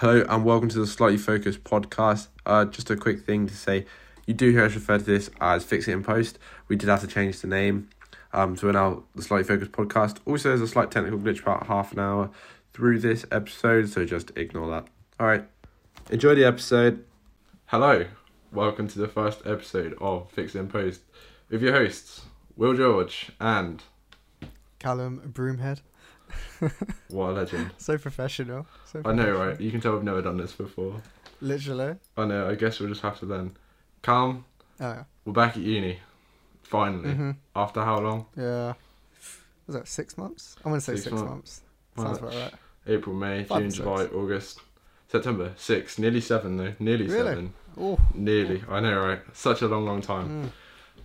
Hello 0.00 0.24
and 0.30 0.46
welcome 0.46 0.70
to 0.70 0.78
the 0.78 0.86
Slightly 0.86 1.18
Focused 1.18 1.62
podcast. 1.62 2.28
Uh, 2.46 2.64
just 2.64 2.88
a 2.88 2.96
quick 2.96 3.20
thing 3.20 3.46
to 3.46 3.54
say, 3.54 3.84
you 4.24 4.32
do 4.32 4.50
hear 4.50 4.64
us 4.64 4.74
refer 4.74 4.96
to 4.96 5.04
this 5.04 5.28
as 5.42 5.62
Fix 5.62 5.86
It 5.88 5.92
in 5.92 6.02
Post. 6.02 6.38
We 6.68 6.76
did 6.76 6.88
have 6.88 7.02
to 7.02 7.06
change 7.06 7.40
the 7.40 7.48
name, 7.48 7.90
um, 8.32 8.56
so 8.56 8.68
we're 8.68 8.72
now 8.72 9.02
the 9.14 9.20
Slightly 9.20 9.44
Focused 9.44 9.72
podcast. 9.72 10.16
Also, 10.24 10.48
there's 10.48 10.62
a 10.62 10.68
slight 10.68 10.90
technical 10.90 11.18
glitch 11.18 11.42
about 11.42 11.66
half 11.66 11.92
an 11.92 11.98
hour 11.98 12.30
through 12.72 13.00
this 13.00 13.26
episode, 13.30 13.90
so 13.90 14.06
just 14.06 14.32
ignore 14.38 14.70
that. 14.70 14.88
All 15.20 15.26
right, 15.26 15.46
enjoy 16.10 16.34
the 16.34 16.46
episode. 16.46 17.04
Hello, 17.66 18.06
welcome 18.50 18.88
to 18.88 18.98
the 18.98 19.06
first 19.06 19.42
episode 19.44 19.98
of 20.00 20.30
Fix 20.30 20.54
It 20.54 20.60
in 20.60 20.68
Post 20.68 21.02
with 21.50 21.60
your 21.60 21.74
hosts 21.74 22.22
Will 22.56 22.72
George 22.72 23.32
and 23.38 23.82
Callum 24.78 25.30
Broomhead. 25.30 25.82
what 27.08 27.30
a 27.30 27.32
legend. 27.32 27.70
So 27.78 27.98
professional. 27.98 28.66
So 28.86 29.02
I 29.04 29.12
know, 29.12 29.32
right? 29.32 29.60
You 29.60 29.70
can 29.70 29.80
tell 29.80 29.92
we've 29.94 30.02
never 30.04 30.22
done 30.22 30.36
this 30.36 30.52
before. 30.52 31.00
Literally. 31.40 31.96
I 32.16 32.24
know. 32.26 32.48
I 32.48 32.54
guess 32.54 32.80
we'll 32.80 32.88
just 32.88 33.02
have 33.02 33.18
to 33.20 33.26
then. 33.26 33.56
Calm. 34.02 34.44
Oh, 34.80 35.04
We're 35.24 35.32
back 35.32 35.56
at 35.56 35.62
uni. 35.62 35.98
Finally. 36.62 37.10
hmm 37.12 37.30
After 37.56 37.82
how 37.82 37.98
long? 38.00 38.26
yeah. 38.36 38.74
Was 39.66 39.76
that 39.76 39.86
six 39.88 40.18
months? 40.18 40.56
I'm 40.64 40.72
gonna 40.72 40.80
say 40.80 40.92
Six 40.94 41.04
six, 41.04 41.12
months. 41.14 41.30
months. 41.30 41.60
Sounds 41.96 42.20
March, 42.20 42.34
about 42.34 42.42
right. 42.52 42.60
April, 42.88 43.14
May, 43.14 43.44
Five 43.44 43.60
June. 43.62 43.70
July, 43.70 44.04
August, 44.06 44.60
September. 45.08 45.52
Six. 45.56 45.98
Nearly 45.98 46.20
seven 46.20 46.56
though. 46.56 46.74
Nearly 46.80 47.06
Really? 47.06 47.18
seven. 47.28 47.54
Oh. 47.78 47.98
Nearly. 48.14 48.64
I 48.68 48.80
know, 48.80 48.98
right? 48.98 49.20
Such 49.32 49.62
a 49.62 49.68
long, 49.68 49.84
long 49.86 50.00
time. 50.00 50.46
Mm. 50.46 50.50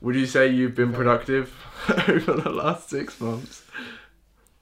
Would 0.01 0.15
you 0.15 0.25
say 0.25 0.47
you've 0.47 0.73
been 0.75 0.93
productive 0.93 1.53
over 2.07 2.33
the 2.33 2.49
last 2.49 2.89
six 2.89 3.19
months? 3.21 3.63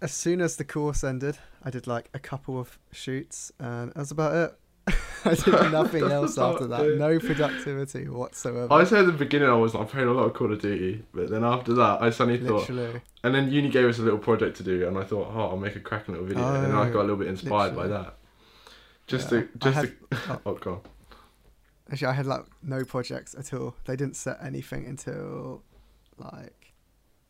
As 0.04 0.12
soon 0.12 0.42
as 0.42 0.58
the 0.58 0.66
course 0.66 1.02
ended, 1.02 1.38
I 1.64 1.70
did 1.70 1.88
like 1.88 2.10
a 2.14 2.20
couple 2.20 2.60
of 2.60 2.78
shoots, 2.92 3.54
and 3.58 3.94
that's 3.96 4.12
about 4.12 4.36
it. 4.36 4.94
I 5.26 5.34
did 5.34 5.48
nothing 5.72 6.04
else 6.04 6.38
after 6.38 6.68
that. 6.68 6.82
it. 6.86 7.00
No 7.00 7.18
productivity 7.20 8.10
whatsoever. 8.10 8.68
I 8.74 8.84
said 8.84 9.00
at 9.00 9.06
the 9.06 9.12
beginning 9.14 9.48
I 9.48 9.54
was 9.54 9.74
I 9.76 9.86
played 9.86 10.08
a 10.08 10.12
lot 10.12 10.24
of 10.26 10.34
Call 10.34 10.52
of 10.52 10.60
Duty, 10.62 11.06
but 11.14 11.30
then 11.30 11.46
after 11.46 11.74
that 11.76 12.02
I 12.02 12.10
suddenly 12.10 12.46
thought, 12.46 12.68
and 12.68 13.34
then 13.34 13.50
uni 13.50 13.70
gave 13.70 13.88
us 13.88 13.98
a 13.98 14.02
little 14.02 14.20
project 14.20 14.58
to 14.58 14.64
do, 14.64 14.86
and 14.86 14.98
I 14.98 15.06
thought, 15.06 15.32
oh, 15.34 15.40
I'll 15.52 15.58
make 15.58 15.78
a 15.78 15.80
cracking 15.80 16.16
little 16.16 16.28
video, 16.28 16.54
and 16.54 16.66
then 16.66 16.76
I 16.76 16.90
Oh, 16.90 16.92
got 16.92 17.00
a 17.00 17.04
little 17.08 17.16
bit 17.16 17.28
inspired 17.28 17.74
by 17.74 17.86
oh, 17.86 17.88
that. 17.88 18.16
Just 19.08 19.32
Yeah. 19.32 19.40
to, 19.44 19.50
just 19.60 19.76
had- 19.78 19.94
to, 20.12 20.18
uh, 20.34 20.38
oh 20.48 20.54
god. 20.56 20.82
Actually, 21.90 22.08
I 22.10 22.14
had 22.14 22.26
like 22.26 22.44
no 22.62 22.84
projects 22.84 23.36
at 23.40 23.54
all. 23.54 23.76
They 23.86 23.96
didn't 23.96 24.18
set 24.18 24.38
anything 24.44 24.86
until 24.86 25.64
like 26.18 26.74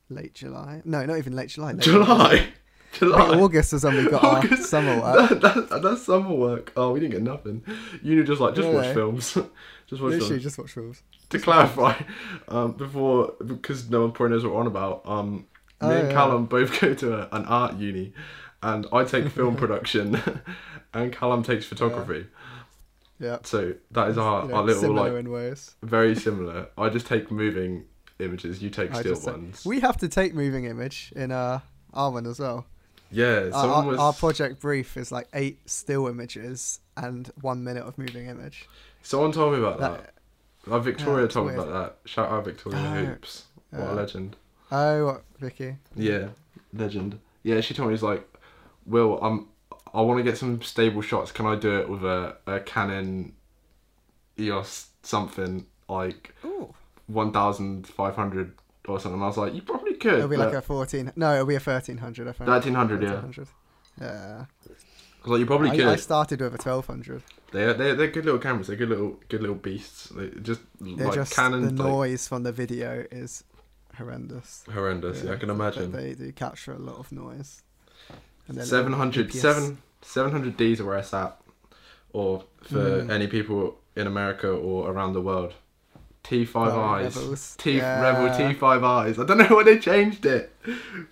late 0.10 0.34
July. 0.34 0.82
No, 0.86 1.06
not 1.06 1.20
even 1.20 1.36
late 1.36 1.50
July. 1.50 1.74
Late 1.74 1.82
July. 1.82 2.48
July. 2.94 3.40
August 3.40 3.74
was 3.74 3.84
when 3.84 3.98
we 3.98 4.10
got 4.10 4.24
our 4.24 4.58
summer 4.58 5.02
work. 5.02 5.30
That, 5.42 5.70
that, 5.70 5.82
that's 5.82 6.04
summer 6.04 6.34
work. 6.34 6.72
Oh, 6.76 6.92
we 6.92 7.00
didn't 7.00 7.14
get 7.14 7.24
nothing. 7.24 7.64
Uni 8.02 8.24
just 8.24 8.42
like 8.42 8.56
just 8.56 8.70
watch 8.70 8.94
films. 8.94 9.34
just 9.88 10.02
watch 10.02 10.12
Literally, 10.12 10.20
films. 10.28 10.44
just 10.44 10.58
watch 10.58 10.72
films. 10.72 11.04
To 11.30 11.40
clarify, 11.40 12.02
um, 12.48 12.74
before 12.74 13.34
because 13.46 13.90
no 13.90 14.02
one 14.02 14.12
probably 14.12 14.36
knows 14.36 14.44
what 14.44 14.54
we're 14.54 14.60
on 14.60 14.68
about. 14.68 15.02
Um, 15.06 15.36
me 15.36 15.46
Oh, 15.84 15.90
and 15.92 16.08
yeah. 16.08 16.14
Callum 16.14 16.46
both 16.46 16.80
go 16.80 16.94
to 16.94 17.14
a, 17.14 17.36
an 17.36 17.46
art 17.46 17.76
uni, 17.76 18.14
and 18.62 18.88
I 18.94 19.04
take 19.04 19.28
film 19.30 19.56
production, 19.56 20.22
and 20.94 21.12
Callum 21.12 21.44
takes 21.44 21.66
photography. 21.66 22.28
Yeah. 23.20 23.40
So 23.44 23.74
that 23.92 24.10
is 24.10 24.18
our, 24.18 24.48
You 24.48 24.56
our 24.56 24.64
little 24.64 24.82
similar 24.82 25.22
like 25.22 25.58
very 25.82 26.16
similar. 26.16 26.68
I 26.78 26.90
just 26.90 27.06
take 27.06 27.32
moving 27.32 27.86
images. 28.20 28.62
You 28.62 28.70
take 28.70 28.92
I 28.92 29.00
still 29.02 29.14
just 29.16 29.28
ones. 29.28 29.66
We 29.66 29.82
have 29.82 29.98
to 29.98 30.08
take 30.08 30.34
moving 30.34 30.66
image 30.66 31.14
in 31.16 31.32
uh, 31.32 31.60
our 31.94 32.12
one 32.12 32.26
as 32.26 32.40
well. 32.40 32.66
Yeah, 33.14 33.50
Our, 33.54 33.86
was. 33.88 34.00
our 34.00 34.14
project 34.14 34.60
brief 34.60 34.98
is 34.98 35.12
like 35.12 35.28
eight 35.34 35.60
still 35.70 36.08
images 36.08 36.80
and 36.98 37.32
one 37.42 37.64
minute 37.64 37.84
of 37.84 37.98
moving 37.98 38.28
image. 38.28 38.68
someone 39.04 39.32
told 39.32 39.54
me 39.54 39.60
about 39.60 39.80
that. 39.80 40.14
That, 40.66 40.72
Uh, 40.74 40.80
Victoria 40.80 41.26
it's 41.26 41.34
told 41.34 41.48
me 41.48 41.54
about 41.54 41.72
that. 41.74 41.98
Shout 42.10 42.32
out 42.32 42.44
Victoria 42.46 42.80
Oh, 42.80 43.06
Hoops. 43.06 43.46
What 43.72 43.90
a 43.90 43.94
legend. 43.94 44.36
oh, 44.72 45.06
what, 45.06 45.24
Vicky? 45.40 45.76
Yeah, 45.96 46.30
legend. 46.74 47.20
Yeah, 47.44 47.60
she 47.62 47.74
told 47.74 47.90
me, 47.90 47.94
it's 47.96 48.04
like, 48.04 48.28
Will, 48.86 49.20
I'm, 49.22 49.48
I 49.94 50.02
want 50.02 50.20
to 50.20 50.24
get 50.24 50.38
some 50.38 50.62
stable 50.62 51.02
shots. 51.02 51.32
Can 51.32 51.46
I 51.46 51.56
do 51.56 51.80
it 51.80 51.90
with 51.90 52.04
a, 52.04 52.38
a 52.48 52.60
Canon 52.62 53.34
EOS 54.40 54.88
something 55.04 55.66
like 55.90 56.34
Ooh. 56.46 56.74
1500 57.08 58.54
or 58.88 59.00
something? 59.00 59.22
I 59.22 59.28
was 59.28 59.38
like, 59.38 59.54
you 59.54 59.62
probably 59.62 59.83
could. 60.04 60.14
It'll 60.16 60.28
be 60.28 60.38
like 60.38 60.54
a 60.54 60.62
14. 60.62 61.14
No, 61.16 61.34
it'll 61.34 61.46
be 61.46 61.56
a 61.56 61.60
1300, 61.60 62.28
I 62.28 62.32
think. 62.32 62.48
1300, 62.48 63.02
yeah. 63.04 63.10
1300. 63.22 63.48
Yeah. 64.02 64.46
I 65.26 65.30
like, 65.30 65.40
you 65.40 65.46
probably 65.46 65.70
I, 65.70 65.76
could. 65.76 65.86
I 65.88 65.96
started 65.96 66.42
with 66.42 66.54
a 66.54 66.70
1200. 66.70 67.24
They're, 67.52 67.74
they're 67.74 67.96
they're 67.96 68.08
good 68.08 68.26
little 68.26 68.40
cameras. 68.40 68.68
They're 68.68 68.76
good 68.76 68.90
little 68.90 69.20
good 69.30 69.42
little 69.42 69.56
beasts. 69.56 70.10
They 70.10 70.28
just 70.42 70.62
They're 70.82 71.06
like 71.08 71.16
just 71.16 71.34
Canon 71.36 71.62
the 71.62 71.84
like, 71.84 71.92
noise 71.94 72.28
from 72.28 72.44
the 72.44 72.52
video 72.52 73.06
is 73.12 73.44
horrendous. 73.96 74.64
horrendous. 74.74 75.24
Yeah, 75.24 75.34
I 75.34 75.36
can 75.38 75.50
imagine. 75.50 75.92
They 75.92 76.14
do 76.16 76.32
capture 76.34 76.74
a 76.74 76.80
lot 76.80 76.98
of 76.98 77.12
noise. 77.12 77.62
And 78.48 78.58
then 78.58 78.66
700 78.66 79.32
7 79.32 79.78
700 80.02 80.58
Ds 80.58 80.80
are 80.82 80.86
where 80.86 80.98
I 80.98 81.02
sat, 81.02 81.40
or 82.12 82.44
for 82.64 82.76
Mm. 83.04 83.10
any 83.12 83.28
people 83.28 83.78
in 83.96 84.08
America 84.08 84.50
or 84.50 84.90
around 84.92 85.14
the 85.14 85.22
world. 85.22 85.54
T5 86.24 86.56
Oh, 86.56 86.82
eyes. 86.82 87.56
T 87.58 87.78
Yeah. 87.78 88.02
Rebel 88.02 88.30
T5is. 88.30 89.22
I 89.22 89.26
don't 89.26 89.38
know 89.38 89.56
why 89.56 89.64
they 89.64 89.78
changed 89.78 90.26
it. 90.26 90.56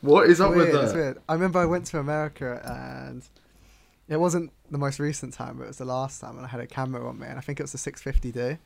What 0.01 0.25
is 0.25 0.31
It's 0.31 0.39
up 0.41 0.51
weird, 0.55 0.71
with 0.73 0.83
it's 0.83 0.91
that? 0.93 0.97
weird. 0.97 1.17
I 1.27 1.33
remember 1.33 1.59
I 1.59 1.65
went 1.65 1.85
to 1.87 1.99
America 1.99 2.61
and 2.63 3.21
it 4.07 4.17
wasn't 4.19 4.51
the 4.69 4.77
most 4.77 4.99
recent 4.99 5.33
time, 5.33 5.57
but 5.57 5.63
it 5.65 5.67
was 5.67 5.77
the 5.77 5.85
last 5.85 6.21
time, 6.21 6.37
and 6.37 6.45
I 6.45 6.49
had 6.49 6.59
a 6.61 6.67
camera 6.67 7.07
on 7.07 7.19
me, 7.19 7.27
and 7.27 7.37
I 7.37 7.41
think 7.41 7.59
it 7.59 7.63
was 7.63 7.71
the 7.73 7.77
650D. 7.77 8.57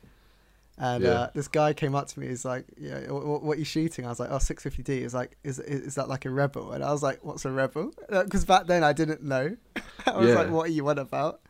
And 0.78 1.04
Yeah. 1.04 1.10
uh, 1.10 1.30
this 1.34 1.48
guy 1.48 1.72
came 1.72 1.94
up 1.94 2.06
to 2.08 2.20
me. 2.20 2.28
He's 2.28 2.44
like, 2.44 2.66
"Yeah, 2.78 3.10
what, 3.10 3.42
what 3.42 3.56
are 3.56 3.58
you 3.58 3.64
shooting?" 3.64 4.04
I 4.04 4.10
was 4.10 4.20
like, 4.20 4.30
"Oh, 4.30 4.36
650D." 4.38 5.00
He's 5.00 5.14
like, 5.14 5.36
"Is 5.42 5.58
is, 5.58 5.80
is 5.80 5.94
that 5.94 6.06
like 6.08 6.26
a 6.26 6.30
rebel?" 6.30 6.72
And 6.72 6.84
I 6.84 6.92
was 6.92 7.02
like, 7.02 7.24
"What's 7.24 7.44
a 7.46 7.50
rebel?" 7.50 7.92
Because 8.10 8.44
back 8.44 8.66
then 8.66 8.84
I 8.84 8.92
didn't 8.92 9.22
know. 9.22 9.56
I 10.06 10.16
was 10.16 10.28
Yeah. 10.28 10.34
like, 10.34 10.50
"What 10.50 10.68
are 10.68 10.72
you 10.72 10.86
on 10.88 10.98
about?" 10.98 11.40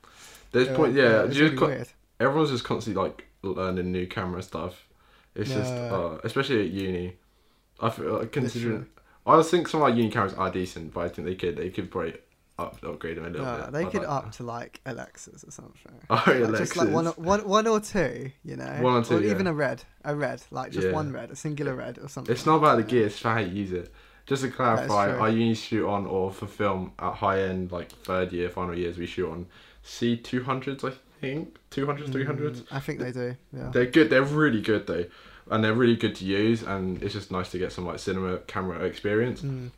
There's 0.53 0.69
point. 0.69 0.95
Yeah, 0.95 1.25
it's 1.25 1.35
you 1.37 1.43
really 1.43 1.57
just 1.57 1.61
co- 1.61 1.67
weird. 1.67 1.89
everyone's 2.21 2.51
just 2.51 2.65
constantly 2.65 3.03
like 3.03 3.27
learning 3.43 3.91
new 3.93 4.07
camera 4.07 4.43
stuff. 4.43 4.86
It's 5.37 5.51
just, 5.51 5.73
uh, 5.73 6.19
especially 6.25 6.61
at 6.67 6.71
uni. 6.73 7.17
I 7.81 7.91
feel 7.91 8.19
like 8.19 8.33
considering. 8.33 8.87
I 9.27 9.43
think 9.43 9.69
some 9.69 9.81
of 9.83 9.85
our 9.85 9.91
uni 9.91 10.11
cameras 10.11 10.35
are 10.35 10.51
decent, 10.51 10.95
but 10.95 11.01
I 11.05 11.09
think 11.09 11.27
they 11.27 11.35
could 11.35 11.57
they 11.57 11.71
could 11.71 11.91
probably 11.91 12.15
up, 12.59 12.83
upgrade 12.83 13.17
them 13.19 13.27
a 13.27 13.29
little 13.29 13.45
Uh, 13.47 13.65
bit. 13.65 13.73
they 13.73 13.85
I'd 13.85 13.91
could 13.93 14.01
like 14.03 14.11
up 14.11 14.25
that. 14.25 14.33
to 14.35 14.43
like 14.45 14.81
Alexas 14.87 15.45
or 15.45 15.51
something. 15.51 15.93
Oh, 16.11 16.23
Like, 16.27 16.57
just 16.57 16.77
like 16.77 16.89
one, 16.89 17.05
Alexas. 17.07 17.19
or- 17.19 17.27
one, 17.27 17.49
one 17.49 17.67
or 17.67 17.81
two, 17.81 18.31
you 18.45 18.57
know, 18.57 18.79
One 18.81 18.95
or 18.95 19.05
two, 19.05 19.21
even 19.25 19.45
yeah. 19.47 19.53
a 19.53 19.55
red, 19.55 19.83
a 20.05 20.15
red, 20.17 20.43
like 20.51 20.73
just 20.73 20.87
Yeah. 20.87 20.93
one 20.95 21.13
red, 21.13 21.31
a 21.31 21.37
singular 21.37 21.75
red 21.75 21.99
or 21.99 22.09
something. 22.09 22.33
It's 22.33 22.47
not 22.47 22.57
about 22.57 22.77
the 22.79 22.83
gear, 22.85 23.07
it's 23.07 23.21
how 23.23 23.39
you 23.39 23.49
use 23.53 23.73
it. 23.73 23.93
Just 24.27 24.43
to 24.43 24.51
clarify, 24.51 25.11
our 25.19 25.29
uni 25.29 25.55
shoot 25.55 25.87
on 25.87 26.07
or 26.07 26.33
for 26.33 26.47
film 26.47 26.93
at 26.99 27.15
high 27.15 27.43
end, 27.43 27.73
like 27.73 27.91
third 27.91 28.33
year, 28.33 28.49
final 28.49 28.77
years, 28.77 28.97
we 28.97 29.05
shoot 29.07 29.31
on 29.31 29.47
C 29.83 30.17
two 30.17 30.43
hundreds, 30.45 30.83
I 30.83 30.93
think, 31.21 31.57
two 31.71 31.87
hundreds, 31.87 32.11
three 32.11 32.25
hundreds. 32.25 32.61
Mm, 32.63 32.67
I 32.71 32.81
think 32.81 32.99
they 33.01 33.13
do. 33.13 33.37
Yeah. 33.53 33.71
They're 33.73 33.87
good. 33.87 34.11
They're 34.11 34.23
really 34.23 34.61
good 34.61 34.87
though, 34.87 35.05
and 35.51 35.63
they're 35.65 35.75
really 35.75 35.97
good 35.97 36.15
to 36.17 36.25
use. 36.25 36.63
And 36.63 37.03
it's 37.03 37.15
just 37.15 37.31
nice 37.31 37.51
to 37.53 37.59
get 37.59 37.73
some 37.73 37.87
like 37.87 37.99
cinema 37.99 38.39
camera 38.47 38.81
experience. 38.85 39.43
Mm, 39.43 39.71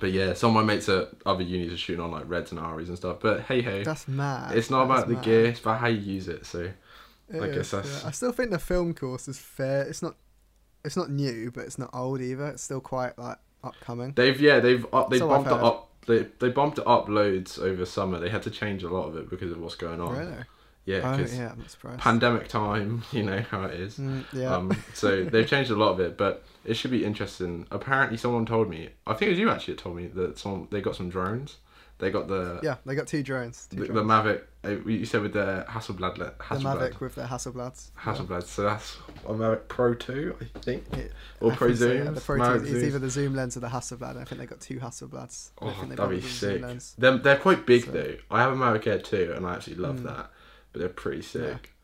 But 0.00 0.12
yeah, 0.12 0.32
some 0.34 0.50
of 0.50 0.54
my 0.56 0.62
mates 0.74 0.88
at 0.88 1.10
other 1.26 1.42
unis 1.42 1.72
are 1.72 1.76
shooting 1.76 2.02
on 2.04 2.10
like 2.10 2.28
reds 2.28 2.52
and 2.52 2.60
Aris 2.60 2.88
and 2.88 2.96
stuff. 2.96 3.18
But 3.20 3.42
hey, 3.42 3.62
hey, 3.62 3.82
that's 3.82 4.06
mad. 4.08 4.56
it's 4.56 4.70
not 4.70 4.82
is 4.84 4.90
about 4.90 5.08
the 5.08 5.14
mad. 5.14 5.24
gear; 5.24 5.44
it's 5.46 5.60
about 5.60 5.80
how 5.80 5.88
you 5.88 6.00
use 6.00 6.28
it. 6.28 6.46
So 6.46 6.70
It 7.30 7.42
I 7.42 7.48
guess 7.50 7.70
that's- 7.70 8.02
yeah. 8.02 8.08
I 8.08 8.12
still 8.12 8.32
think 8.32 8.50
the 8.50 8.58
film 8.58 8.94
course 8.94 9.28
is 9.28 9.38
fair. 9.38 9.82
It's 9.82 10.02
not. 10.02 10.14
It's 10.84 10.96
not 10.96 11.10
new, 11.10 11.50
but 11.50 11.64
it's 11.64 11.76
not 11.78 11.90
old 11.92 12.20
either. 12.20 12.46
It's 12.48 12.62
still 12.62 12.80
quite 12.80 13.18
like 13.18 13.38
upcoming. 13.64 14.12
they've 14.14 14.40
yeah 14.40 14.60
they've 14.60 14.86
up 14.94 15.10
they 15.10 15.18
So 15.18 15.28
I've 15.30 15.44
bumped 15.44 15.50
it 15.50 15.66
up. 15.66 15.84
They, 16.06 16.26
they 16.38 16.48
bumped 16.48 16.78
it 16.78 16.86
up 16.86 17.08
loads 17.08 17.58
over 17.58 17.84
summer. 17.84 18.18
They 18.18 18.30
had 18.30 18.42
to 18.44 18.50
change 18.50 18.82
a 18.84 18.88
lot 18.88 19.08
of 19.08 19.16
it 19.16 19.28
because 19.28 19.50
of 19.52 19.58
what's 19.60 19.74
going 19.74 20.00
on. 20.00 20.16
Really? 20.16 20.44
Yeah, 20.88 21.00
oh 21.12 21.16
because 21.16 21.36
yeah, 21.38 21.52
I'm 21.52 21.68
surprised. 21.68 22.00
pandemic 22.00 22.48
time, 22.48 23.02
you 23.12 23.22
know 23.22 23.40
how 23.50 23.64
it 23.64 23.74
is. 23.78 23.98
Mm, 23.98 24.24
yeah. 24.32 24.54
Um, 24.56 24.76
so 24.94 25.24
they've 25.32 25.46
changed 25.46 25.70
a 25.70 25.76
lot 25.76 25.90
of 25.90 26.00
it, 26.00 26.16
but 26.16 26.44
it 26.64 26.74
should 26.74 26.90
be 26.90 27.04
interesting. 27.04 27.66
Apparently, 27.70 28.16
someone 28.16 28.46
told 28.46 28.70
me. 28.70 28.88
I 29.06 29.12
think 29.14 29.28
it 29.28 29.30
was 29.32 29.38
you 29.38 29.50
actually 29.50 29.74
that 29.74 29.82
told 29.82 29.96
me 29.96 30.06
that 30.08 30.38
someone 30.38 30.68
they 30.70 30.80
got 30.80 30.96
some 30.96 31.10
drones. 31.10 31.58
They 31.98 32.12
got 32.12 32.28
the 32.28 32.60
yeah, 32.62 32.76
they 32.86 32.94
got 32.94 33.08
two 33.08 33.22
drones. 33.24 33.66
Two 33.70 33.84
the, 33.86 33.92
the. 33.92 34.02
Mavic. 34.04 34.42
uh, 34.64 34.88
You 34.88 35.04
said 35.04 35.20
with 35.20 35.32
the 35.32 35.66
Hasselblad. 35.68 36.16
le- 36.16 36.26
The 36.26 36.30
Hasselblad. 36.44 36.78
Mavic 36.92 37.00
with 37.00 37.16
their 37.16 37.26
Hasselblads. 37.26 37.90
Yeah. 37.96 38.14
Hasselblad. 38.14 38.42
So 38.44 38.62
that's 38.62 38.96
a 39.26 39.32
Mavic 39.34 39.66
Pro 39.66 39.94
Two, 39.94 40.36
I 40.40 40.58
think, 40.60 40.84
It- 40.96 41.12
or 41.40 41.50
I 41.52 41.56
Pro 41.56 41.68
so, 41.70 41.74
Zoom. 41.74 42.04
yeah. 42.04 42.10
The 42.12 42.20
Pro 42.20 42.38
two, 42.58 42.64
it's 42.64 42.84
either 42.84 43.00
the 43.00 43.10
zoom 43.10 43.34
lens 43.34 43.56
or 43.56 43.60
the 43.60 43.66
Hasselblad. 43.68 44.16
I 44.16 44.22
think 44.24 44.40
they 44.40 44.46
got 44.46 44.60
two 44.60 44.78
Hasselblads. 44.78 45.50
Oh, 45.60 45.70
that'd 45.70 45.88
be 45.90 45.96
both 45.96 46.12
use 46.22 46.38
zoom 46.38 46.78
sick. 46.78 46.96
Them, 47.00 47.20
they're 47.22 47.36
quite 47.36 47.66
big 47.66 47.84
So- 47.86 47.90
though. 47.90 48.14
I 48.30 48.42
have 48.42 48.52
a 48.52 48.56
Mavic 48.56 48.86
Air 48.86 49.00
2 49.00 49.32
and 49.36 49.44
I 49.44 49.54
actually 49.56 49.74
love 49.76 49.96
Mm. 49.96 50.04
that, 50.04 50.30
but 50.72 50.80
they're 50.80 50.88
pretty 50.88 51.18
Yeah. 51.18 51.22
sick. 51.54 51.74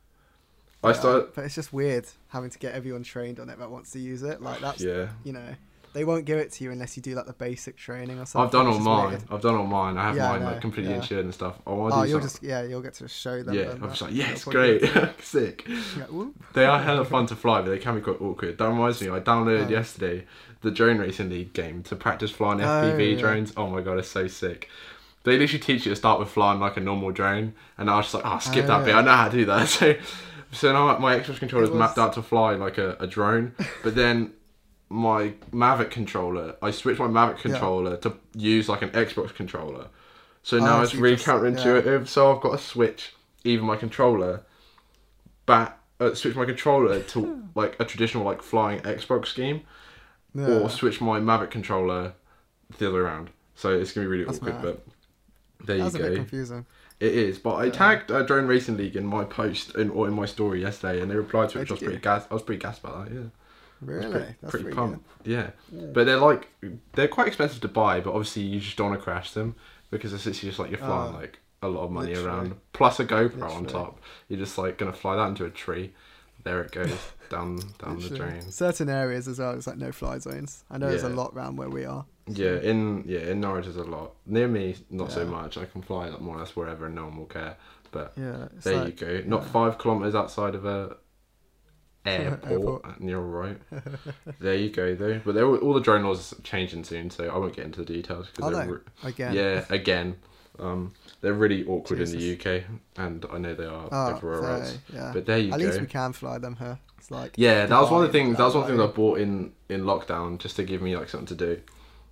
I 0.82 0.88
uh, 0.88 0.90
Yeah, 0.92 0.98
started. 0.98 1.28
but 1.34 1.44
it's 1.44 1.54
just 1.54 1.72
weird 1.72 2.06
having 2.28 2.50
to 2.50 2.58
get 2.58 2.75
everyone 2.75 3.02
trained 3.02 3.40
on 3.40 3.48
it 3.48 3.58
that 3.58 3.70
wants 3.70 3.90
to 3.92 3.98
use 3.98 4.22
it. 4.22 4.42
Like 4.42 4.60
that's 4.60 4.82
Yeah. 4.82 5.08
you 5.25 5.32
know, 5.32 5.54
they 5.94 6.04
won't 6.04 6.25
give 6.26 6.38
it 6.38 6.50
to 6.52 6.64
you 6.64 6.72
unless 6.72 6.96
you 6.96 7.02
do 7.02 7.14
like 7.14 7.26
the 7.26 7.32
basic 7.32 7.76
training 7.76 8.19
or 8.19 8.26
something. 8.26 8.46
I've 8.46 8.50
done 8.52 8.66
all 8.66 8.81
mine. 8.81 9.08
weird. 9.10 9.22
I've 9.31 9.40
done 9.40 9.54
all 9.54 9.66
mine. 9.66 9.96
I 9.96 10.02
have 10.08 10.16
Yeah, 10.16 10.28
mine 10.31 10.40
know, 10.40 10.46
like 10.50 10.60
completely 10.60 10.90
yeah. 10.92 10.98
insured 10.98 11.25
and 11.25 11.32
stuff. 11.32 11.54
I 11.66 11.70
to 11.70 11.76
Oh, 11.76 11.81
oh 11.92 12.02
you'll 12.02 12.20
something. 12.20 12.20
just 12.28 12.42
yeah, 12.42 12.62
you'll 12.64 12.82
get 12.82 12.94
to 12.94 13.08
show 13.08 13.42
them. 13.42 13.54
Yeah, 13.54 13.70
I'm 13.81 13.88
just 13.90 14.02
like, 14.02 14.12
yes, 14.12 14.44
great, 14.44 14.82
sick. 15.22 15.64
Yeah, 15.96 16.04
whoop. 16.10 16.34
They 16.52 16.66
are 16.66 16.81
hella 16.82 17.04
fun 17.04 17.26
to 17.26 17.36
fly, 17.36 17.62
but 17.62 17.70
they 17.70 17.78
can 17.78 17.94
be 17.94 18.00
quite 18.02 18.20
awkward. 18.20 18.58
That 18.58 18.66
reminds 18.69 19.00
me, 19.00 19.08
I 19.08 19.20
downloaded 19.20 19.66
Oh. 19.66 19.70
yesterday 19.70 20.26
the 20.62 20.70
Drone 20.70 20.98
Racing 20.98 21.31
League 21.31 21.52
game 21.52 21.82
to 21.84 21.94
practice 21.96 22.31
flying 22.31 22.60
Oh, 22.60 22.64
FPV 22.64 23.12
yeah. 23.14 23.19
drones. 23.20 23.52
Oh 23.56 23.69
my 23.69 23.81
god, 23.81 23.98
it's 23.98 24.08
so 24.08 24.26
sick. 24.26 24.69
They 25.25 25.38
literally 25.38 25.59
teach 25.59 25.87
you 25.87 25.93
to 25.93 25.97
start 25.97 26.21
with 26.21 26.29
flying 26.29 26.61
like 26.61 26.76
a 26.76 26.81
normal 26.81 27.11
drone, 27.11 27.55
and 27.76 27.91
I 27.91 27.97
was 27.97 28.06
just 28.06 28.15
like, 28.15 28.25
oh, 28.26 28.38
skip 28.38 28.67
that 28.67 28.85
bit. 28.85 28.91
yeah. 28.91 28.99
I 28.99 29.00
ah. 29.00 29.03
know 29.03 29.17
how 29.17 29.29
to 29.29 29.37
do 29.37 29.44
that. 29.47 29.69
So, 30.53 30.69
so 30.69 30.73
now 30.73 30.97
my 30.99 31.19
Xbox 31.19 31.38
controller 31.38 31.65
is 31.65 31.71
mapped 31.71 31.99
out 31.99 32.12
to 32.12 32.23
fly 32.23 32.55
like 32.55 32.79
a, 32.79 32.97
a 33.00 33.09
drone, 33.09 33.55
but 33.82 33.97
then 33.97 34.35
my 34.88 35.32
Mavic 35.53 35.91
controller, 35.91 36.55
I 36.62 36.71
switched 36.71 37.00
my 37.00 37.09
Mavic 37.09 37.38
controller 37.38 37.97
to 37.99 38.15
use 38.35 38.69
like 38.69 38.82
an 38.82 38.91
Xbox 38.91 39.35
controller. 39.35 39.88
So 40.43 40.59
ah, 40.59 40.65
now 40.65 40.79
Oh, 40.79 40.82
it's 40.82 40.94
really 40.94 41.17
just- 41.17 41.27
counterintuitive. 41.27 42.06
So 42.06 42.35
I've 42.35 42.41
got 42.41 42.53
to 42.53 42.59
switch 42.59 43.15
even 43.43 43.67
my 43.67 43.77
controller 43.77 44.43
back, 45.47 45.79
uh, 46.00 46.15
switch 46.15 46.37
my 46.37 46.44
controller 46.44 47.03
to 47.03 47.20
hmm. 47.20 47.41
like 47.55 47.77
a 47.81 47.85
traditional 47.85 48.25
like 48.25 48.43
flying 48.43 48.81
Xbox 48.81 49.27
scheme, 49.27 49.62
Yeah. 50.35 50.47
or 50.47 50.70
switch 50.70 51.00
my 51.00 51.19
Mavic 51.19 51.50
controller 51.50 52.12
the 52.79 52.88
other 52.88 52.94
way 52.94 53.00
around. 53.00 53.31
So 53.56 53.70
it's 53.70 53.93
gonna 53.93 54.06
be 54.06 54.11
really 54.11 54.25
That's 54.25 54.38
awkward, 54.38 54.55
mad. 54.55 54.62
but 54.62 54.87
there 55.66 55.78
That's 55.78 55.94
a 55.94 55.99
you 55.99 56.05
bit 56.05 56.11
go. 56.11 56.16
confusing. 56.16 56.66
It 57.00 57.12
is, 57.14 57.38
but 57.38 57.56
I 57.56 57.70
tagged 57.70 58.11
uh, 58.11 58.22
Drone 58.22 58.46
Racing 58.46 58.76
League 58.76 58.96
in 58.96 59.05
my 59.05 59.25
post 59.25 59.75
in, 59.76 59.90
or 59.90 60.06
in 60.06 60.14
my 60.14 60.26
story 60.26 60.61
yesterday, 60.62 61.00
and 61.02 61.11
they 61.11 61.16
replied 61.16 61.49
to 61.50 61.58
it. 61.58 61.62
Which 61.62 61.70
I 61.70 61.75
was 61.75 61.82
pretty 61.82 61.99
gas. 61.99 62.26
I 62.31 62.34
was 62.34 62.43
pretty 62.43 62.61
gassed 62.62 62.82
about 62.84 63.06
that. 63.08 63.14
Yeah, 63.14 63.20
Really, 63.81 64.11
pretty, 64.11 64.34
that's 64.40 64.50
pretty 64.52 64.62
pretty 64.64 64.76
pumped. 64.76 65.06
Yeah, 65.26 65.50
good. 65.70 65.93
but 65.93 66.06
they're 66.06 66.16
like 66.19 66.49
they're 66.93 67.08
quite 67.08 67.26
expensive 67.26 67.61
to 67.62 67.69
buy, 67.69 68.00
but 68.00 68.11
obviously 68.11 68.43
you 68.43 68.61
just 68.61 68.76
don't 68.76 68.90
want 68.90 69.00
to 69.00 69.05
crash 69.05 69.32
them 69.32 69.56
because 69.90 70.12
it's 70.12 70.25
literally 70.25 70.49
just 70.50 70.58
like 70.61 70.70
you're 70.70 70.78
flying 70.78 71.14
Oh, 71.14 71.19
like 71.19 71.40
a 71.62 71.69
lot 71.69 71.82
of 71.84 71.90
money 71.90 72.14
literally. 72.14 72.28
around, 72.28 72.55
plus 72.72 73.00
a 73.00 73.05
GoPro 73.05 73.50
on 73.50 73.67
top. 73.67 74.00
You're 74.28 74.38
just 74.38 74.56
like 74.56 74.78
gonna 74.78 74.93
fly 74.93 75.17
that 75.17 75.28
into 75.28 75.44
a 75.44 75.50
tree. 75.50 75.93
There 76.44 76.62
it 76.62 76.70
goes 76.72 76.93
down 77.28 77.58
down 77.82 77.99
the 77.99 78.10
drain. 78.10 78.40
Certain 78.52 78.88
areas 78.88 79.26
as 79.26 79.38
well, 79.40 79.52
it's 79.55 79.67
like 79.67 79.78
no 79.78 79.90
fly 79.93 80.19
zones. 80.19 80.62
I 80.70 80.78
know 80.78 80.88
there's 80.88 81.02
a 81.02 81.08
lot 81.08 81.32
around 81.34 81.56
where 81.56 81.69
we 81.70 81.84
are. 81.84 82.06
Yeah, 82.26 82.56
in 82.61 83.05
yeah 83.06 83.21
in 83.21 83.41
Norwich 83.41 83.65
there's 83.67 83.76
a 83.76 83.85
lot. 83.85 84.12
Near 84.26 84.49
me, 84.49 84.76
not 84.91 85.12
so 85.12 85.25
much. 85.26 85.59
I 85.59 85.67
can 85.67 85.82
fly 85.82 86.09
like 86.09 86.21
more 86.21 86.37
or 86.37 86.38
less 86.41 86.56
wherever, 86.56 86.87
and 86.87 86.94
no 86.94 87.05
one 87.05 87.17
will 87.19 87.26
care. 87.26 87.56
But 87.91 88.12
Yeah, 88.17 88.49
there 88.62 88.85
like, 88.85 89.00
you 89.00 89.06
go. 89.06 89.23
Not 89.29 89.43
yeah. 89.43 89.49
five 89.49 89.79
kilometers 89.79 90.15
outside 90.15 90.55
of 90.55 90.65
a 90.65 90.97
airport, 92.06 92.50
Airport. 92.50 92.99
and 92.99 93.09
you're 93.09 93.21
right. 93.21 93.59
there 94.41 94.55
you 94.56 94.71
go, 94.71 94.94
though. 94.94 95.21
But 95.25 95.37
all 95.37 95.56
all 95.56 95.75
the 95.75 95.81
drone 95.81 96.03
laws 96.05 96.32
are 96.32 96.43
changing 96.43 96.85
soon, 96.85 97.11
so 97.11 97.29
I 97.29 97.37
won't 97.38 97.55
get 97.56 97.65
into 97.67 97.81
the 97.81 97.87
details 97.87 98.29
Are 98.43 98.50
they're 98.50 98.69
re- 98.73 98.79
again. 99.05 99.35
yeah, 99.35 99.65
again, 99.70 100.17
um, 100.59 100.93
they're 101.20 101.32
really 101.35 101.65
awkward 101.67 102.00
in 102.00 102.11
the 102.11 102.35
UK, 102.35 102.65
and 102.97 103.25
I 103.31 103.38
know 103.38 103.55
they 103.55 103.65
are 103.67 103.88
Oh, 103.91 104.17
everywhere 104.17 104.41
so, 104.41 104.47
else. 104.47 104.79
yeah. 104.93 105.11
But 105.15 105.27
there 105.27 105.38
you 105.38 105.53
At 105.53 105.59
go. 105.59 105.65
At 105.65 105.69
least 105.70 105.81
we 105.81 105.87
can 105.87 106.12
fly 106.12 106.38
them 106.38 106.56
here. 106.56 106.79
It's 106.99 107.11
like 107.11 107.35
Yeah, 107.37 107.67
that 107.67 107.81
was 107.81 107.91
one 107.91 108.03
of 108.05 108.12
the 108.12 108.19
things. 108.19 108.37
That 108.38 108.44
was 108.44 108.55
one 108.55 108.67
thing 108.67 108.81
I 108.81 108.87
bought 108.87 109.19
in 109.19 109.53
in 109.69 109.82
lockdown 109.82 110.38
just 110.38 110.56
to 110.56 110.62
give 110.62 110.82
me 110.82 110.97
like 110.97 111.09
something 111.09 111.37
to 111.37 111.47
do. 111.56 111.61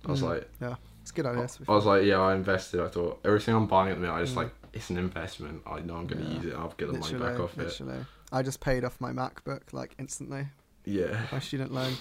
I 0.05 0.11
was 0.11 0.21
Mm. 0.21 0.29
like, 0.29 0.49
yeah, 0.61 0.75
it's 1.01 1.11
good 1.11 1.25
idea. 1.25 1.47
be 1.59 1.65
I 1.67 1.71
was 1.75 1.85
like, 1.85 2.03
yeah, 2.03 2.19
I 2.19 2.35
invested. 2.35 2.79
I 2.81 2.87
thought 2.87 3.19
everything 3.23 3.55
I'm 3.55 3.67
buying 3.67 3.89
at 3.91 3.95
the 3.95 4.01
minute, 4.01 4.13
I 4.13 4.21
just 4.21 4.33
Mm. 4.33 4.37
like 4.37 4.51
it's 4.73 4.89
an 4.89 4.97
investment. 4.97 5.61
I 5.67 5.79
know 5.81 5.95
I'm 5.97 6.07
going 6.07 6.23
to 6.23 6.29
Yeah. 6.29 6.35
use 6.37 6.45
it. 6.45 6.55
I'll 6.55 6.73
get 6.77 6.91
the 6.91 6.97
money 6.97 7.17
back 7.19 7.39
off 7.39 7.57
it. 7.57 7.81
I 8.31 8.41
just 8.41 8.59
paid 8.59 8.83
off 8.83 8.99
my 8.99 9.11
MacBook 9.11 9.61
like 9.71 9.93
instantly. 9.99 10.47
Yeah. 10.85 11.27
My 11.31 11.39
student 11.39 11.71
loan. 11.73 11.93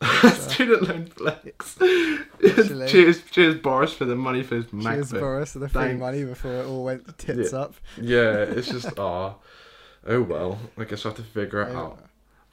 Student 0.34 0.82
loan 0.88 1.06
flex. 1.06 1.76
Cheers, 2.40 3.22
cheers, 3.30 3.56
Boris, 3.56 3.92
for 3.92 4.04
the 4.06 4.14
money 4.16 4.42
for 4.42 4.54
his 4.56 4.66
MacBook. 4.66 4.82
Cheers, 4.94 5.12
Boris, 5.12 5.52
for 5.52 5.58
the 5.58 5.68
free 5.68 5.82
Thanks. 5.82 6.00
money 6.00 6.24
before 6.24 6.52
it 6.54 6.66
all 6.66 6.84
went 6.84 7.18
tits 7.18 7.52
up. 7.52 7.74
Yeah, 8.00 8.32
it's 8.38 8.68
just 8.68 8.88
ah, 8.98 9.34
oh 10.06 10.22
well. 10.22 10.58
I 10.78 10.84
guess 10.84 11.04
I 11.04 11.10
have 11.10 11.16
to 11.18 11.22
figure 11.22 11.62
it 11.62 11.74
Oh, 11.74 11.78
out. 11.78 12.04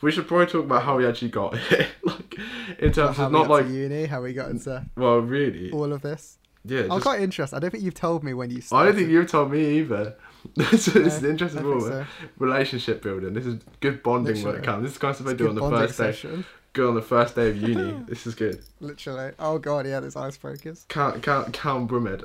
We 0.02 0.12
should 0.12 0.28
probably 0.28 0.46
talk 0.46 0.66
about 0.66 0.84
how 0.84 0.98
we 0.98 1.06
actually 1.08 1.30
got 1.30 1.58
here, 1.70 1.88
like 2.04 2.38
in 2.80 2.92
terms 2.92 3.18
how 3.18 3.26
of 3.26 3.32
we 3.32 3.38
not 3.40 3.48
got 3.48 3.50
like 3.64 3.68
uni, 3.68 4.06
how 4.06 4.22
we 4.22 4.34
got 4.34 4.50
into 4.52 4.86
well, 4.96 5.20
really, 5.20 5.72
all 5.72 5.92
of 5.92 6.02
this. 6.04 6.38
yeah. 6.64 6.82
I'm 6.84 6.90
Just, 6.90 7.02
quite 7.04 7.22
interested. 7.22 7.56
I 7.56 7.60
don't 7.60 7.72
think 7.72 7.84
you've 7.84 7.94
told 7.96 8.24
me 8.24 8.34
when 8.36 8.52
you 8.52 8.62
I 8.72 8.86
don't 8.86 8.96
think 8.96 9.10
you've 9.10 9.30
told 9.30 9.52
me 9.52 9.80
either. 9.80 10.16
this 10.56 10.94
No, 10.94 11.02
is 11.02 11.24
interesting 11.24 11.62
I 11.62 11.64
moment. 11.64 11.84
so. 11.92 12.06
relationship 12.38 13.02
building. 13.02 13.34
This 13.34 13.46
is 13.48 13.60
good 13.80 14.04
bonding 14.04 14.36
Literally. 14.36 14.62
comes. 14.62 14.84
This 14.84 14.92
is 14.92 14.98
the 14.98 15.02
kind 15.02 15.12
of 15.12 15.16
stuff 15.18 15.28
I 15.30 15.34
do 15.34 15.50
on 15.50 15.56
the 15.56 15.62
first 15.70 15.98
day. 15.98 16.12
session. 16.12 16.46
Good 16.74 16.88
on 16.90 16.94
the 16.96 17.02
first 17.02 17.36
day 17.36 17.50
of 17.50 17.58
uni. 17.62 18.04
this 18.08 18.28
is 18.28 18.36
good. 18.36 18.62
Literally. 18.80 19.32
Oh 19.40 19.58
god, 19.58 19.88
yeah, 19.88 20.00
there's 20.00 20.14
icebreakers. 20.14 20.88
Cal, 20.90 21.14
Cal, 21.14 21.46
count 21.46 21.88
Brumed, 21.88 22.24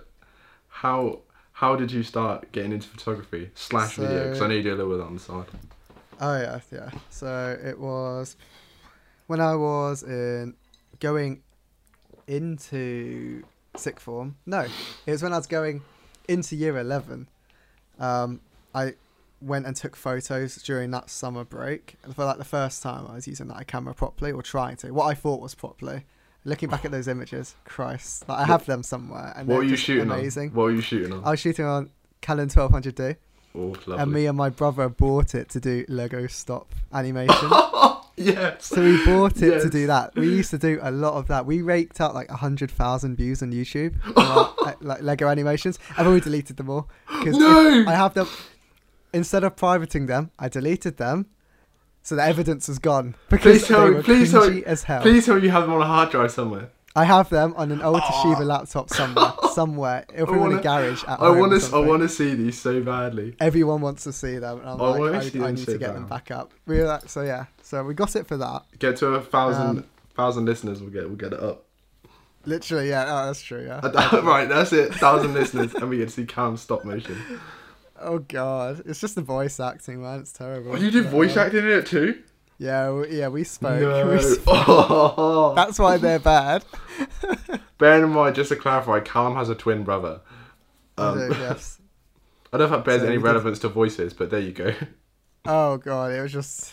how 0.68 1.20
how 1.52 1.74
did 1.74 1.90
you 1.90 2.02
start 2.02 2.52
getting 2.52 2.72
into 2.72 2.88
photography 2.88 3.50
slash 3.54 3.96
video? 3.96 4.24
Because 4.24 4.36
I 4.36 4.40
So- 4.40 4.46
know 4.48 4.54
you 4.56 4.62
do 4.62 4.74
a 4.74 4.76
little 4.76 4.94
bit 4.96 5.06
on 5.06 5.14
the 5.14 5.20
side. 5.20 5.46
Oh 6.22 6.40
yeah, 6.40 6.60
yeah. 6.70 6.90
So 7.10 7.58
it 7.62 7.78
was 7.78 8.36
when 9.26 9.40
I 9.40 9.56
was 9.56 10.04
in 10.04 10.54
going 11.00 11.42
into 12.28 13.42
sixth 13.76 14.04
form. 14.04 14.36
No, 14.46 14.66
it 15.04 15.10
was 15.10 15.22
when 15.22 15.32
I 15.32 15.36
was 15.36 15.48
going 15.48 15.82
into 16.28 16.54
year 16.54 16.78
eleven. 16.78 17.28
Um, 17.98 18.40
I 18.72 18.94
went 19.40 19.66
and 19.66 19.74
took 19.74 19.96
photos 19.96 20.54
during 20.62 20.92
that 20.92 21.10
summer 21.10 21.44
break 21.44 21.96
and 22.04 22.14
for 22.14 22.24
like 22.24 22.38
the 22.38 22.44
first 22.44 22.84
time. 22.84 23.04
I 23.08 23.16
was 23.16 23.26
using 23.26 23.48
that 23.48 23.66
camera 23.66 23.92
properly 23.92 24.30
or 24.30 24.42
trying 24.42 24.76
to. 24.76 24.92
What 24.92 25.06
I 25.06 25.14
thought 25.14 25.40
was 25.40 25.56
properly. 25.56 26.04
Looking 26.44 26.68
back 26.70 26.84
at 26.84 26.90
those 26.90 27.06
images, 27.06 27.54
Christ, 27.64 28.28
like, 28.28 28.40
I 28.40 28.44
have 28.46 28.66
them 28.66 28.82
somewhere, 28.82 29.32
and 29.36 29.46
what 29.46 29.58
were 29.58 29.62
you 29.62 29.76
shooting 29.76 30.10
amazing. 30.10 30.48
on? 30.48 30.54
What 30.56 30.62
were 30.64 30.72
you 30.72 30.80
shooting 30.80 31.12
on? 31.12 31.22
I 31.24 31.30
was 31.30 31.38
shooting 31.38 31.64
on 31.64 31.90
Canon 32.20 32.48
1200D, 32.48 33.16
oh, 33.54 33.74
lovely. 33.86 33.98
and 33.98 34.12
me 34.12 34.26
and 34.26 34.36
my 34.36 34.48
brother 34.50 34.88
bought 34.88 35.34
it 35.34 35.48
to 35.50 35.60
do 35.60 35.84
Lego 35.88 36.26
stop 36.26 36.74
animation. 36.92 37.50
yes. 38.16 38.66
So 38.66 38.82
we 38.82 39.04
bought 39.04 39.36
it 39.38 39.52
Yes. 39.54 39.62
to 39.64 39.70
do 39.70 39.86
that. 39.86 40.14
We 40.14 40.28
used 40.28 40.50
to 40.50 40.58
do 40.58 40.78
a 40.82 40.90
lot 40.90 41.14
of 41.14 41.28
that. 41.28 41.46
We 41.46 41.62
raked 41.62 42.00
up 42.00 42.14
like 42.14 42.30
hundred 42.30 42.70
thousand 42.70 43.16
views 43.16 43.42
on 43.42 43.52
YouTube, 43.52 43.94
our, 44.16 44.54
uh, 44.66 44.72
like 44.80 45.02
Lego 45.02 45.28
animations, 45.28 45.78
and 45.96 46.06
then 46.06 46.14
we 46.14 46.20
deleted 46.20 46.56
them 46.56 46.70
all 46.70 46.88
because 47.18 47.36
No! 47.38 47.84
I 47.86 47.94
have 47.94 48.14
them. 48.14 48.28
Instead 49.14 49.44
of 49.44 49.56
privating 49.56 50.06
them, 50.06 50.30
I 50.38 50.48
deleted 50.48 50.96
them, 50.96 51.26
so 52.02 52.16
the 52.16 52.22
evidence 52.24 52.68
is 52.70 52.78
gone 52.78 53.14
because 53.28 53.58
Please 53.60 53.68
tell 53.68 53.90
me- 53.90 54.02
please 54.02 54.30
tell 54.32 54.50
me- 54.50 54.64
as 54.64 54.84
hell. 54.84 55.02
Please 55.02 55.26
tell 55.26 55.34
me 55.36 55.42
you 55.42 55.50
have 55.50 55.64
them 55.64 55.72
on 55.74 55.82
a 55.82 55.86
hard 55.86 56.10
drive 56.10 56.30
somewhere. 56.32 56.70
I 56.94 57.04
have 57.04 57.30
them 57.30 57.54
on 57.56 57.72
an 57.72 57.80
old 57.82 57.96
Oh. 57.96 58.00
Toshiba 58.00 58.44
laptop 58.46 58.90
somewhere. 58.90 59.32
somewhere, 59.52 60.04
it'll 60.14 60.26
be 60.26 60.32
in 60.34 60.40
wanna- 60.40 60.58
a 60.58 60.62
garage 60.62 61.04
at 61.04 61.20
I 61.20 61.30
want 61.30 61.60
to. 61.60 61.76
I 61.76 61.78
want 61.80 62.02
to 62.02 62.08
see 62.08 62.34
these 62.34 62.60
so 62.60 62.82
badly. 62.82 63.34
Everyone 63.40 63.80
wants 63.80 64.04
to 64.04 64.12
see 64.12 64.38
them, 64.38 64.60
and 64.60 64.68
I'm 64.68 64.80
I 64.80 64.84
like, 64.98 65.34
I, 65.36 65.46
I 65.46 65.50
need 65.52 65.60
so 65.60 65.72
to 65.72 65.78
get 65.78 65.94
them 65.94 66.06
back 66.06 66.30
up. 66.30 66.52
We 66.66 66.78
were 66.78 66.84
like, 66.86 67.08
so 67.08 67.22
yeah, 67.22 67.46
so 67.62 67.82
we 67.84 67.94
got 67.94 68.14
it 68.16 68.26
for 68.26 68.36
that. 68.36 68.62
Get 68.78 68.96
to 68.98 69.08
a 69.14 69.20
thousand 69.22 69.66
Um, 69.78 69.84
thousand 70.14 70.44
listeners. 70.44 70.80
We'll 70.80 70.90
get. 70.90 71.06
We'll 71.06 71.16
get 71.16 71.32
it 71.32 71.40
up. 71.40 71.64
Literally, 72.44 72.88
yeah, 72.88 73.04
oh, 73.06 73.26
that's 73.26 73.40
true. 73.40 73.64
Yeah. 73.64 73.80
right, 74.22 74.48
that's 74.48 74.72
it. 74.72 74.92
Thousand 74.94 75.32
listeners, 75.32 75.74
and 75.74 75.88
we 75.88 75.98
get 75.98 76.08
to 76.08 76.14
see 76.14 76.24
Cam 76.26 76.56
stop 76.56 76.84
motion. 76.84 77.16
Oh 78.00 78.18
god, 78.18 78.82
it's 78.84 79.00
just 79.00 79.14
the 79.14 79.22
voice 79.22 79.60
acting, 79.60 80.02
man. 80.02 80.20
It's 80.20 80.32
terrible. 80.32 80.72
Oh, 80.72 80.76
you 80.76 80.90
do 80.90 81.02
voice 81.04 81.36
uh, 81.36 81.42
acting 81.42 81.60
in 81.60 81.68
it 81.70 81.86
too? 81.86 82.20
Yeah, 82.62 82.90
we, 82.92 83.18
yeah, 83.18 83.28
we 83.28 83.42
spoke. 83.44 83.80
No. 83.80 84.08
We 84.10 84.22
sp- 84.22 84.46
Oh. 84.46 85.52
That's 85.56 85.78
why 85.78 85.96
they're 85.96 86.18
bad. 86.20 86.64
Bearing 87.78 88.04
in 88.04 88.10
mind, 88.10 88.36
just 88.36 88.50
to 88.50 88.56
clarify, 88.56 89.00
Callum 89.00 89.34
has 89.34 89.48
a 89.48 89.54
twin 89.56 89.82
brother. 89.82 90.20
I 90.96 91.02
Um, 91.08 91.18
do, 91.18 91.28
yes. 91.40 91.80
I 92.52 92.58
don't 92.58 92.70
know 92.70 92.76
if 92.76 92.84
that 92.84 92.84
bears 92.84 93.00
So 93.00 93.06
any 93.08 93.16
we 93.16 93.22
did- 93.22 93.26
relevance 93.28 93.58
to 93.60 93.68
voices, 93.68 94.12
but 94.12 94.30
there 94.30 94.40
you 94.40 94.52
go. 94.52 94.72
Oh 95.44 95.76
god, 95.78 96.12
it 96.12 96.20
was 96.22 96.32
just, 96.32 96.72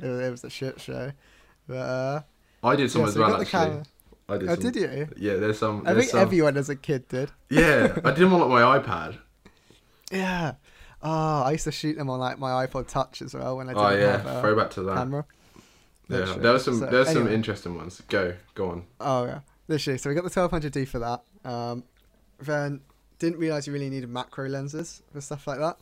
it 0.00 0.06
was, 0.06 0.20
it 0.20 0.30
was 0.30 0.44
a 0.44 0.50
shit 0.50 0.80
show. 0.80 1.10
But 1.66 1.74
uh, 1.78 2.20
I 2.62 2.76
did 2.76 2.90
some 2.92 3.00
yeah, 3.02 3.08
as 3.08 3.14
so 3.14 3.20
well, 3.20 3.30
actually. 3.32 3.46
camera. 3.46 3.82
I 4.28 4.36
did 4.38 4.48
Oh, 4.50 4.54
some. 4.54 4.62
did 4.70 4.76
you? 4.76 5.08
Yeah, 5.16 5.34
there's 5.36 5.58
some. 5.58 5.82
I 5.84 5.94
think 5.94 6.10
some. 6.10 6.20
everyone 6.20 6.56
as 6.56 6.68
a 6.68 6.76
kid 6.76 7.08
did. 7.08 7.32
Yeah, 7.50 7.92
I 8.04 8.10
did 8.12 8.18
them 8.20 8.34
on 8.34 8.40
like 8.48 8.50
my 8.50 8.78
iPad. 8.78 9.18
Yeah. 10.12 10.52
Oh, 11.04 11.42
I 11.42 11.52
used 11.52 11.64
to 11.64 11.72
shoot 11.72 11.96
them 11.96 12.08
on 12.08 12.18
like 12.18 12.38
my 12.38 12.66
iPod 12.66 12.88
Touch 12.88 13.20
as 13.20 13.34
well 13.34 13.58
when 13.58 13.68
I 13.68 13.72
didn't 13.74 13.86
Oh 13.86 13.90
yeah, 13.90 14.16
have 14.16 14.26
a 14.26 14.40
throwback 14.40 14.70
to 14.70 14.82
that. 14.84 14.94
camera. 14.96 15.24
Yeah, 16.08 16.16
Literally. 16.18 16.40
there 16.40 16.52
was 16.52 16.64
some. 16.64 16.78
So, 16.78 16.86
there 16.86 17.00
was 17.00 17.08
some 17.12 17.28
interesting 17.28 17.74
ones. 17.76 18.02
Go, 18.08 18.34
go 18.54 18.70
on. 18.70 18.84
Oh 19.00 19.24
yeah, 19.26 19.40
literally. 19.68 19.98
So 19.98 20.08
we 20.10 20.14
got 20.16 20.24
the 20.24 20.30
1200D 20.30 20.88
for 20.88 20.98
that. 20.98 21.22
Um, 21.48 21.84
then 22.40 22.80
didn't 23.18 23.38
realize 23.38 23.66
you 23.66 23.72
really 23.72 23.90
needed 23.90 24.08
macro 24.08 24.48
lenses 24.48 25.02
for 25.12 25.20
stuff 25.20 25.46
like 25.46 25.58
that. 25.58 25.76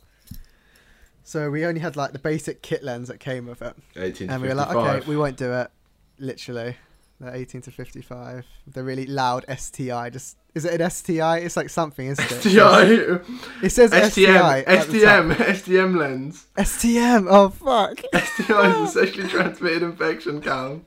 So 1.23 1.49
we 1.49 1.65
only 1.65 1.79
had 1.79 1.95
like 1.95 2.11
the 2.11 2.19
basic 2.19 2.61
kit 2.61 2.83
lens 2.83 3.07
that 3.07 3.19
came 3.19 3.47
with 3.47 3.61
it, 3.61 3.75
and 3.95 4.41
we 4.41 4.49
were 4.49 4.55
like, 4.55 4.75
okay, 4.75 5.05
we 5.07 5.15
won't 5.15 5.37
do 5.37 5.53
it. 5.53 5.71
Literally, 6.19 6.75
the 7.25 7.35
18 7.35 7.61
to 7.61 7.71
55, 7.71 8.45
the 8.67 8.83
really 8.83 9.05
loud 9.05 9.45
STI. 9.57 10.09
Just 10.09 10.37
is 10.55 10.65
it 10.65 10.79
an 10.79 10.89
STI? 10.89 11.39
It's 11.39 11.57
like 11.57 11.69
something, 11.69 12.05
isn't 12.07 12.31
it? 12.31 12.41
STI, 12.41 13.63
It 13.65 13.69
says 13.71 13.89
STI. 13.91 14.63
STM, 14.63 14.67
at 14.67 14.87
STM, 14.87 15.33
STM 15.35 15.97
lens. 15.97 16.45
STM. 16.57 17.27
Oh 17.29 17.49
fuck. 17.49 17.99
STI 18.13 18.83
is 18.83 18.89
a 18.95 18.99
sexually 19.05 19.29
transmitted 19.29 19.81
infection, 19.83 20.41
Cal. 20.41 20.81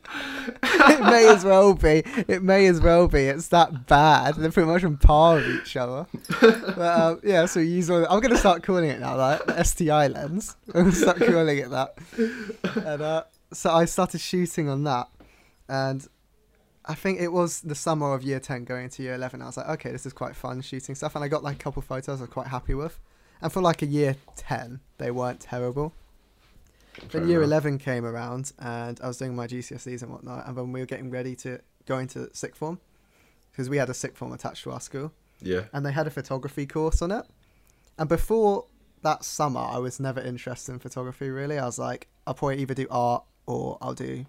it 0.63 1.01
may 1.01 1.27
as 1.29 1.45
well 1.45 1.75
be. 1.75 2.03
It 2.29 2.43
may 2.43 2.67
as 2.67 2.81
well 2.81 3.09
be. 3.09 3.25
It's 3.25 3.49
that 3.49 3.87
bad. 3.87 4.37
They're 4.37 4.53
pretty 4.53 4.69
much 4.71 4.85
on 4.85 4.99
par 4.99 5.37
with 5.37 5.49
each 5.63 5.77
other. 5.77 6.07
But 6.41 6.79
um, 6.79 7.21
yeah, 7.25 7.47
so 7.47 7.61
we 7.61 7.67
use 7.67 7.91
all. 7.91 8.07
I'm 8.09 8.21
gonna 8.21 8.37
start 8.37 8.63
calling 8.63 8.89
it 8.89 9.01
now, 9.01 9.17
like 9.17 9.45
the 9.47 9.63
STI 9.65 10.07
lens. 10.09 10.57
I'm 10.75 10.85
gonna 10.85 10.93
start 10.93 11.19
calling 11.19 11.59
it 11.59 11.71
that. 11.71 11.97
And 12.87 13.03
uh, 13.03 13.25
so 13.53 13.73
I 13.73 13.85
started 13.87 14.21
shooting 14.21 14.69
on 14.69 14.85
that, 14.85 15.09
and 15.69 16.07
I 16.89 16.95
think 16.95 17.21
it 17.21 17.33
was 17.33 17.61
the 17.61 17.75
summer 17.75 18.15
of 18.15 18.23
year 18.23 18.39
ten 18.41 18.65
going 18.65 18.85
into 18.85 19.03
year 19.03 19.15
eleven. 19.15 19.43
I 19.43 19.47
was 19.47 19.57
like, 19.57 19.69
okay, 19.69 19.91
this 19.91 20.07
is 20.07 20.13
quite 20.13 20.37
fun 20.37 20.61
shooting 20.61 20.95
stuff, 20.95 21.15
and 21.15 21.25
I 21.25 21.29
got 21.29 21.43
like 21.43 21.57
a 21.57 21.59
couple 21.59 21.83
photos 21.83 22.21
I 22.21 22.23
was 22.25 22.31
quite 22.31 22.47
happy 22.49 22.75
with. 22.75 22.99
And 23.43 23.53
for 23.53 23.61
like 23.61 23.83
a 23.83 23.87
year 23.87 24.17
ten, 24.37 24.81
they 24.99 25.11
weren't 25.11 25.41
terrible. 25.41 25.93
Fair 27.09 27.21
Then 27.21 27.29
year 27.29 27.41
enough. 27.43 27.49
11 27.65 27.79
came 27.79 28.07
around 28.07 28.53
and 28.59 28.99
I 29.03 29.09
was 29.09 29.19
doing 29.19 29.37
my 29.37 29.47
GCSEs 29.47 30.01
and 30.03 30.11
whatnot. 30.11 30.47
And 30.47 30.57
when 30.57 30.73
we 30.73 30.81
were 30.81 30.87
getting 30.87 31.11
ready 31.11 31.37
to 31.37 31.61
go 31.85 31.99
into 31.99 32.31
sixth 32.35 32.59
form, 32.59 32.81
because 33.53 33.69
we 33.69 33.77
had 33.77 33.91
a 33.91 33.95
sixth 33.95 34.17
form 34.17 34.33
attached 34.33 34.63
to 34.65 34.71
our 34.73 34.81
school, 34.81 35.13
Yeah. 35.43 35.65
and 35.75 35.85
they 35.85 35.93
had 35.93 36.07
a 36.07 36.11
photography 36.11 36.65
course 36.67 37.03
on 37.03 37.11
it. 37.13 37.27
And 37.99 38.09
before 38.09 38.65
that 39.03 39.25
summer, 39.25 39.61
I 39.61 39.77
was 39.77 40.01
never 40.01 40.21
interested 40.23 40.73
in 40.73 40.79
photography 40.79 41.29
really. 41.29 41.59
I 41.59 41.67
was 41.67 41.79
like, 41.79 42.09
I'll 42.27 42.33
probably 42.35 42.59
either 42.63 42.73
do 42.75 42.87
art 42.91 43.25
or 43.47 43.77
I'll 43.83 43.93
do, 43.95 44.25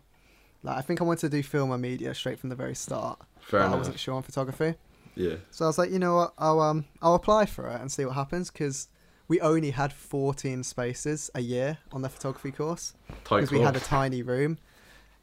like, 0.64 0.78
I 0.78 0.82
think 0.82 1.02
I 1.02 1.04
wanted 1.04 1.22
to 1.22 1.38
do 1.38 1.44
film 1.44 1.72
and 1.72 1.82
media 1.82 2.14
straight 2.14 2.40
from 2.40 2.50
the 2.50 2.56
very 2.56 2.76
start. 2.76 3.20
Fair 3.40 3.62
but 3.62 3.74
I 3.74 3.76
wasn't 3.76 4.00
sure 4.00 4.16
on 4.16 4.24
photography. 4.24 4.76
Yeah. 5.16 5.36
So 5.52 5.66
I 5.66 5.68
was 5.68 5.78
like, 5.78 5.92
you 5.92 6.00
know 6.00 6.16
what, 6.16 6.34
I'll 6.38 6.60
um 6.60 6.86
I'll 7.02 7.16
apply 7.16 7.46
for 7.46 7.68
it 7.70 7.82
and 7.82 7.92
see 7.92 8.06
what 8.06 8.16
happens 8.16 8.52
because 8.52 8.88
we 9.28 9.42
only 9.42 9.72
had 9.72 9.92
14 9.92 10.64
spaces 10.64 11.30
a 11.36 11.42
year 11.42 11.80
on 11.92 12.02
the 12.02 12.10
photography 12.10 12.52
course 12.52 12.94
because 13.24 13.52
we 13.52 13.60
had 13.60 13.76
a 13.76 13.80
tiny 13.80 14.22
room. 14.22 14.58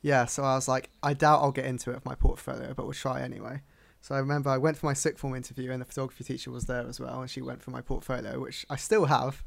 Yeah, 0.02 0.26
so 0.26 0.42
I 0.42 0.54
was 0.56 0.68
like, 0.68 0.90
I 1.02 1.14
doubt 1.14 1.40
I'll 1.40 1.52
get 1.52 1.64
into 1.64 1.90
it 1.90 1.94
with 1.94 2.04
my 2.04 2.14
portfolio, 2.14 2.74
but 2.74 2.84
we'll 2.84 2.92
try 2.92 3.22
anyway. 3.22 3.62
So 4.02 4.14
I 4.14 4.18
remember 4.18 4.50
I 4.50 4.58
went 4.58 4.76
for 4.76 4.84
my 4.84 4.92
sixth 4.92 5.22
form 5.22 5.34
interview, 5.34 5.70
and 5.70 5.80
the 5.80 5.86
photography 5.86 6.24
teacher 6.24 6.50
was 6.50 6.66
there 6.66 6.86
as 6.86 7.00
well, 7.00 7.22
and 7.22 7.30
she 7.30 7.40
went 7.40 7.62
for 7.62 7.70
my 7.70 7.80
portfolio, 7.80 8.38
which 8.38 8.66
I 8.68 8.76
still 8.76 9.06
have, 9.06 9.42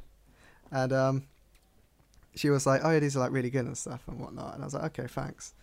and 0.71 0.91
um, 0.91 1.23
she 2.33 2.49
was 2.49 2.65
like, 2.65 2.81
"Oh, 2.83 2.89
yeah, 2.89 2.97
these 2.97 3.15
are 3.15 3.19
like 3.19 3.31
really 3.31 3.51
good 3.51 3.65
and 3.65 3.77
stuff 3.77 4.01
and 4.07 4.19
whatnot," 4.19 4.55
and 4.55 4.63
I 4.63 4.65
was 4.65 4.73
like, 4.73 4.85
"Okay, 4.99 5.05
thanks." 5.05 5.53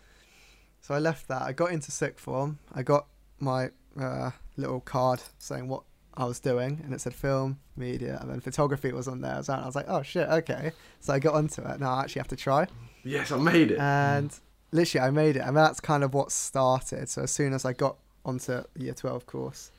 So 0.84 0.92
I 0.94 0.98
left 0.98 1.28
that. 1.28 1.40
I 1.40 1.52
got 1.52 1.72
into 1.72 1.90
sick 1.90 2.18
form. 2.18 2.58
I 2.74 2.82
got 2.82 3.06
my 3.40 3.70
uh, 3.98 4.32
little 4.58 4.80
card 4.80 5.22
saying 5.38 5.66
what 5.66 5.82
I 6.12 6.26
was 6.26 6.40
doing, 6.40 6.82
and 6.84 6.92
it 6.92 7.00
said 7.00 7.14
film, 7.14 7.58
media, 7.74 8.18
and 8.20 8.30
then 8.30 8.40
photography 8.40 8.92
was 8.92 9.08
on 9.08 9.22
there 9.22 9.36
as 9.36 9.48
well. 9.48 9.56
And 9.56 9.64
I 9.64 9.66
was 9.66 9.76
like, 9.76 9.86
"Oh 9.88 10.02
shit, 10.02 10.28
okay." 10.28 10.72
So 11.00 11.14
I 11.14 11.18
got 11.20 11.32
onto 11.34 11.62
it. 11.62 11.80
Now 11.80 11.94
I 11.94 12.02
actually 12.02 12.20
have 12.20 12.28
to 12.28 12.36
try 12.36 12.66
Yes, 13.02 13.32
I 13.32 13.38
made 13.38 13.70
it. 13.70 13.78
and 13.78 14.30
literally 14.72 15.06
I 15.06 15.10
made 15.10 15.36
it, 15.36 15.42
and 15.46 15.56
that's 15.56 15.80
kind 15.80 16.04
of 16.04 16.12
what 16.12 16.30
started. 16.30 17.08
So 17.08 17.22
as 17.22 17.30
soon 17.30 17.54
as 17.54 17.64
I 17.64 17.72
got 17.72 17.96
onto 18.26 18.62
year 18.76 18.92
twelve 18.92 19.24
course, 19.26 19.70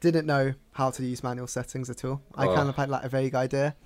didn't 0.00 0.26
know 0.26 0.54
how 0.72 0.90
to 0.90 1.04
use 1.04 1.22
manual 1.22 1.46
settings 1.46 1.88
at 1.88 2.04
all. 2.04 2.20
I 2.34 2.46
Oh. 2.48 2.54
kind 2.56 2.68
of 2.68 2.74
had 2.74 2.88
like 2.90 3.04
a 3.04 3.08
vague 3.08 3.36
idea, 3.36 3.76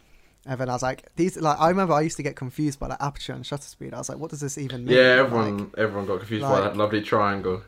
and 0.47 0.59
then 0.61 0.69
I 0.69 0.73
was 0.73 0.83
like, 0.83 1.05
these 1.17 1.37
like 1.37 1.59
I 1.61 1.69
remember 1.69 1.95
I 1.95 2.01
used 2.03 2.17
to 2.17 2.23
get 2.23 2.37
confused 2.37 2.79
by 2.81 2.89
like 2.89 3.01
aperture 3.01 3.33
and 3.33 3.45
shutter 3.47 3.63
speed. 3.63 3.95
I 3.95 3.99
was 3.99 4.09
like, 4.09 4.19
what 4.19 4.31
does 4.31 4.41
this 4.41 4.59
even 4.59 4.85
mean? 4.85 4.97
yeah, 4.97 5.11
Like, 5.15 5.19
everyone 5.27 5.71
everyone 5.79 6.07
got 6.07 6.19
confused 6.19 6.43
by 6.43 6.61
that 6.61 6.77
lovely 6.77 7.03
triangle. 7.03 7.63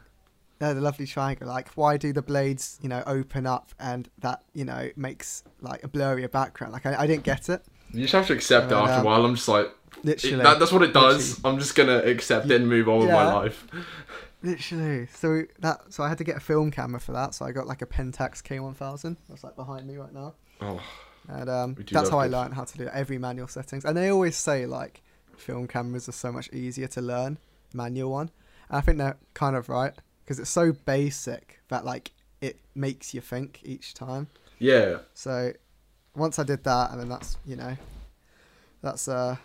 yeah, 0.60 0.72
the 0.72 0.80
lovely 0.80 1.06
triangle. 1.06 1.46
Like, 1.48 1.68
why 1.76 1.96
do 1.96 2.12
the 2.12 2.22
blades, 2.22 2.78
you 2.82 2.88
know, 2.88 3.02
open 3.06 3.46
up 3.46 3.70
and 3.78 4.08
that, 4.18 4.42
you 4.54 4.64
know, 4.64 4.90
makes 4.96 5.44
like 5.60 5.84
a 5.84 5.88
blurrier 5.88 6.30
background? 6.30 6.72
Like, 6.72 6.86
I, 6.86 7.02
I 7.02 7.06
didn't 7.06 7.24
get 7.24 7.48
it. 7.48 7.62
You 7.92 8.02
just 8.02 8.12
have 8.14 8.26
to 8.28 8.32
accept 8.32 8.72
it 8.72 8.74
after 8.74 8.94
um, 8.94 9.00
a 9.02 9.04
while. 9.04 9.24
I'm 9.24 9.34
just 9.36 9.48
like, 9.48 9.66
it- 9.66 10.04
Literally, 10.04 10.42
that, 10.42 10.58
that's 10.58 10.72
what 10.72 10.82
it 10.82 10.92
does. 10.92 11.40
I'm 11.44 11.58
just 11.58 11.74
gonna 11.76 11.98
accept 11.98 12.46
it 12.50 12.60
and 12.60 12.68
move 12.68 12.88
on 12.88 12.98
with 13.00 13.10
my 13.10 13.32
life. 13.32 13.66
Literally. 14.42 15.06
So 15.06 15.44
that 15.60 15.80
so 15.92 16.02
I 16.02 16.08
had 16.08 16.18
to 16.18 16.24
get 16.24 16.36
a 16.36 16.40
film 16.40 16.70
camera 16.70 17.00
for 17.00 17.12
that. 17.12 17.34
So 17.34 17.44
I 17.46 17.52
got 17.52 17.66
like 17.66 17.80
a 17.82 17.86
Pentax 17.86 18.42
K1000. 18.42 19.16
That's 19.28 19.42
like 19.44 19.56
behind 19.56 19.86
me 19.86 19.96
right 19.96 20.12
now. 20.12 20.34
Oh, 20.60 20.80
And 21.28 21.48
um, 21.48 21.76
that's 21.90 22.10
how 22.10 22.18
I 22.18 22.26
learned 22.26 22.54
how 22.54 22.64
to 22.64 22.78
do 22.78 22.88
every 22.88 23.18
manual 23.18 23.48
settings. 23.48 23.84
And 23.84 23.96
they 23.96 24.10
always 24.10 24.36
say 24.36 24.66
like 24.66 25.02
film 25.36 25.66
cameras 25.66 26.08
are 26.08 26.12
so 26.12 26.30
much 26.30 26.52
easier 26.52 26.86
to 26.88 27.00
learn 27.00 27.38
manual 27.72 28.10
one. 28.10 28.30
And 28.68 28.78
I 28.78 28.80
think 28.80 28.98
they're 28.98 29.16
kind 29.32 29.56
of 29.56 29.68
right 29.68 29.92
because 30.24 30.38
it's 30.38 30.50
so 30.50 30.72
basic 30.72 31.60
that 31.68 31.84
like 31.84 32.12
it 32.40 32.58
makes 32.74 33.14
you 33.14 33.20
think 33.20 33.60
each 33.64 33.94
time. 33.94 34.28
yeah. 34.58 34.98
So 35.14 35.52
once 36.14 36.38
I 36.38 36.44
did 36.44 36.64
that, 36.64 36.90
and 36.90 37.00
then 37.00 37.08
that's 37.08 37.36
you 37.46 37.56
know, 37.56 37.76
that's 38.82 39.08
uh, 39.08 39.36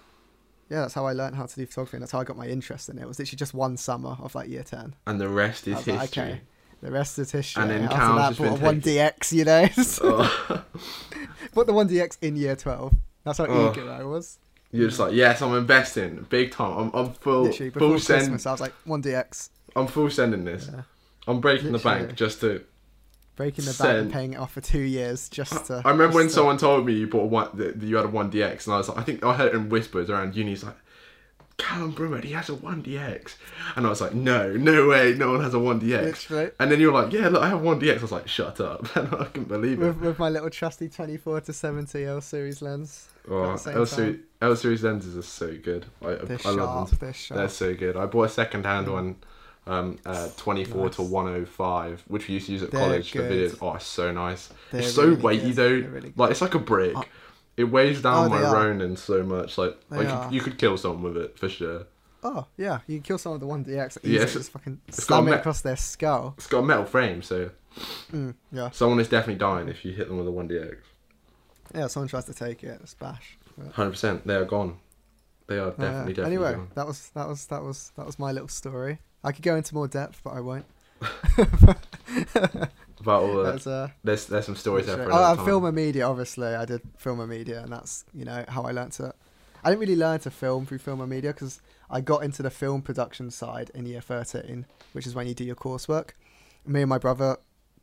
yeah, 0.69 0.81
that's 0.81 0.93
how 0.93 1.05
I 1.05 1.13
learned 1.13 1.35
how 1.35 1.45
to 1.45 1.55
do 1.55 1.65
photography, 1.65 1.97
and 1.97 2.03
that's 2.03 2.11
how 2.11 2.19
I 2.19 2.23
got 2.23 2.37
my 2.37 2.47
interest 2.47 2.89
in 2.89 2.97
it. 2.97 3.03
It 3.03 3.07
was 3.07 3.19
literally 3.19 3.37
just 3.37 3.53
one 3.53 3.77
summer 3.77 4.17
of 4.21 4.35
like 4.35 4.49
year 4.49 4.63
ten. 4.63 4.95
And 5.07 5.19
the 5.19 5.29
rest 5.29 5.67
is 5.67 5.77
was 5.77 5.87
like, 5.87 5.99
history. 6.01 6.23
okay. 6.23 6.41
The 6.81 6.91
rest 6.91 7.19
is 7.19 7.31
history. 7.31 7.61
And 7.63 7.71
then 7.71 7.83
After 7.85 7.95
Cal's 7.95 8.37
that, 8.37 8.49
bought 8.49 8.59
a 8.59 8.63
one 8.63 8.81
DX, 8.81 9.31
you 9.33 9.45
know. 9.45 9.67
Oh. 10.01 10.63
bought 11.53 11.67
the 11.67 11.73
one 11.73 11.89
DX 11.89 12.17
in 12.21 12.35
year 12.35 12.55
twelve. 12.55 12.93
That's 13.23 13.37
how 13.37 13.45
Oh. 13.47 13.71
eager 13.71 13.89
I 13.91 14.03
was. 14.03 14.37
You're 14.71 14.87
just 14.87 14.99
like, 14.99 15.13
yes, 15.13 15.41
I'm 15.41 15.55
investing 15.55 16.25
big 16.29 16.51
time. 16.51 16.77
I'm, 16.77 16.91
I'm 16.93 17.13
full, 17.13 17.43
Literally 17.43 17.69
before 17.71 17.89
full 17.89 17.99
send. 17.99 18.19
Christmas, 18.21 18.45
I 18.45 18.51
was 18.51 18.61
like 18.61 18.73
one 18.85 19.01
DX. 19.01 19.49
I'm 19.75 19.87
full 19.87 20.09
sending 20.09 20.45
this. 20.45 20.69
Yeah. 20.71 20.83
I'm 21.27 21.41
breaking 21.41 21.71
the 21.71 21.79
bank 21.79 22.15
just 22.15 22.39
to. 22.41 22.63
Breaking 23.35 23.65
the 23.65 23.75
bank 23.81 23.97
and 23.99 24.11
paying 24.11 24.33
it 24.33 24.37
off 24.37 24.53
for 24.53 24.61
two 24.61 24.79
years 24.81 25.27
just 25.29 25.65
to. 25.67 25.81
I 25.85 25.89
remember 25.91 26.15
when 26.15 26.27
to- 26.27 26.33
someone 26.33 26.57
told 26.57 26.85
me 26.85 26.93
you 26.93 27.07
bought 27.07 27.29
one, 27.29 27.49
that 27.55 27.81
you 27.81 27.95
had 27.95 28.05
a 28.05 28.09
one 28.09 28.31
DX, 28.31 28.65
and 28.67 28.73
I 28.75 28.77
was 28.77 28.89
like, 28.89 28.97
I 28.97 29.03
think 29.03 29.23
I 29.25 29.33
heard 29.33 29.53
it 29.53 29.55
in 29.55 29.69
whispers 29.69 30.09
around 30.09 30.35
uni. 30.35 30.51
He's 30.51 30.63
like, 30.63 30.75
Callum 31.59 31.93
Brummer, 31.93 32.23
he 32.23 32.31
has 32.31 32.49
a 32.49 32.55
one 32.55 32.81
DX, 32.81 33.35
and 33.75 33.85
I 33.85 33.89
was 33.89 34.01
like, 34.01 34.13
no, 34.15 34.53
no 34.53 34.87
way, 34.87 35.13
no 35.13 35.31
one 35.33 35.41
has 35.43 35.53
a 35.53 35.59
one 35.59 35.79
DX. 35.79 36.01
Literally. 36.03 36.51
And 36.59 36.71
then 36.71 36.79
you 36.79 36.91
were 36.91 37.01
like, 37.03 37.13
yeah, 37.13 37.27
look, 37.27 37.43
I 37.43 37.49
have 37.49 37.61
one 37.61 37.79
DX. 37.79 37.99
I 37.99 38.01
was 38.01 38.11
like, 38.11 38.27
shut 38.27 38.59
up, 38.59 38.95
and 38.95 39.07
I 39.13 39.25
couldn't 39.25 39.47
believe 39.49 39.79
it. 39.81 39.85
With, 39.85 39.97
with 39.99 40.19
my 40.19 40.29
little 40.29 40.49
trusty 40.49 40.89
24 40.89 41.41
to 41.41 41.53
70 41.53 42.03
L 42.05 42.21
series 42.21 42.61
lens. 42.63 43.09
Oh, 43.29 43.43
at 43.43 43.51
the 43.51 43.57
same 43.57 43.77
L 43.77 43.85
series, 43.85 44.19
L 44.41 44.55
series 44.55 44.83
lenses 44.83 45.15
are 45.17 45.21
so 45.21 45.55
good. 45.61 45.85
I, 46.01 46.15
They're 46.15 46.39
I 46.45 46.49
love 46.49 46.87
sharp. 46.87 46.89
them. 46.89 46.97
They're 47.01 47.13
sharp. 47.13 47.37
They're 47.37 47.49
so 47.49 47.75
good. 47.75 47.95
I 47.97 48.05
bought 48.07 48.23
a 48.23 48.29
second 48.29 48.65
hand 48.65 48.87
Mm. 48.87 48.93
one, 48.93 49.15
um, 49.67 49.99
uh, 50.05 50.29
24 50.37 50.89
to 50.91 51.01
105, 51.03 52.03
which 52.07 52.27
we 52.27 52.35
used 52.35 52.47
to 52.47 52.53
use 52.53 52.63
at 52.63 52.71
They're 52.71 52.79
college 52.79 53.11
for 53.11 53.19
videos. 53.19 53.57
Oh, 53.61 53.75
it's 53.75 53.85
so 53.85 54.11
nice. 54.11 54.49
They're 54.71 54.81
it's 54.81 54.93
so 54.93 55.03
really 55.09 55.21
weighty 55.21 55.53
good. 55.53 55.55
though. 55.85 55.89
Really. 55.89 56.13
Like 56.15 56.31
it's 56.31 56.41
like 56.41 56.55
a 56.55 56.59
brick. 56.59 56.95
It 57.59 57.65
weighs 57.65 58.01
down 58.01 58.27
Oh, 58.27 58.29
my 58.29 58.41
are. 58.41 58.55
Ronin 58.55 58.95
so 58.95 59.21
much. 59.23 59.57
Like, 59.57 59.77
They 59.89 59.97
like 59.97 60.07
are. 60.09 60.31
you, 60.31 60.39
could 60.39 60.57
kill 60.57 60.77
someone 60.77 61.03
with 61.13 61.17
it 61.21 61.37
for 61.37 61.49
sure. 61.49 61.87
Oh, 62.23 62.45
yeah. 62.55 62.79
You 62.87 62.97
can 62.97 63.03
kill 63.03 63.17
someone 63.17 63.39
with 63.41 63.65
the 63.65 63.71
1DX. 63.73 63.97
Easy. 64.03 64.13
Yes, 64.13 64.33
Just 64.33 64.51
fucking 64.51 64.79
got 64.87 64.95
slam 64.95 65.27
it 65.27 65.31
me- 65.31 65.37
across 65.37 65.59
their 65.61 65.75
skull. 65.75 66.35
It's 66.37 66.47
got 66.47 66.59
a 66.59 66.63
metal 66.63 66.85
frame, 66.85 67.21
so 67.21 67.49
Mm, 68.13 68.33
yeah. 68.51 68.69
someone 68.71 68.99
is 68.99 69.09
definitely 69.09 69.35
dying 69.39 69.67
if 69.67 69.83
you 69.85 69.91
hit 69.91 70.07
them 70.07 70.17
with 70.17 70.27
a 70.27 70.31
1DX. 70.31 70.77
Yeah, 71.75 71.87
someone 71.87 72.07
tries 72.07 72.25
to 72.25 72.33
take 72.33 72.63
it. 72.63 72.79
It's 72.81 72.93
bash. 72.93 73.37
100%. 73.61 74.23
They 74.23 74.35
are 74.35 74.45
gone. 74.45 74.77
They 75.47 75.59
are 75.59 75.67
yeah. 75.67 75.83
definitely, 75.85 76.13
definitely 76.13 76.35
Anyway, 76.37 76.53
gone. 76.53 76.71
that 76.75 76.87
was 76.87 77.09
that 77.15 77.27
was 77.27 77.45
that 77.47 77.61
was 77.63 77.91
that 77.97 78.05
was 78.05 78.17
my 78.19 78.31
little 78.31 78.47
story. 78.47 78.99
I 79.23 79.31
could 79.33 79.43
go 79.43 79.55
into 79.55 79.73
more 79.75 79.87
depth, 79.87 80.21
but 80.23 80.31
I 80.33 80.39
won't. 80.41 80.65
About 82.99 83.23
all 83.23 83.43
that. 83.43 83.65
Uh, 83.65 83.87
There's, 84.03 84.25
there's 84.25 84.45
some 84.45 84.55
stories 84.55 84.85
there 84.87 84.97
for 84.97 85.11
oh, 85.11 85.31
and 85.31 85.41
film 85.41 85.63
and 85.65 85.75
media. 85.75 86.07
Obviously, 86.07 86.47
I 86.47 86.65
did 86.65 86.81
film 86.97 87.19
and 87.19 87.29
media, 87.29 87.61
and 87.61 87.71
that's 87.71 88.03
you 88.13 88.25
know 88.25 88.43
how 88.47 88.63
I 88.63 88.71
learnt 88.71 88.93
to. 88.93 89.13
I 89.63 89.69
didn't 89.69 89.79
really 89.81 89.95
learn 89.95 90.19
to 90.21 90.31
film 90.31 90.65
through 90.65 90.79
film 90.79 91.01
and 91.01 91.09
media 91.09 91.31
because 91.33 91.61
I 91.89 92.01
got 92.01 92.23
into 92.23 92.41
the 92.43 92.49
film 92.49 92.81
production 92.81 93.31
side 93.31 93.71
in 93.73 93.85
year 93.85 94.01
thirteen, 94.01 94.65
which 94.93 95.07
is 95.07 95.15
when 95.15 95.27
you 95.27 95.33
do 95.33 95.43
your 95.43 95.55
coursework. 95.55 96.09
Me 96.65 96.81
and 96.81 96.89
my 96.89 96.97
brother 96.97 97.37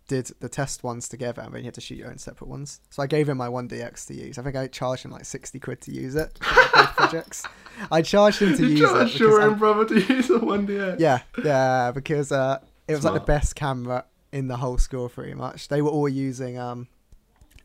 did 0.09 0.31
the 0.41 0.49
test 0.49 0.85
ones 0.85 1.09
together, 1.09 1.43
and 1.43 1.53
then 1.53 1.63
you 1.63 1.67
had 1.67 1.75
to 1.75 1.81
shoot 1.81 1.97
your 1.99 2.09
own 2.09 2.19
separate 2.19 2.47
ones. 2.49 2.81
So 2.91 3.03
I 3.03 3.07
gave 3.07 3.29
him 3.29 3.39
my 3.39 3.49
one 3.49 3.69
DX 3.69 4.07
to 4.07 4.15
use. 4.15 4.39
I 4.39 4.43
think 4.43 4.55
I 4.55 4.67
charged 4.69 5.05
him 5.05 5.11
like 5.11 5.25
sixty 5.25 5.59
quid 5.59 5.81
to 5.83 5.93
use 5.93 6.15
it 6.15 6.39
for 6.43 6.87
projects. 6.95 7.43
I 7.91 8.03
charged 8.03 8.41
him 8.41 8.57
to 8.57 8.63
you 8.63 8.69
use 8.69 8.81
it. 8.81 8.85
charged 8.85 9.13
because 9.15 9.21
your 9.21 9.41
I'm- 9.41 9.53
own 9.55 9.59
brother 9.59 9.85
to 9.87 10.01
use 10.15 10.31
a 10.31 10.39
1DX? 10.39 11.01
yeah, 11.01 11.21
yeah, 11.45 11.91
because 11.93 12.31
uh, 12.33 12.61
it 12.89 12.95
was 12.95 13.05
like 13.05 13.15
the 13.15 13.21
best 13.21 13.55
camera 13.57 14.05
in 14.39 14.49
the 14.49 14.57
whole 14.57 14.79
school, 14.79 15.09
pretty 15.09 15.35
much. 15.35 15.69
They 15.69 15.81
were 15.83 15.91
all 15.91 16.09
using 16.09 16.59
um, 16.59 16.89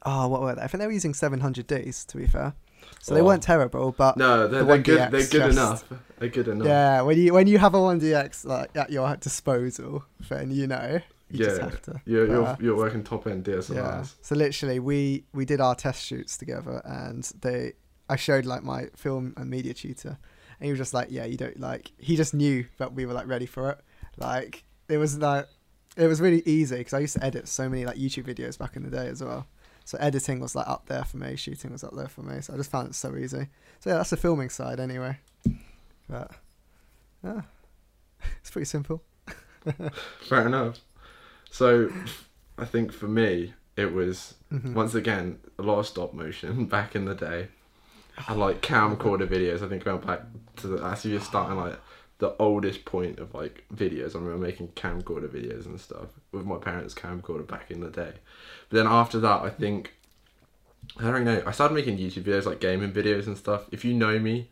oh, 0.04 0.28
what 0.28 0.42
were 0.42 0.56
they? 0.56 0.62
I 0.62 0.68
think 0.68 0.80
they 0.80 0.88
were 0.88 0.94
using 1.02 1.14
700Ds 1.14 2.06
to 2.08 2.18
be 2.18 2.28
fair, 2.28 2.54
so 3.02 3.14
they 3.14 3.22
Oh. 3.22 3.26
weren't 3.26 3.44
terrible. 3.44 3.92
But 3.92 4.18
No, 4.18 4.48
they're, 4.48 4.60
The 4.62 4.66
they're 4.66 4.78
good. 4.80 4.98
They're 5.12 5.22
good 5.22 5.32
just- 5.32 5.58
enough. 5.58 5.84
They're 6.20 6.30
good 6.30 6.48
enough. 6.48 6.68
yeah, 6.68 7.02
when 7.02 7.18
you 7.18 7.34
when 7.34 7.48
you 7.48 7.58
have 7.58 7.74
a 7.74 7.80
1DX 7.80 8.46
like 8.46 8.70
at 8.76 8.90
your 8.92 9.16
disposal, 9.18 10.04
then 10.30 10.52
you 10.52 10.68
know 10.68 11.00
you 11.30 11.46
just 11.46 11.58
Yeah, 11.60 11.64
have 11.70 11.82
to. 11.84 12.02
You're, 12.06 12.28
But, 12.28 12.34
you're, 12.34 12.58
you're 12.72 12.78
working 12.78 13.04
top 13.04 13.26
end 13.28 13.44
DSLRs. 13.46 13.76
yeah. 13.76 14.04
So 14.22 14.36
literally, 14.36 14.80
we 14.80 15.26
we 15.34 15.46
did 15.46 15.60
our 15.62 15.76
test 15.76 16.06
shoots 16.06 16.38
together, 16.38 16.82
and 16.86 17.24
they 17.42 17.74
I 18.10 18.16
showed 18.18 18.46
like 18.46 18.64
my 18.64 18.88
film 18.96 19.34
and 19.38 19.50
media 19.50 19.74
tutor, 19.74 20.18
and 20.60 20.66
he 20.66 20.72
was 20.72 20.78
just 20.80 20.94
like, 20.94 21.08
yeah, 21.10 21.26
you 21.26 21.38
don't 21.38 21.60
like. 21.60 21.92
He 21.98 22.16
just 22.16 22.34
knew 22.34 22.66
that 22.78 22.94
we 22.94 23.06
were 23.06 23.14
like 23.14 23.28
ready 23.28 23.46
for 23.46 23.70
it. 23.72 23.80
Like 24.18 24.64
it 24.90 24.98
was 24.98 25.18
like 25.18 25.48
it 25.98 26.08
was 26.08 26.22
really 26.22 26.42
easy 26.46 26.78
because 26.78 26.94
I 26.94 27.00
used 27.00 27.16
to 27.16 27.24
edit 27.24 27.48
so 27.48 27.68
many 27.70 27.86
like 27.86 27.98
YouTube 27.98 28.24
videos 28.26 28.58
back 28.58 28.76
in 28.76 28.84
the 28.84 28.90
day 28.90 29.08
as 29.08 29.24
well. 29.24 29.48
So 29.84 29.98
editing 30.00 30.40
was 30.40 30.56
like 30.56 30.68
up 30.68 30.86
there 30.88 31.04
for 31.04 31.18
me, 31.18 31.36
shooting 31.36 31.72
was 31.72 31.84
up 31.84 31.96
there 31.96 32.08
for 32.08 32.22
me. 32.22 32.42
So 32.42 32.54
I 32.54 32.58
just 32.58 32.72
found 32.72 32.88
it 32.90 32.96
so 32.96 33.16
easy. 33.16 33.48
So 33.80 33.90
yeah, 33.90 33.98
that's 33.98 34.12
the 34.12 34.18
filming 34.18 34.50
side 34.50 34.80
anyway. 34.80 35.18
But 36.10 36.32
yeah, 37.24 37.42
it's 38.42 38.52
pretty 38.52 38.66
simple. 38.66 39.02
Fair 40.22 40.48
enough. 40.48 40.80
So, 41.50 41.92
I 42.58 42.66
think 42.66 42.92
for 42.94 43.08
me, 43.08 43.54
it 43.76 43.92
was 43.94 44.36
Mhm. 44.52 44.74
once 44.74 44.96
again 44.96 45.40
a 45.60 45.62
lot 45.64 45.80
of 45.80 45.88
stop 45.88 46.14
motion 46.14 46.66
back 46.68 46.96
in 46.96 47.06
the 47.06 47.16
day. 47.16 47.50
I 48.28 48.34
like 48.34 48.62
camcorder 48.62 49.28
videos. 49.36 49.62
I 49.64 49.68
think 49.70 49.84
going 49.84 50.02
back 50.02 50.22
to 50.58 50.68
the 50.68 50.84
actually 50.86 51.16
just 51.18 51.28
starting 51.28 51.58
like 51.58 51.78
the 52.22 52.36
oldest 52.38 52.86
point 52.86 53.18
of 53.18 53.34
like 53.34 53.66
videos. 53.76 54.16
I 54.16 54.20
remember 54.20 54.46
making 54.46 54.68
camcorder 54.70 55.28
videos 55.28 55.66
and 55.66 55.82
stuff 55.82 56.10
with 56.32 56.46
my 56.46 56.58
parents' 56.58 56.94
camcorder 56.94 57.48
back 57.48 57.72
in 57.72 57.82
the 57.82 57.90
day. 57.90 58.14
But 58.70 58.78
then 58.78 58.86
after 58.88 59.20
that, 59.22 59.42
I 59.42 59.50
think 59.50 59.96
I 61.00 61.10
don't 61.10 61.26
know. 61.26 61.42
I 61.48 61.52
started 61.52 61.74
making 61.74 61.98
YouTube 61.98 62.24
videos 62.24 62.46
like 62.46 62.60
gaming 62.60 62.92
videos 62.92 63.26
and 63.26 63.36
stuff. 63.36 63.66
If 63.72 63.84
you 63.84 63.96
know 63.96 64.20
me, 64.20 64.52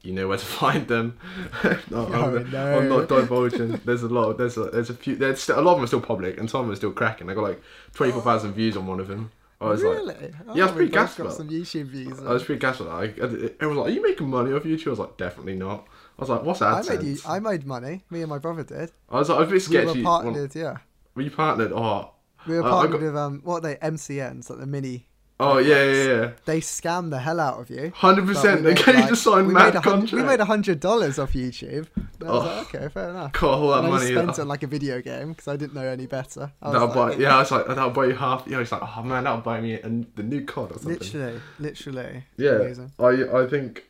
you 0.00 0.14
know 0.14 0.26
where 0.26 0.38
to 0.38 0.44
find 0.62 0.88
them. 0.88 1.18
no, 1.64 1.78
Oh, 1.92 2.36
I'm, 2.38 2.50
no. 2.50 2.78
I'm 2.78 2.88
not 2.88 3.08
divulging. 3.10 3.78
There's 3.84 4.02
a 4.02 4.08
lot. 4.08 4.38
There's 4.38 4.56
a 4.56 4.70
there's 4.70 4.88
a 4.88 4.94
few. 4.94 5.16
There's 5.16 5.42
still, 5.42 5.60
a 5.60 5.60
lot 5.60 5.72
of 5.72 5.76
them 5.76 5.84
are 5.84 5.88
still 5.88 6.00
public, 6.00 6.40
and 6.40 6.48
some 6.48 6.62
of 6.62 6.66
them 6.66 6.72
are 6.72 6.76
still 6.76 6.92
cracking. 6.92 7.28
I 7.28 7.34
got 7.34 7.42
like 7.42 7.60
twenty 7.92 8.12
four 8.12 8.22
thousand 8.22 8.54
views 8.54 8.74
on 8.74 8.86
one 8.86 9.00
of 9.00 9.08
them. 9.08 9.32
I 9.60 9.66
was 9.68 9.82
like, 9.82 9.98
really? 9.98 10.34
Oh, 10.48 10.54
Yeah, 10.54 10.64
I 10.64 10.68
oh, 10.68 10.68
was 10.68 10.72
pretty 10.72 10.92
gassed 10.92 11.18
got 11.18 11.32
some 11.34 11.48
YouTube 11.48 11.86
views. 11.86 12.20
I 12.20 12.32
was 12.32 12.42
pretty 12.42 12.58
gassed 12.58 12.80
with 12.80 12.88
that. 12.88 12.94
I, 12.94 13.02
I, 13.02 13.52
everyone 13.60 13.76
was 13.76 13.76
like, 13.76 13.86
"Are 13.88 13.90
you 13.90 14.02
making 14.02 14.30
money 14.30 14.52
off 14.54 14.62
YouTube?" 14.62 14.86
I 14.86 14.90
was 14.90 14.98
like, 14.98 15.16
"Definitely 15.18 15.56
not." 15.56 15.86
I 16.18 16.22
was 16.22 16.28
like, 16.30 16.42
"What's 16.44 16.62
I 16.62 16.80
AdSense?" 16.80 16.88
made 16.88 17.02
you, 17.02 17.18
I 17.26 17.38
made 17.40 17.66
money. 17.66 18.04
Me 18.10 18.20
and 18.22 18.30
my 18.30 18.38
brother 18.38 18.64
did. 18.64 18.90
I 19.10 19.18
was 19.18 19.28
like, 19.28 19.36
"I 19.38 19.40
was 19.40 19.48
a 19.48 19.52
bit 19.52 19.54
We 19.54 19.60
sketchy." 19.60 19.98
were 20.00 20.04
partnered. 20.04 20.54
Yeah, 20.54 20.76
Were 21.14 21.22
you 21.22 21.30
partnered? 21.30 21.72
Oh, 21.72 22.12
we 22.46 22.56
were 22.56 22.64
I- 22.64 22.66
I 22.66 22.70
partnered 22.70 22.92
got- 23.00 23.06
with 23.06 23.16
um 23.16 23.40
what 23.44 23.56
are 23.56 23.60
they 23.60 23.76
MCNs 23.76 24.48
like 24.50 24.58
the 24.60 24.66
mini. 24.66 25.06
oh 25.38 25.58
yeah, 25.58 25.84
yeah, 25.84 26.04
yeah. 26.14 26.30
They 26.46 26.60
scammed 26.62 27.10
the 27.10 27.18
hell 27.18 27.38
out 27.40 27.60
of 27.60 27.68
you. 27.68 27.92
Hundred 27.94 28.26
But 28.26 28.34
percent. 28.36 28.56
we 28.60 28.62
They 28.62 28.74
made, 28.74 28.84
get 28.84 28.94
you 28.94 29.00
like- 29.02 29.08
to 29.10 29.16
sign 29.16 29.46
we 29.48 29.52
mad 29.54 29.74
contract. 29.74 30.12
We 30.12 30.22
made 30.22 30.40
a 30.40 30.46
hundred 30.46 30.80
dollars 30.80 31.18
off 31.18 31.32
YouTube. 31.34 31.88
And 32.18 32.30
I 32.30 32.32
was 32.32 32.42
Oh. 32.42 32.46
like, 32.46 32.74
okay, 32.74 32.88
fair 32.88 33.10
enough. 33.10 33.32
Got 33.32 33.44
all 33.58 33.68
that 33.72 33.84
And 33.84 33.92
I 33.92 33.98
just 33.98 34.12
spent 34.12 34.30
it 34.30 34.38
on 34.38 34.48
like 34.48 34.62
a 34.62 34.66
video 34.66 35.02
game 35.02 35.28
because 35.32 35.48
I 35.48 35.56
didn't 35.56 35.74
know 35.74 35.82
any 35.86 36.06
better. 36.06 36.50
I 36.62 36.72
that'll 36.72 36.86
like, 36.88 36.96
buy. 36.96 37.12
Yeah, 37.22 37.36
I 37.36 37.40
was 37.40 37.50
like, 37.50 37.66
that'll 37.66 37.90
buy 37.90 38.06
you 38.06 38.14
half. 38.14 38.44
Yeah, 38.46 38.60
it's 38.60 38.72
like, 38.72 38.80
oh 38.82 39.02
man, 39.02 39.24
that'll 39.24 39.42
buy 39.42 39.60
me 39.60 39.74
a, 39.74 39.82
the 40.14 40.22
new 40.22 40.42
COD 40.46 40.70
or 40.72 40.78
something. 40.78 40.92
literally, 40.98 41.40
literally. 41.58 42.24
Yeah, 42.38 42.50
Amazing. 42.52 42.92
I 42.98 43.42
I 43.42 43.46
think 43.46 43.84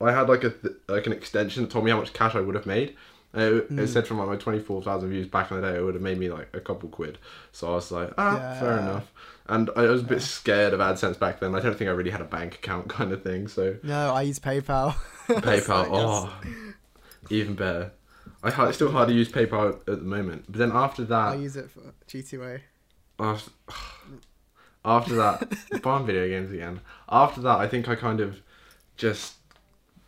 I 0.00 0.12
had 0.12 0.28
like 0.28 0.44
a 0.44 0.50
th- 0.50 0.74
like 0.88 1.06
an 1.06 1.12
extension 1.12 1.62
that 1.62 1.70
told 1.70 1.84
me 1.84 1.90
how 1.90 1.98
much 1.98 2.12
cash 2.12 2.34
I 2.34 2.40
would 2.40 2.54
have 2.54 2.66
made. 2.66 2.96
It, 3.34 3.40
it 3.52 3.70
Mm. 3.70 3.88
said 3.88 4.06
from 4.06 4.18
like 4.18 4.28
my 4.28 4.36
twenty 4.36 4.60
four 4.60 4.82
thousand 4.82 5.10
views 5.10 5.26
back 5.26 5.50
in 5.50 5.60
the 5.60 5.70
day, 5.70 5.76
it 5.78 5.82
would 5.82 5.94
have 5.94 6.02
made 6.02 6.18
me 6.18 6.30
like 6.30 6.48
a 6.54 6.60
couple 6.60 6.88
quid. 6.88 7.18
So 7.52 7.68
I 7.68 7.74
was 7.74 7.90
like, 7.90 8.12
ah, 8.18 8.56
fair 8.60 8.78
enough. 8.78 9.12
And 9.48 9.68
I 9.76 9.82
was 9.82 10.00
a 10.02 10.04
bit 10.04 10.18
Yeah. 10.18 10.24
scared 10.24 10.72
of 10.74 10.80
AdSense 10.80 11.18
back 11.18 11.40
then. 11.40 11.54
I 11.54 11.60
don't 11.60 11.76
think 11.76 11.88
I 11.88 11.92
really 11.92 12.10
had 12.10 12.20
a 12.20 12.24
bank 12.24 12.54
account 12.56 12.88
kind 12.98 13.12
of 13.12 13.22
thing. 13.22 13.48
So 13.48 13.76
No, 13.82 14.14
I 14.14 14.22
use 14.22 14.38
PayPal. 14.38 14.94
PayPal, 15.28 15.88
oh, 15.90 16.32
even 17.30 17.54
better. 17.54 17.92
I 18.42 18.50
ha- 18.50 18.70
still 18.72 18.90
hard 18.92 19.08
to 19.08 19.14
use 19.14 19.28
PayPal 19.28 19.80
at 19.80 19.84
the 19.86 19.96
moment. 19.98 20.44
But 20.48 20.58
then 20.58 20.72
after 20.72 21.04
that, 21.04 21.28
I 21.32 21.34
use 21.36 21.56
it 21.56 21.70
for 21.70 21.80
G2A. 22.08 22.60
after, 23.18 23.50
after 24.84 25.14
that, 25.16 25.48
buying 25.82 26.06
video 26.06 26.28
games 26.28 26.52
again. 26.52 26.80
After 27.08 27.40
that, 27.42 27.58
I 27.58 27.66
think 27.68 27.88
I 27.88 27.94
kind 27.96 28.20
of 28.20 28.40
just 28.96 29.34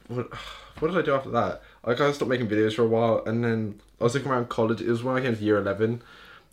what 0.08 0.34
what 0.80 0.88
did 0.88 0.98
I 0.98 1.02
do 1.02 1.14
after 1.14 1.30
that? 1.30 1.62
I 1.84 1.94
kind 1.94 2.08
of 2.10 2.14
stopped 2.14 2.28
making 2.30 2.48
videos 2.48 2.74
for 2.74 2.82
a 2.82 2.88
while, 2.88 3.22
and 3.26 3.44
then 3.44 3.80
I 4.00 4.04
was 4.04 4.14
looking 4.14 4.30
around 4.30 4.48
college. 4.48 4.80
It 4.80 4.88
was 4.88 5.02
when 5.02 5.16
I 5.16 5.20
came 5.20 5.36
to 5.36 5.42
year 5.42 5.58
eleven. 5.58 6.02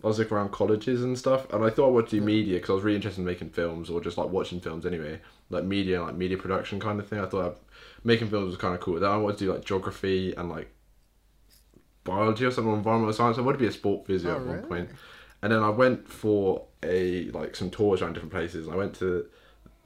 I 0.04 0.08
was 0.08 0.18
looking 0.18 0.36
around 0.36 0.52
colleges 0.52 1.02
and 1.02 1.18
stuff, 1.18 1.50
and 1.52 1.64
I 1.64 1.70
thought 1.70 1.88
I 1.88 1.90
would 1.90 2.08
do 2.08 2.20
media 2.20 2.56
because 2.56 2.70
I 2.70 2.74
was 2.74 2.84
really 2.84 2.96
interested 2.96 3.20
in 3.22 3.26
making 3.26 3.50
films 3.50 3.88
or 3.90 4.00
just 4.00 4.18
like 4.18 4.28
watching 4.28 4.60
films 4.60 4.84
anyway, 4.86 5.20
like 5.50 5.64
media, 5.64 6.02
like 6.02 6.14
media 6.14 6.36
production 6.36 6.78
kind 6.78 7.00
of 7.00 7.08
thing. 7.08 7.18
I 7.18 7.26
thought 7.26 7.46
I'd, 7.46 7.56
making 8.04 8.28
films 8.28 8.48
was 8.48 8.56
kind 8.56 8.74
of 8.74 8.80
cool. 8.80 9.00
Then 9.00 9.10
I 9.10 9.16
wanted 9.16 9.38
to 9.38 9.44
do 9.46 9.52
like 9.54 9.64
geography 9.64 10.34
and 10.34 10.50
like 10.50 10.70
biology 12.04 12.44
or 12.44 12.50
something, 12.50 12.72
or 12.72 12.76
environmental 12.76 13.12
science. 13.14 13.38
I 13.38 13.40
wanted 13.40 13.58
to 13.58 13.64
be 13.64 13.68
a 13.68 13.72
sport 13.72 14.06
physio 14.06 14.32
Oh, 14.32 14.36
at 14.36 14.40
one 14.46 14.56
really? 14.56 14.68
point. 14.68 14.90
And 15.42 15.52
then 15.52 15.62
I 15.62 15.70
went 15.70 16.08
for 16.08 16.66
a 16.82 17.30
like 17.30 17.56
some 17.56 17.70
tours 17.70 18.02
around 18.02 18.12
different 18.14 18.32
places. 18.32 18.68
I 18.68 18.76
went 18.76 18.94
to 18.96 19.26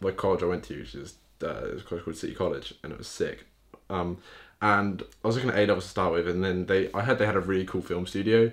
my 0.00 0.11
college 0.11 0.43
I 0.43 0.47
went 0.47 0.65
to, 0.65 0.79
which 0.79 0.95
is 0.95 1.15
uh, 1.43 1.49
it 1.67 1.75
was 1.75 1.83
a 1.83 1.85
college 1.85 2.05
called 2.05 2.17
City 2.17 2.35
College, 2.35 2.75
and 2.83 2.93
it 2.93 2.99
was 2.99 3.09
sick. 3.09 3.47
Um, 3.90 4.18
and 4.62 5.02
I 5.25 5.26
was 5.26 5.37
looking 5.37 5.50
at 5.50 5.56
A 5.58 5.67
levels 5.67 5.84
to 5.84 5.91
start 5.91 6.12
with, 6.12 6.28
and 6.28 6.45
then 6.45 6.67
they 6.67 6.93
I 6.93 7.02
heard 7.02 7.19
they 7.19 7.26
had 7.26 7.36
a 7.36 7.41
really 7.41 7.65
cool 7.65 7.80
film 7.82 8.06
studio, 8.06 8.52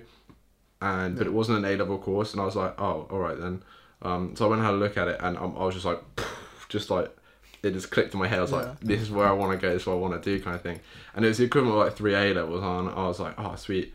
and 0.80 1.16
but 1.16 1.26
it 1.26 1.32
wasn't 1.32 1.58
an 1.58 1.64
A 1.64 1.76
level 1.76 1.98
course, 1.98 2.32
and 2.32 2.40
I 2.40 2.44
was 2.44 2.56
like, 2.56 2.80
oh, 2.80 3.06
all 3.10 3.18
right 3.18 3.38
then. 3.38 3.62
Um, 4.02 4.34
so 4.36 4.46
I 4.46 4.48
went 4.48 4.60
and 4.60 4.66
had 4.66 4.74
a 4.74 4.78
look 4.78 4.96
at 4.96 5.08
it, 5.08 5.18
and 5.20 5.36
um, 5.36 5.54
I 5.58 5.64
was 5.64 5.74
just 5.74 5.84
like, 5.86 6.00
just 6.68 6.90
like 6.90 7.14
it 7.62 7.72
just 7.72 7.90
clicked 7.90 8.14
in 8.14 8.20
my 8.20 8.28
head. 8.28 8.38
I 8.38 8.42
was 8.42 8.52
Yeah. 8.52 8.56
like, 8.58 8.80
this 8.80 9.00
is 9.02 9.10
where 9.10 9.26
I 9.26 9.32
want 9.32 9.52
to 9.52 9.58
go. 9.66 9.72
This 9.72 9.82
is 9.82 9.86
what 9.86 9.94
I 9.94 9.96
want 9.96 10.22
to 10.22 10.30
do, 10.36 10.42
kind 10.42 10.54
of 10.54 10.62
thing. 10.62 10.80
And 11.14 11.24
it 11.24 11.28
was 11.28 11.38
the 11.38 11.44
equivalent 11.44 11.76
of 11.78 11.84
like 11.86 11.96
three 11.96 12.14
A 12.14 12.32
levels, 12.32 12.62
on. 12.62 12.88
I 12.88 13.06
was 13.08 13.18
like, 13.20 13.34
oh, 13.36 13.56
sweet. 13.56 13.92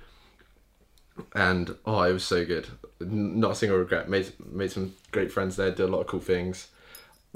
And 1.36 1.76
oh, 1.86 2.02
it 2.04 2.14
was 2.14 2.24
so 2.26 2.44
good. 2.46 2.68
Not 3.00 3.52
a 3.52 3.56
single 3.56 3.78
regret. 3.78 4.10
Made 4.10 4.34
made 4.52 4.72
some 4.72 4.94
great 5.12 5.32
friends 5.32 5.56
there. 5.56 5.70
Did 5.72 5.82
a 5.82 5.88
lot 5.88 6.02
of 6.02 6.08
cool 6.08 6.20
things. 6.20 6.68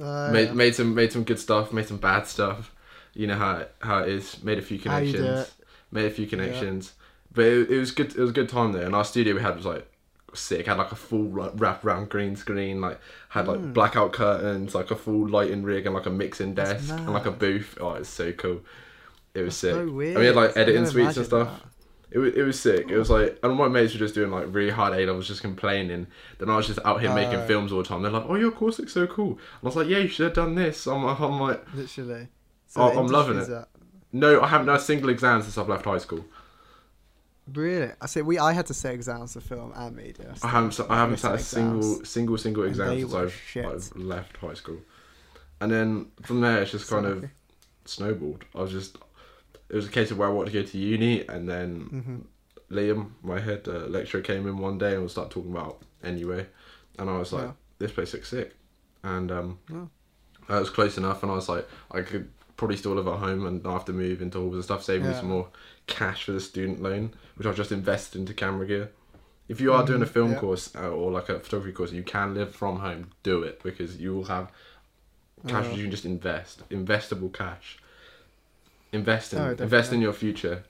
Uh, 0.01 0.29
made 0.32 0.47
yeah. 0.49 0.53
made 0.53 0.75
some 0.75 0.95
made 0.95 1.12
some 1.12 1.23
good 1.23 1.39
stuff. 1.39 1.71
Made 1.71 1.88
some 1.88 1.97
bad 1.97 2.27
stuff. 2.27 2.73
You 3.17 3.27
know 3.27 3.36
how 3.36 3.65
how 3.80 3.99
it 4.03 4.10
is. 4.10 4.43
Made 4.43 4.58
a 4.58 4.62
few 4.62 4.80
How 4.80 4.97
you 4.97 5.12
do 5.12 5.17
connections. 5.17 5.53
Made 5.91 6.06
a 6.06 6.10
few 6.12 6.27
connections. 6.27 6.93
But 7.34 7.45
it, 7.45 7.71
it 7.71 7.80
was 7.80 7.91
good. 7.91 8.12
It 8.15 8.19
was 8.19 8.30
a 8.30 8.34
good 8.34 8.49
time 8.49 8.71
there. 8.73 8.84
And 8.86 8.95
our 8.95 9.03
studio 9.06 9.36
we 9.36 9.41
had 9.41 9.56
was 9.56 9.65
like 9.65 9.88
sick. 10.34 10.67
Had 10.67 10.77
like 10.77 10.91
a 10.91 10.95
full 10.95 11.23
wrap 11.23 11.84
around 11.84 12.10
green 12.10 12.36
screen. 12.36 12.80
Like 12.82 12.99
had 13.30 13.47
like 13.47 13.60
Mm. 13.60 13.73
blackout 13.73 14.13
curtains. 14.13 14.75
Like 14.75 14.91
a 14.91 14.95
full 14.95 15.27
lighting 15.27 15.63
rig 15.63 15.86
and 15.86 15.95
like 15.95 16.06
a 16.06 16.12
mixing 16.12 16.53
desk 16.53 16.89
and 16.93 17.12
like 17.13 17.25
a 17.25 17.32
booth. 17.32 17.77
Oh, 17.82 17.93
it's 17.93 18.10
so 18.10 18.32
cool. 18.34 18.62
It 19.34 19.41
was 19.41 19.47
That's 19.49 19.58
sick. 19.58 19.73
so 19.73 19.91
weird. 19.91 20.12
And 20.12 20.19
we 20.19 20.25
had 20.27 20.36
like 20.36 20.56
editing 20.58 20.86
suites 20.86 21.17
and 21.17 21.25
stuff. 21.25 21.63
It 22.10 22.19
was, 22.19 22.34
it 22.36 22.41
was 22.43 22.60
sick. 22.60 22.89
It 22.89 22.97
was 22.97 23.10
like, 23.10 23.38
and 23.43 23.53
my 23.56 23.67
mates 23.67 23.93
were 23.93 23.99
just 23.99 24.15
doing 24.15 24.32
like 24.32 24.45
really 24.49 24.71
hard 24.71 24.93
A 24.93 25.06
levels, 25.06 25.27
just 25.27 25.41
complaining. 25.41 26.08
Then 26.39 26.49
I 26.49 26.56
was 26.56 26.65
just 26.67 26.80
out 26.86 27.01
here 27.01 27.13
making 27.13 27.39
Oh. 27.41 27.45
films 27.47 27.71
all 27.71 27.80
the 27.84 27.88
time. 27.88 28.01
They're 28.01 28.12
like, 28.12 28.25
"Oh, 28.30 28.36
your 28.36 28.51
course 28.51 28.80
looks 28.80 28.93
so 28.93 29.06
cool." 29.08 29.32
And 29.32 29.63
I 29.63 29.65
was 29.65 29.75
like, 29.75 29.88
"Yeah, 29.89 29.97
you 29.97 30.08
should 30.08 30.23
have 30.27 30.34
done 30.34 30.56
this." 30.56 30.88
I'm, 30.88 31.03
I'm 31.03 31.39
like. 31.39 31.65
Literally. 31.75 32.30
Oh, 32.77 32.99
I'm 32.99 33.07
loving 33.07 33.37
it. 33.39 33.49
at- 33.49 33.69
"No, 34.13 34.41
I 34.41 34.47
haven't 34.47 34.67
done 34.67 34.77
a 34.77 34.79
single 34.79 35.09
exam 35.09 35.41
since 35.41 35.57
I've 35.57 35.69
left 35.69 35.85
high 35.85 35.97
school. 35.97 36.25
Really? 37.53 37.91
I 38.01 38.05
say 38.07 38.21
we. 38.21 38.37
I 38.39 38.51
had 38.53 38.65
to 38.67 38.73
sit 38.73 38.93
exams 38.93 39.33
for 39.33 39.39
film 39.39 39.71
and 39.75 39.95
media. 39.95 40.35
I 40.43 40.47
haven't, 40.49 40.79
I 40.89 40.95
haven't 40.97 41.17
sat 41.17 41.35
a 41.35 41.39
single, 41.39 42.03
single, 42.03 42.37
single 42.37 42.63
exam 42.63 42.99
since 42.99 43.13
I've. 43.13 43.41
I've 43.65 43.95
left 43.95 44.37
high 44.37 44.53
school." 44.53 44.79
And 45.61 45.71
then 45.71 46.07
from 46.23 46.41
there, 46.41 46.61
it's 46.61 46.71
just 46.71 46.89
kind 46.89 47.05
of 47.05 47.25
snowballed. 47.85 48.43
I 48.53 48.61
was 48.61 48.71
just, 48.71 48.97
it 49.69 49.75
was 49.75 49.87
a 49.87 49.89
case 49.89 50.11
of 50.11 50.17
where 50.19 50.27
I 50.27 50.31
wanted 50.31 50.51
to 50.51 50.61
go 50.61 50.67
to 50.67 50.77
uni, 50.77 51.25
and 51.27 51.47
then 51.49 52.27
Mhm. 52.69 52.75
Liam, 52.75 53.11
my 53.23 53.39
head 53.39 53.65
uh, 53.67 53.87
lecturer, 53.87 54.21
came 54.21 54.45
in 54.45 54.57
one 54.57 54.77
day 54.77 54.93
and 54.93 55.03
we 55.03 55.07
started 55.09 55.31
talking 55.31 55.51
about 55.51 55.81
anyway, 56.03 56.45
and 56.99 57.09
I 57.09 57.17
was 57.17 57.31
like, 57.31 57.45
Yeah. 57.45 57.51
"This 57.79 57.91
place 57.93 58.13
looks 58.13 58.27
sick," 58.29 58.55
and 59.03 59.31
um, 59.31 59.59
Oh. 59.73 59.89
I 60.49 60.59
was 60.59 60.69
close 60.69 60.97
enough, 60.97 61.23
and 61.23 61.31
I 61.31 61.35
was 61.35 61.47
like, 61.49 61.65
I 61.91 62.01
could 62.01 62.29
probably 62.58 62.76
still 62.78 62.93
live 62.93 63.08
at 63.08 63.20
home 63.20 63.46
and 63.46 63.63
to 63.86 63.93
move 63.93 64.22
into 64.22 64.39
halls 64.39 64.56
and 64.56 64.63
stuff, 64.63 64.84
saving 64.84 65.08
me 65.08 65.13
some 65.13 65.30
more 65.30 65.48
cash 65.86 66.24
for 66.26 66.32
the 66.34 66.41
student 66.41 66.82
loan, 66.82 67.13
which 67.36 67.48
I've 67.48 67.56
just 67.56 67.72
invested 67.72 68.20
into 68.20 68.34
camera 68.34 68.65
gear. 68.67 68.91
If 69.48 69.62
you 69.62 69.72
are 69.72 69.86
doing 69.86 70.02
a 70.02 70.06
Mhm, 70.06 70.10
film 70.10 70.32
yeah. 70.32 70.39
course 70.39 70.76
uh, 70.76 70.89
or 70.89 71.12
like 71.12 71.30
a 71.30 71.39
photography 71.39 71.72
course, 71.72 71.91
you 71.93 72.04
can 72.04 72.34
live 72.34 72.54
from 72.54 72.80
home. 72.80 73.12
Do 73.24 73.43
it 73.43 73.62
because 73.63 73.98
you 73.98 74.13
will 74.15 74.26
have 74.26 74.52
cash 75.48 75.67
Oh. 75.70 75.76
you 75.76 75.84
can 75.84 75.91
just 75.91 76.04
invest, 76.06 76.67
investable 76.70 77.32
cash. 77.32 77.78
Invest 78.91 79.34
in 79.34 79.39
Oh, 79.39 79.52
invest 79.52 79.93
in 79.93 80.02
your 80.02 80.13
future. 80.13 80.63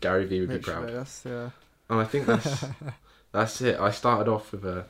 Gary 0.00 0.24
Vee 0.26 0.40
would 0.40 0.48
be 0.50 0.58
proud. 0.58 0.88
that's 0.88 1.24
yeah. 1.26 1.50
And 1.90 2.00
I 2.00 2.04
think 2.04 2.26
that's 2.26 2.64
that's 3.32 3.60
it. 3.60 3.78
I 3.80 3.90
started 3.90 4.30
off 4.30 4.52
with 4.52 4.64
a 4.64 4.86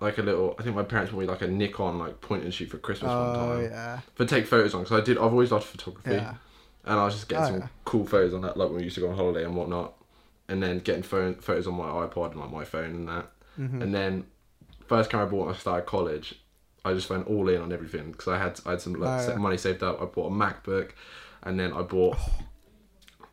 like 0.00 0.18
a 0.18 0.22
little. 0.22 0.54
I 0.58 0.62
think 0.62 0.76
my 0.76 0.82
parents 0.82 1.12
bought 1.12 1.20
me 1.20 1.26
like 1.26 1.42
a 1.42 1.46
Nikon 1.48 1.98
like 1.98 2.20
point 2.20 2.44
and 2.44 2.52
shoot 2.52 2.68
for 2.70 2.78
Christmas 2.78 3.10
one 3.10 3.18
Oh 3.18 3.34
time 3.34 3.62
yeah. 3.64 4.00
for 4.14 4.24
take 4.26 4.46
photos 4.46 4.74
on. 4.74 4.82
Because 4.82 5.00
I 5.00 5.04
did. 5.04 5.16
I've 5.16 5.24
always 5.24 5.50
loved 5.52 5.64
photography, 5.64 6.10
Yeah. 6.12 6.34
and 6.84 6.98
I 7.00 7.04
was 7.04 7.14
just 7.14 7.28
getting 7.28 7.44
Oh, 7.44 7.48
some 7.48 7.58
yeah. 7.60 7.68
cool 7.84 8.06
photos 8.06 8.34
on 8.34 8.42
that, 8.42 8.56
like 8.56 8.68
when 8.68 8.78
we 8.78 8.84
used 8.84 8.94
to 8.96 9.00
go 9.00 9.08
on 9.10 9.16
holiday 9.16 9.44
and 9.44 9.56
whatnot, 9.56 9.94
and 10.48 10.62
then 10.62 10.78
getting 10.80 11.02
phone 11.02 11.34
photos 11.36 11.66
on 11.66 11.74
my 11.74 11.84
iPod 11.88 12.32
and 12.32 12.40
like 12.40 12.50
my 12.50 12.64
phone 12.64 12.94
and 12.94 13.08
that. 13.08 13.30
Mhm. 13.58 13.82
And 13.82 13.94
then 13.94 14.26
first 14.86 15.08
camera 15.10 15.26
I 15.26 15.30
bought 15.30 15.46
when 15.46 15.54
I 15.54 15.58
started 15.58 15.86
college, 15.86 16.34
I 16.84 16.92
just 16.92 17.08
went 17.10 17.26
all 17.26 17.48
in 17.48 17.60
on 17.60 17.72
everything 17.72 18.12
because 18.12 18.28
I 18.28 18.38
had 18.38 18.60
I 18.66 18.70
had 18.72 18.80
some 18.80 18.92
like, 18.94 19.26
Oh, 19.26 19.30
yeah. 19.32 19.36
money 19.38 19.56
saved 19.56 19.82
up. 19.82 20.00
I 20.00 20.04
bought 20.04 20.26
a 20.30 20.34
MacBook, 20.34 20.90
and 21.42 21.58
then 21.58 21.72
I 21.72 21.82
bought 21.82 22.18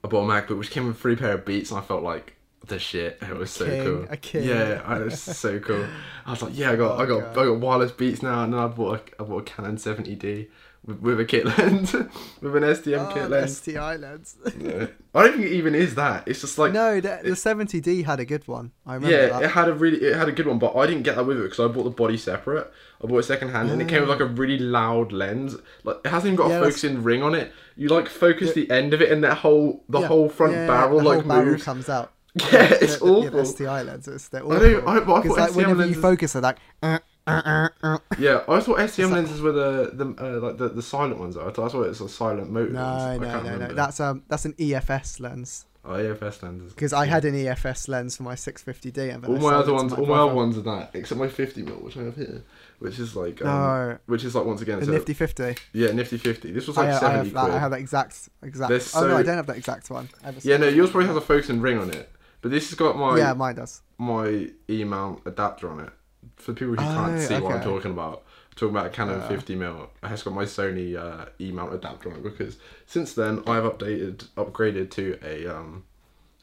I 0.04 0.08
bought 0.08 0.24
a 0.24 0.32
MacBook 0.34 0.58
which 0.58 0.72
came 0.72 0.88
with 0.88 0.96
a 0.96 1.00
free 1.00 1.16
pair 1.16 1.34
of 1.34 1.46
Beats, 1.46 1.72
and 1.72 1.80
I 1.80 1.84
felt 1.84 2.04
like 2.04 2.36
the 2.66 2.80
shit. 2.80 3.20
It 3.22 3.38
was 3.38 3.52
so 3.52 3.66
king, 3.66 3.84
cool. 3.84 4.08
a 4.10 4.18
king. 4.18 4.44
Yeah, 4.44 4.98
it 4.98 5.06
was 5.06 5.22
so 5.22 5.60
cool. 5.60 5.86
I 6.26 6.32
was 6.32 6.42
like, 6.42 6.58
yeah, 6.58 6.72
I 6.72 6.76
got 6.76 7.00
Oh, 7.00 7.04
I 7.04 7.06
got 7.06 7.34
God. 7.34 7.42
I 7.42 7.46
got 7.46 7.60
wireless 7.60 7.92
Beats 7.92 8.22
now, 8.22 8.44
and 8.44 8.54
then 8.54 8.60
I 8.60 8.68
bought 8.68 9.12
a, 9.18 9.22
I 9.22 9.26
bought 9.26 9.42
a 9.42 9.44
Canon 9.44 9.78
70D 9.78 10.48
with, 10.86 11.00
with 11.00 11.20
a 11.20 11.26
kit 11.26 11.46
lens, 11.46 11.94
with 12.42 12.56
an 12.56 12.64
STM 12.64 13.10
Oh, 13.10 13.14
kit 13.14 13.30
lens. 13.30 13.58
STI 13.58 13.96
lens. 13.96 14.36
Yeah. 14.60 14.88
I 15.16 15.24
don't 15.24 15.34
think 15.34 15.46
it 15.46 15.54
even 15.54 15.76
is 15.76 15.96
that. 15.96 16.28
It's 16.28 16.42
just 16.42 16.58
like 16.58 16.74
no, 16.74 17.00
the, 17.00 17.20
the 17.24 17.32
70D 17.32 18.06
had 18.06 18.20
a 18.20 18.26
good 18.26 18.48
one. 18.48 18.72
I 18.86 18.96
remember 18.96 19.16
yeah, 19.16 19.28
that. 19.28 19.44
it 19.44 19.52
had 19.52 19.70
a 19.70 19.74
really 19.74 19.98
it 19.98 20.16
had 20.16 20.28
a 20.28 20.32
good 20.32 20.48
one, 20.48 20.60
but 20.60 20.76
I 20.76 20.86
didn't 20.86 21.04
get 21.04 21.16
that 21.16 21.26
with 21.26 21.38
it 21.40 21.44
because 21.44 21.60
I 21.60 21.68
bought 21.68 21.84
the 21.84 21.90
body 21.90 22.18
separate. 22.18 22.72
I 23.02 23.08
bought 23.08 23.20
it 23.20 23.24
second 23.24 23.50
hand, 23.50 23.70
and 23.70 23.82
it 23.82 23.88
came 23.88 24.02
with 24.02 24.10
like 24.10 24.20
a 24.20 24.24
oh. 24.26 24.28
really 24.28 24.58
loud 24.58 25.12
lens. 25.12 25.56
Like 25.84 25.98
it 26.04 26.10
hasn't 26.10 26.34
even 26.34 26.36
got 26.36 26.50
Yeah, 26.50 26.58
a 26.58 26.60
that's- 26.62 26.76
focusing 26.76 27.04
ring 27.04 27.24
on 27.24 27.36
it. 27.36 27.52
You 27.76 27.90
like 27.90 28.08
focus 28.08 28.54
the 28.54 28.70
end 28.70 28.94
of 28.94 29.02
it, 29.02 29.12
and 29.12 29.24
that 29.24 29.38
whole 29.40 29.84
the 29.90 30.08
whole 30.08 30.30
front 30.30 30.54
barrel 30.54 31.00
the 31.00 31.06
like 31.06 31.20
whole 31.22 31.30
barrel 31.30 31.60
comes 31.60 31.90
out. 31.90 32.13
Yeah, 32.36 32.64
it's 32.82 32.98
the, 32.98 33.06
the- 33.06 33.12
awful. 33.12 33.30
the 33.32 33.46
STI 33.46 33.82
lenses, 33.84 34.30
they're 34.30 34.42
I 34.42 34.46
awful. 34.46 34.90
I- 34.90 35.00
but 35.02 35.14
I 35.14 35.22
thought 35.22 35.38
like 35.38 35.52
STM 35.52 35.56
whenever 35.56 35.86
you 35.86 35.94
focus, 36.02 36.34
they're 36.34 36.42
like. 36.42 36.58
Uh, 36.82 37.00
uh, 37.26 37.42
uh, 37.46 37.70
uh. 37.84 37.98
Yeah, 38.20 38.44
I 38.50 38.60
thought 38.60 38.80
STM 38.80 39.12
lenses 39.18 39.40
were 39.42 39.52
the 39.54 39.92
the 39.94 40.06
uh, 40.24 40.40
like 40.42 40.58
the, 40.58 40.70
the 40.70 40.82
silent 40.82 41.20
ones. 41.20 41.38
I 41.38 41.52
thought 41.52 41.66
I 41.66 41.70
thought 41.70 41.84
it 41.84 41.90
was 41.90 42.02
a 42.02 42.10
silent 42.10 42.50
mode. 42.50 42.72
No, 42.72 42.82
ones. 42.84 43.04
I 43.04 43.18
no, 43.18 43.28
can't 43.32 43.46
no, 43.46 43.68
no. 43.68 43.74
That's 43.74 44.00
um, 44.00 44.24
that's 44.28 44.46
an 44.46 44.54
EFS 44.54 45.20
lens. 45.22 45.66
oh, 45.86 45.92
AFS 45.92 46.42
lenses. 46.44 46.74
Because 46.74 46.92
I 46.92 47.06
had 47.06 47.24
an 47.24 47.34
EFS 47.36 47.88
lens 47.88 48.18
for 48.18 48.24
my 48.24 48.36
650D, 48.36 49.14
and 49.14 49.26
all 49.26 49.38
my 49.38 49.54
other 49.54 49.74
ones, 49.74 49.92
my 49.94 49.98
all 50.00 50.06
my 50.06 50.18
other 50.20 50.34
ones 50.34 50.58
are 50.58 50.62
that, 50.64 50.92
except 50.96 51.18
my 51.20 51.28
50 51.30 51.62
mil, 51.62 51.76
which 51.76 51.96
I 51.98 52.04
have 52.04 52.16
here, 52.18 52.44
which 52.80 53.00
is 53.00 53.16
like, 53.16 53.42
um, 53.42 53.48
No, 53.48 53.98
which 54.08 54.24
is 54.26 54.34
like 54.36 54.46
once 54.46 54.62
again, 54.62 54.80
the 54.80 54.86
so- 54.88 54.92
Nifty 54.92 55.14
50. 55.14 55.56
yeah, 55.74 55.92
nifty 55.92 56.18
50. 56.18 56.52
This 56.52 56.68
was 56.68 56.78
I, 56.78 56.82
like 56.82 56.90
have- 56.94 57.04
I 57.04 57.08
70 57.08 57.18
have 57.30 57.34
that. 57.36 57.42
quid. 57.44 57.54
I 57.54 57.60
have 57.60 57.72
that 57.72 57.80
exact, 57.80 58.30
exact. 58.42 58.70
They're 58.70 59.02
Oh 59.02 59.08
no, 59.08 59.18
I 59.18 59.24
don't 59.24 59.36
have 59.38 59.48
that 59.48 59.58
exact 59.58 59.90
one. 59.90 60.10
I 60.24 60.26
have 60.28 60.38
a 60.44 60.48
Yeah, 60.48 60.58
no, 60.58 60.68
yours 60.68 60.90
probably 60.92 61.08
has 61.08 61.16
a 61.16 61.22
650D. 61.22 61.24
focusing 61.28 61.62
ring 61.62 61.78
on 61.78 61.90
it, 61.90 62.10
but 62.44 62.52
this 62.52 62.70
has 62.70 62.78
got 62.78 62.96
my 62.98 63.18
Yeah, 63.18 63.34
mine 63.34 63.56
does. 63.56 63.82
my 63.98 64.50
E 64.70 64.84
mount 64.84 65.22
adapter 65.26 65.68
on 65.70 65.80
it. 65.80 65.90
For 66.36 66.54
people 66.54 66.76
who 66.76 66.82
Oh, 66.82 66.94
can't 66.94 67.20
see 67.20 67.34
what 67.40 67.52
I'm 67.54 67.58
okay. 67.60 67.64
talking 67.66 67.92
about, 67.92 68.24
I'm 68.52 68.56
talking 68.56 68.76
about 68.76 68.86
a 68.86 68.90
Canon 68.90 69.20
Yeah. 69.22 69.28
50 69.28 69.56
mil. 69.56 69.90
It 70.04 70.08
has 70.08 70.22
got 70.24 70.34
my 70.34 70.46
Sony 70.46 70.96
uh, 70.96 71.26
E 71.42 71.52
mount 71.52 71.74
adapter 71.74 72.10
on 72.12 72.18
it 72.18 72.24
because 72.24 72.58
since 72.86 73.14
then 73.14 73.40
I've 73.48 73.64
updated, 73.64 74.28
upgraded 74.38 74.92
to 74.92 75.18
a 75.24 75.48
um 75.48 75.84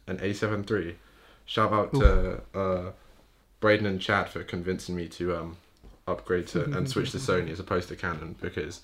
an 0.08 0.18
A7 0.18 0.68
III. 0.68 0.96
Shout 1.46 1.72
out 1.72 1.92
to 1.94 2.40
uh, 2.54 2.90
Braden 3.60 3.86
and 3.86 4.00
Chad 4.00 4.28
for 4.30 4.42
convincing 4.42 4.96
me 4.96 5.06
to 5.08 5.36
um 5.36 5.56
upgrade 6.08 6.46
to 6.48 6.64
and 6.76 6.88
switch 6.88 7.12
to 7.12 7.18
Sony 7.18 7.50
as 7.50 7.60
opposed 7.60 7.88
to 7.88 7.96
Canon 7.96 8.34
because 8.40 8.80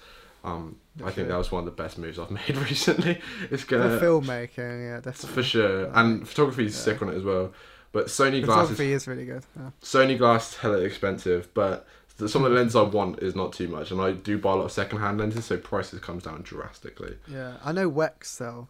um 0.47 0.77
I 1.05 1.11
think 1.11 1.29
that 1.29 1.37
was 1.37 1.53
one 1.53 1.61
of 1.61 1.77
the 1.77 1.83
best 1.83 1.99
moves 1.99 2.19
I've 2.19 2.31
made 2.41 2.57
recently. 2.57 3.21
It's 3.51 3.65
gonna 3.65 4.01
filmmaking, 4.01 5.05
yeah, 5.05 5.11
for 5.13 5.43
sure, 5.43 5.91
and 5.95 6.27
photography 6.27 6.67
is 6.67 6.75
Yeah. 6.77 6.83
sick 6.93 7.03
on 7.03 7.09
it 7.11 7.15
as 7.17 7.23
well. 7.23 7.53
But 7.93 8.07
Sony 8.07 8.43
glasses 8.45 8.71
Photography 8.77 8.93
is 8.93 9.07
really 9.09 9.25
good. 9.27 9.45
Yeah. 9.57 9.71
Sony 9.83 10.17
glass 10.19 10.53
is 10.53 10.57
hella 10.59 10.79
expensive, 10.81 11.53
but 11.55 11.87
some 12.27 12.45
of 12.45 12.51
the 12.51 12.57
lenses 12.57 12.77
I 12.77 12.83
want 12.83 13.19
is 13.23 13.35
not 13.35 13.53
too 13.53 13.69
much, 13.69 13.91
and 13.91 14.01
I 14.01 14.13
do 14.13 14.39
buy 14.39 14.53
a 14.53 14.57
lot 14.57 14.65
of 14.65 14.73
second-hand 14.73 15.19
lenses, 15.19 15.45
so 15.47 15.57
prices 15.59 16.01
comes 16.01 16.23
down 16.25 16.41
drastically. 16.43 17.17
yeah, 17.29 17.57
I 17.65 17.73
know 17.73 17.91
Wex 17.91 18.25
sell. 18.25 18.69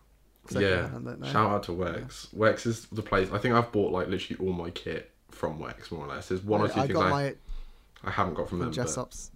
yeah, 0.51 0.89
shout 1.25 1.51
out 1.51 1.63
to 1.65 1.73
Wex. 1.73 2.33
Wex 2.35 2.67
is 2.67 2.87
the 2.87 3.03
place. 3.03 3.29
I 3.33 3.39
think 3.39 3.55
I've 3.55 3.71
bought 3.73 3.93
like 3.93 4.09
literally 4.09 4.39
all 4.45 4.53
my 4.53 4.71
kit 4.71 5.11
from 5.31 5.59
Wex, 5.59 5.91
more 5.93 6.07
or 6.07 6.09
less. 6.09 6.29
There's 6.29 6.43
one 6.43 6.61
or 6.61 6.69
two 6.69 6.81
I 6.81 6.87
things 6.87 6.93
got 6.95 7.07
I, 7.07 7.11
my 7.11 7.35
I 8.05 8.11
haven't 8.11 8.35
got 8.35 8.49
from 8.49 8.59
them. 8.61 8.71
but 8.71 8.77
Jessops 8.77 9.31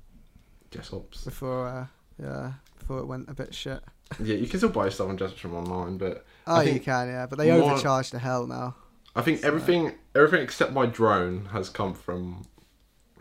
Jessops. 0.71 1.25
before, 1.25 1.67
uh, 1.69 1.87
yeah, 2.21 2.53
before 2.79 2.99
it 2.99 3.07
went 3.07 3.29
a 3.31 3.35
bit 3.35 3.55
shit. 3.55 3.81
Yeah, 4.19 4.35
you 4.37 4.47
can 4.49 4.59
still 4.59 4.71
buy 4.71 4.89
stuff 4.89 5.09
on 5.09 5.17
Jessops 5.19 5.39
from 5.39 5.55
online, 5.55 5.97
but 5.99 6.25
Oh, 6.47 6.57
I 6.57 6.63
you 6.65 6.81
can, 6.81 7.09
yeah, 7.09 7.27
but 7.27 7.39
they 7.39 7.51
more- 7.53 7.71
overcharge 7.73 8.11
to 8.11 8.19
hell 8.19 8.47
now. 8.47 8.75
I 9.15 9.23
think 9.23 9.41
So- 9.41 9.49
everything, 9.49 9.93
everything 10.15 10.43
except 10.43 10.73
my 10.73 10.87
drone 10.87 11.47
has 11.53 11.69
come 11.69 11.95
from, 11.95 12.43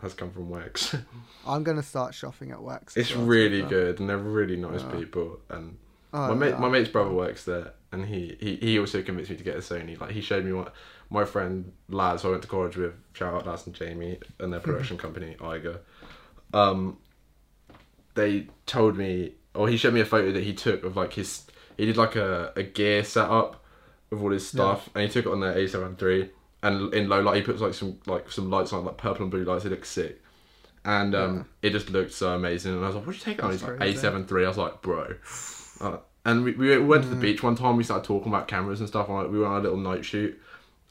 has 0.02 0.14
come 0.14 0.30
from 0.30 0.48
Wex. 0.50 1.00
I'm 1.46 1.62
gonna 1.62 1.82
start 1.82 2.14
shopping 2.14 2.50
at 2.50 2.58
Wex. 2.58 2.96
it's 2.96 3.14
well, 3.14 3.24
really 3.26 3.62
good, 3.62 4.00
and 4.00 4.08
they're 4.08 4.18
really 4.18 4.56
nice 4.56 4.82
Yeah. 4.82 4.90
people, 4.92 5.40
and 5.48 5.76
Oh, 6.12 6.28
my 6.28 6.34
mate, 6.34 6.50
yeah. 6.50 6.58
my 6.58 6.68
mate's 6.68 6.88
brother 6.88 7.10
works 7.12 7.44
there, 7.44 7.72
and 7.92 8.06
he, 8.06 8.36
he, 8.40 8.56
he 8.56 8.78
also 8.80 9.00
convinced 9.02 9.30
me 9.30 9.36
to 9.36 9.44
get 9.44 9.54
a 9.54 9.60
Sony. 9.60 10.00
Like 10.00 10.10
he 10.10 10.20
showed 10.20 10.44
me 10.44 10.52
what 10.52 10.74
my 11.08 11.24
friend 11.24 11.72
Laz, 11.88 12.22
who 12.22 12.28
I 12.28 12.30
went 12.32 12.42
to 12.42 12.48
college 12.48 12.76
with, 12.76 12.94
shout 13.12 13.32
out 13.32 13.46
Laz 13.46 13.64
and 13.66 13.74
Jamie, 13.76 14.18
and 14.40 14.52
their 14.52 14.58
production 14.66 14.96
company 14.98 15.36
Iger. 15.38 15.78
Um, 16.52 16.98
they 18.14 18.46
told 18.66 18.96
me, 18.96 19.32
or 19.54 19.68
he 19.68 19.76
showed 19.76 19.94
me 19.94 20.00
a 20.00 20.04
photo 20.04 20.32
that 20.32 20.42
he 20.42 20.52
took 20.52 20.84
of 20.84 20.96
like 20.96 21.12
his, 21.14 21.44
he 21.76 21.86
did 21.86 21.96
like 21.96 22.16
a, 22.16 22.52
a 22.56 22.62
gear 22.62 23.02
setup 23.04 23.62
with 24.10 24.20
all 24.20 24.30
his 24.30 24.46
stuff, 24.46 24.88
and 24.94 25.02
he 25.04 25.08
took 25.08 25.26
it 25.26 25.30
on 25.32 25.40
their 25.40 25.54
A7 25.54 26.00
III, 26.02 26.30
and 26.62 26.92
in 26.94 27.08
low 27.08 27.20
light 27.20 27.36
he 27.36 27.42
puts 27.42 27.60
like 27.60 27.74
some 27.74 27.98
like 28.06 28.30
some 28.30 28.50
lights 28.50 28.72
on, 28.72 28.84
like 28.84 28.96
purple 28.96 29.22
and 29.22 29.30
blue 29.30 29.44
lights. 29.44 29.64
It 29.64 29.70
looks 29.70 29.88
sick. 29.88 30.20
And 30.84 31.14
um, 31.14 31.46
it 31.60 31.70
just 31.70 31.90
looked 31.90 32.12
so 32.12 32.32
amazing, 32.34 32.72
and 32.74 32.82
I 32.82 32.86
was 32.86 32.96
like, 32.96 33.06
"What'd 33.06 33.20
you 33.20 33.24
take 33.34 33.44
on?" 33.44 33.50
He's 33.52 33.62
like, 33.62 33.78
"A7 33.78 34.30
III." 34.32 34.44
I 34.44 34.48
was 34.48 34.56
like, 34.58 34.80
"Bro," 34.82 35.14
Uh, 35.80 35.96
and 36.24 36.42
we, 36.44 36.52
we 36.52 36.76
went 36.78 37.02
to 37.04 37.08
Mm. 37.08 37.12
the 37.12 37.16
beach 37.16 37.42
one 37.42 37.54
time. 37.54 37.76
We 37.76 37.84
started 37.84 38.06
talking 38.06 38.32
about 38.32 38.48
cameras 38.48 38.80
and 38.80 38.88
stuff. 38.88 39.08
And 39.08 39.16
like, 39.16 39.30
we 39.30 39.38
went 39.40 39.52
on 39.52 39.60
a 39.60 39.62
little 39.62 39.78
night 39.78 40.04
shoot, 40.04 40.38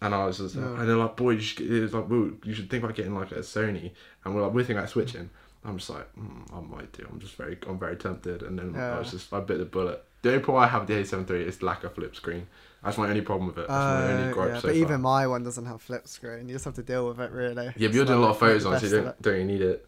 and 0.02 0.14
I 0.16 0.26
was 0.26 0.38
just, 0.38 0.56
Yeah. 0.56 0.64
and 0.80 0.88
they're 0.90 0.96
like, 0.96 1.16
"Boy, 1.16 1.32
you 1.32 1.40
should, 1.42 1.58
get, 1.58 1.72
it 1.72 1.82
was 1.82 1.94
like, 1.94 2.08
you 2.10 2.54
should 2.54 2.70
think 2.70 2.84
about 2.84 2.96
getting 2.96 3.16
like 3.16 3.32
a 3.32 3.40
Sony." 3.40 3.92
And 4.24 4.36
we're 4.36 4.44
like, 4.44 4.54
"We're 4.54 4.62
thinking 4.62 4.78
about 4.78 4.90
switching." 4.92 5.30
I'm 5.66 5.78
just 5.78 5.90
like, 5.90 6.08
mm, 6.16 6.44
"I 6.54 6.62
might 6.62 6.92
do." 6.94 7.06
I'm 7.12 7.20
just 7.20 7.36
very, 7.36 7.58
I'm 7.68 7.78
very 7.80 7.98
tempted. 7.98 8.44
And 8.44 8.58
then 8.58 8.76
I 8.76 9.00
was 9.00 9.12
just, 9.12 9.34
I 9.34 9.40
bit 9.42 9.58
the 9.58 9.66
bullet. 9.66 10.04
The 10.22 10.30
only 10.30 10.44
problem 10.44 10.64
I 10.64 10.68
have 10.68 10.88
with 10.88 11.10
the 11.10 11.18
A7 11.18 11.30
III 11.30 11.44
is 11.48 11.62
lack 11.64 11.84
of 11.84 11.94
flip 11.96 12.16
screen. 12.16 12.48
That's 12.84 12.98
my 12.98 13.10
only 13.10 13.22
problem 13.22 13.48
with 13.48 13.58
it. 13.58 13.68
That's 13.68 13.72
my 13.72 14.14
only 14.14 14.30
Uh, 14.30 14.34
gripe 14.34 14.50
yeah, 14.50 14.56
so 14.56 14.68
but 14.68 14.76
far. 14.76 14.82
even 14.82 15.02
my 15.02 15.28
one 15.28 15.44
doesn't 15.44 15.66
have 15.66 15.82
flip 15.82 16.08
screen. 16.08 16.48
You 16.48 16.56
just 16.56 16.66
have 16.66 16.76
to 16.76 16.84
deal 16.84 17.08
with 17.08 17.20
it, 17.20 17.32
really. 17.32 17.66
yeah, 17.66 17.72
but 17.74 17.82
It's 17.82 17.96
you're 17.96 18.06
doing 18.06 18.18
a 18.20 18.22
lot 18.22 18.32
of 18.32 18.40
photos 18.40 18.66
on, 18.66 18.74
it, 18.76 18.80
so 18.80 18.86
you 18.86 18.92
don't, 19.04 19.22
don't 19.22 19.34
really 19.34 19.46
need 19.46 19.62
it. 19.62 19.86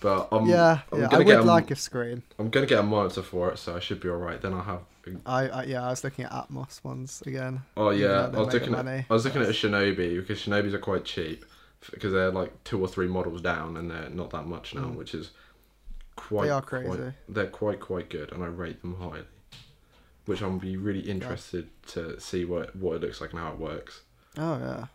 But 0.00 0.28
I'm, 0.32 0.46
yeah, 0.46 0.80
I'm 0.90 1.00
yeah. 1.00 1.08
I 1.12 1.18
would 1.18 1.26
get 1.28 1.40
a, 1.40 1.42
like 1.42 1.70
a 1.70 1.76
screen. 1.76 2.22
I'm 2.38 2.50
gonna 2.50 2.66
get 2.66 2.80
a 2.80 2.82
monitor 2.82 3.22
for 3.22 3.52
it, 3.52 3.58
so 3.58 3.76
I 3.76 3.78
should 3.80 4.00
be 4.00 4.08
alright. 4.08 4.40
Then 4.40 4.52
I'll 4.52 4.62
have 4.62 4.80
I, 5.24 5.48
I 5.48 5.64
yeah, 5.64 5.84
I 5.86 5.90
was 5.90 6.02
looking 6.02 6.24
at 6.24 6.32
Atomos 6.32 6.82
ones 6.82 7.22
again. 7.24 7.62
Oh 7.76 7.90
yeah, 7.90 8.30
I 8.34 8.38
was 8.38 8.52
looking 8.52 8.74
at 8.74 8.84
money. 8.84 9.06
I 9.08 9.12
was 9.12 9.24
looking 9.24 9.42
at 9.42 9.48
a 9.48 9.52
Shinobi 9.52 10.16
because 10.16 10.40
Shinobis 10.40 10.72
are 10.72 10.78
quite 10.78 11.04
cheap 11.04 11.44
because 11.90 12.12
they're 12.12 12.30
like 12.30 12.62
two 12.64 12.80
or 12.80 12.88
three 12.88 13.08
models 13.08 13.40
down 13.42 13.76
and 13.76 13.90
they're 13.90 14.08
not 14.10 14.30
that 14.30 14.46
much 14.46 14.74
now, 14.74 14.84
Mm. 14.84 14.94
which 14.96 15.14
is 15.14 15.30
quite 16.16 16.44
They 16.44 16.50
are 16.50 16.62
quite- 16.62 16.86
crazy. 16.86 17.12
they're 17.28 17.46
quite 17.48 17.80
quite 17.80 18.08
good 18.10 18.32
and 18.32 18.42
I 18.44 18.46
rate 18.46 18.80
them 18.82 18.96
highly. 18.96 19.24
Which 20.26 20.40
I'm 20.40 20.58
be 20.58 20.76
really 20.76 21.00
interested 21.00 21.68
to 21.88 22.20
see 22.20 22.44
what 22.44 22.76
what 22.76 22.94
it 22.96 23.02
looks 23.02 23.20
like 23.20 23.30
and 23.32 23.40
how 23.40 23.52
it 23.52 23.58
works. 23.58 24.02
Oh 24.38 24.58
yeah. 24.58 24.86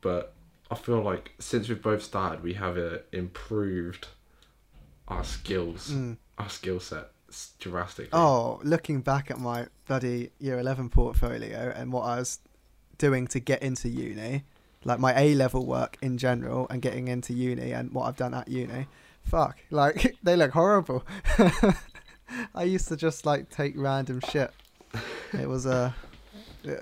But 0.00 0.32
I 0.70 0.74
feel 0.76 1.02
like 1.02 1.32
since 1.38 1.68
we've 1.68 1.82
both 1.82 2.02
started, 2.02 2.42
we 2.42 2.54
have 2.54 2.78
uh, 2.78 2.98
improved 3.12 4.08
our 5.08 5.22
skills, 5.24 5.90
Mm. 5.90 6.16
our 6.38 6.48
skill 6.48 6.80
set 6.80 7.10
drastically. 7.58 8.10
Oh, 8.12 8.60
looking 8.64 9.00
back 9.02 9.30
at 9.30 9.38
my 9.38 9.66
bloody 9.86 10.30
year 10.38 10.58
eleven 10.58 10.88
portfolio 10.88 11.72
and 11.76 11.92
what 11.92 12.02
I 12.04 12.16
was 12.20 12.38
doing 12.96 13.26
to 13.28 13.40
get 13.40 13.62
into 13.62 13.88
uni, 13.90 14.44
like 14.84 14.98
my 14.98 15.18
A 15.18 15.34
level 15.34 15.66
work 15.66 15.96
in 16.02 16.18
general 16.18 16.66
and 16.70 16.82
getting 16.82 17.08
into 17.08 17.32
uni 17.32 17.72
and 17.72 17.92
what 17.92 18.04
I've 18.04 18.16
done 18.16 18.34
at 18.34 18.48
uni, 18.48 18.86
fuck, 19.22 19.58
like 19.70 20.16
they 20.22 20.36
look 20.36 20.52
horrible. 20.52 21.04
I 22.54 22.64
used 22.64 22.88
to 22.88 22.96
just 22.96 23.26
like 23.26 23.50
take 23.50 23.74
random 23.76 24.20
shit. 24.20 24.50
It 25.32 25.48
was 25.48 25.66
Uh, 25.66 25.92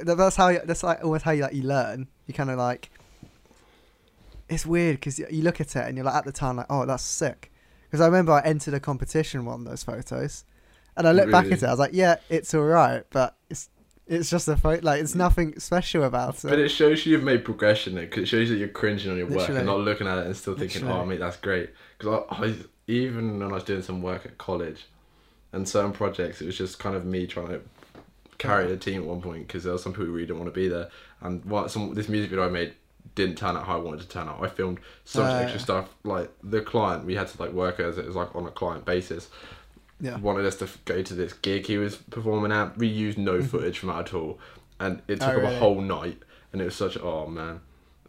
that's 0.03 0.37
how 0.37 0.49
you, 0.49 0.61
that's 0.65 0.83
like 0.83 1.03
almost 1.03 1.25
how 1.25 1.33
you 1.33 1.43
like 1.43 1.55
you 1.55 1.63
learn. 1.63 2.09
You 2.27 2.35
kind 2.35 2.51
of 2.51 2.59
like. 2.59 2.91
It's 4.49 4.67
weird 4.67 4.97
because 4.97 5.19
you 5.19 5.43
look 5.43 5.61
at 5.61 5.75
it 5.77 5.87
and 5.87 5.97
you're 5.97 6.05
like 6.05 6.15
at 6.15 6.25
the 6.25 6.33
time 6.33 6.57
like, 6.57 6.67
oh, 6.69 6.85
that's 6.85 7.03
sick. 7.03 7.51
Because 7.85 8.03
I 8.03 8.07
remember 8.07 8.33
I 8.33 8.43
entered 8.43 8.75
a 8.75 8.81
competition 8.81 9.45
one 9.45 9.61
of 9.61 9.67
those 9.67 9.83
photos, 9.83 10.45
and 10.97 11.09
I 11.09 11.13
look 11.13 11.31
back 11.31 11.47
at 11.47 11.53
it. 11.53 11.65
I 11.65 11.71
was 11.71 11.79
like, 11.79 11.95
yeah, 11.95 12.17
it's 12.29 12.53
all 12.55 12.63
right, 12.63 13.05
but 13.11 13.37
it's 13.49 13.71
it's 14.13 14.31
just 14.31 14.49
a 14.49 14.57
photo. 14.57 14.85
Like 14.85 15.01
it's 15.01 15.15
nothing 15.15 15.59
special 15.59 16.05
about 16.05 16.45
it. 16.45 16.49
But 16.49 16.59
it 16.59 16.69
shows 16.69 17.05
you 17.05 17.13
you've 17.13 17.25
made 17.25 17.45
progression 17.45 17.95
because 17.95 18.25
it 18.25 18.27
shows 18.27 18.49
that 18.49 18.57
you're 18.57 18.69
cringing 18.69 19.11
on 19.11 19.19
your 19.19 19.27
work 19.27 19.49
and 19.49 19.67
not 19.67 19.81
looking 19.81 20.07
at 20.07 20.19
it 20.19 20.27
and 20.27 20.37
still 20.37 20.55
thinking, 20.57 20.83
Literally. 20.83 21.03
"Oh, 21.03 21.07
mate, 21.07 21.21
that's 21.21 21.37
great." 21.37 21.71
Because 21.99 22.25
I, 22.31 22.45
I, 22.45 22.55
even 22.87 23.39
when 23.39 23.51
I 23.51 23.55
was 23.55 23.65
doing 23.65 23.83
some 23.83 24.03
work 24.03 24.27
at 24.27 24.39
college, 24.39 24.87
and 25.53 25.69
certain 25.69 25.93
projects, 25.93 26.41
it 26.41 26.47
was 26.47 26.57
just 26.57 26.79
kind 26.79 26.97
of 26.97 27.05
me 27.05 27.27
trying 27.27 27.49
to 27.49 27.61
carry 28.39 28.67
the 28.67 28.77
team 28.77 29.03
at 29.03 29.07
one 29.07 29.21
point 29.21 29.47
because 29.47 29.65
there 29.65 29.73
were 29.73 29.79
some 29.79 29.93
people 29.93 30.07
who 30.07 30.13
really 30.13 30.27
didn't 30.27 30.41
want 30.41 30.53
to 30.53 30.61
be 30.61 30.69
there. 30.69 30.89
And 31.21 31.45
what 31.45 31.71
some 31.71 31.95
this 31.95 32.09
music 32.09 32.31
video 32.31 32.47
I 32.47 32.51
made 32.51 32.75
didn't 33.15 33.37
turn 33.37 33.57
out 33.57 33.67
how 33.67 33.77
I 33.77 33.81
wanted 33.81 34.01
to 34.01 34.09
turn 34.09 34.29
out. 34.29 34.43
I 34.43 34.49
filmed 34.49 34.81
so 35.05 35.23
much 35.23 35.33
Uh, 35.33 35.37
extra 35.39 35.61
stuff. 35.61 35.95
Like 36.03 36.31
the 36.43 36.61
client, 36.61 37.05
we 37.05 37.15
had 37.15 37.29
to 37.29 37.43
like 37.43 37.53
work 37.53 37.79
as 37.81 37.99
it 37.99 38.07
was 38.07 38.17
like 38.17 38.35
on 38.35 38.47
a 38.47 38.51
client 38.51 38.85
basis. 38.85 39.29
Yeah. 40.01 40.17
Wanted 40.19 40.47
us 40.47 40.57
to 40.57 40.69
go 40.85 41.03
to 41.03 41.15
this 41.15 41.33
gig 41.33 41.67
he 41.67 41.79
was 41.79 41.97
performing 41.97 42.53
at. 42.53 42.77
We 42.77 42.89
used 42.89 43.19
no 43.19 43.35
mm-hmm. 43.39 43.47
footage 43.47 43.79
from 43.79 43.91
that 43.91 44.09
at 44.09 44.15
all, 44.15 44.39
and 44.81 45.01
it 45.09 45.23
Oh, 45.23 45.27
took 45.35 45.45
up 45.45 45.51
a 45.53 45.59
whole 45.59 45.81
night. 45.81 46.19
And 46.53 46.61
it 46.61 46.65
was 46.67 46.75
such 46.77 46.99
oh 46.99 47.27
man, 47.27 47.61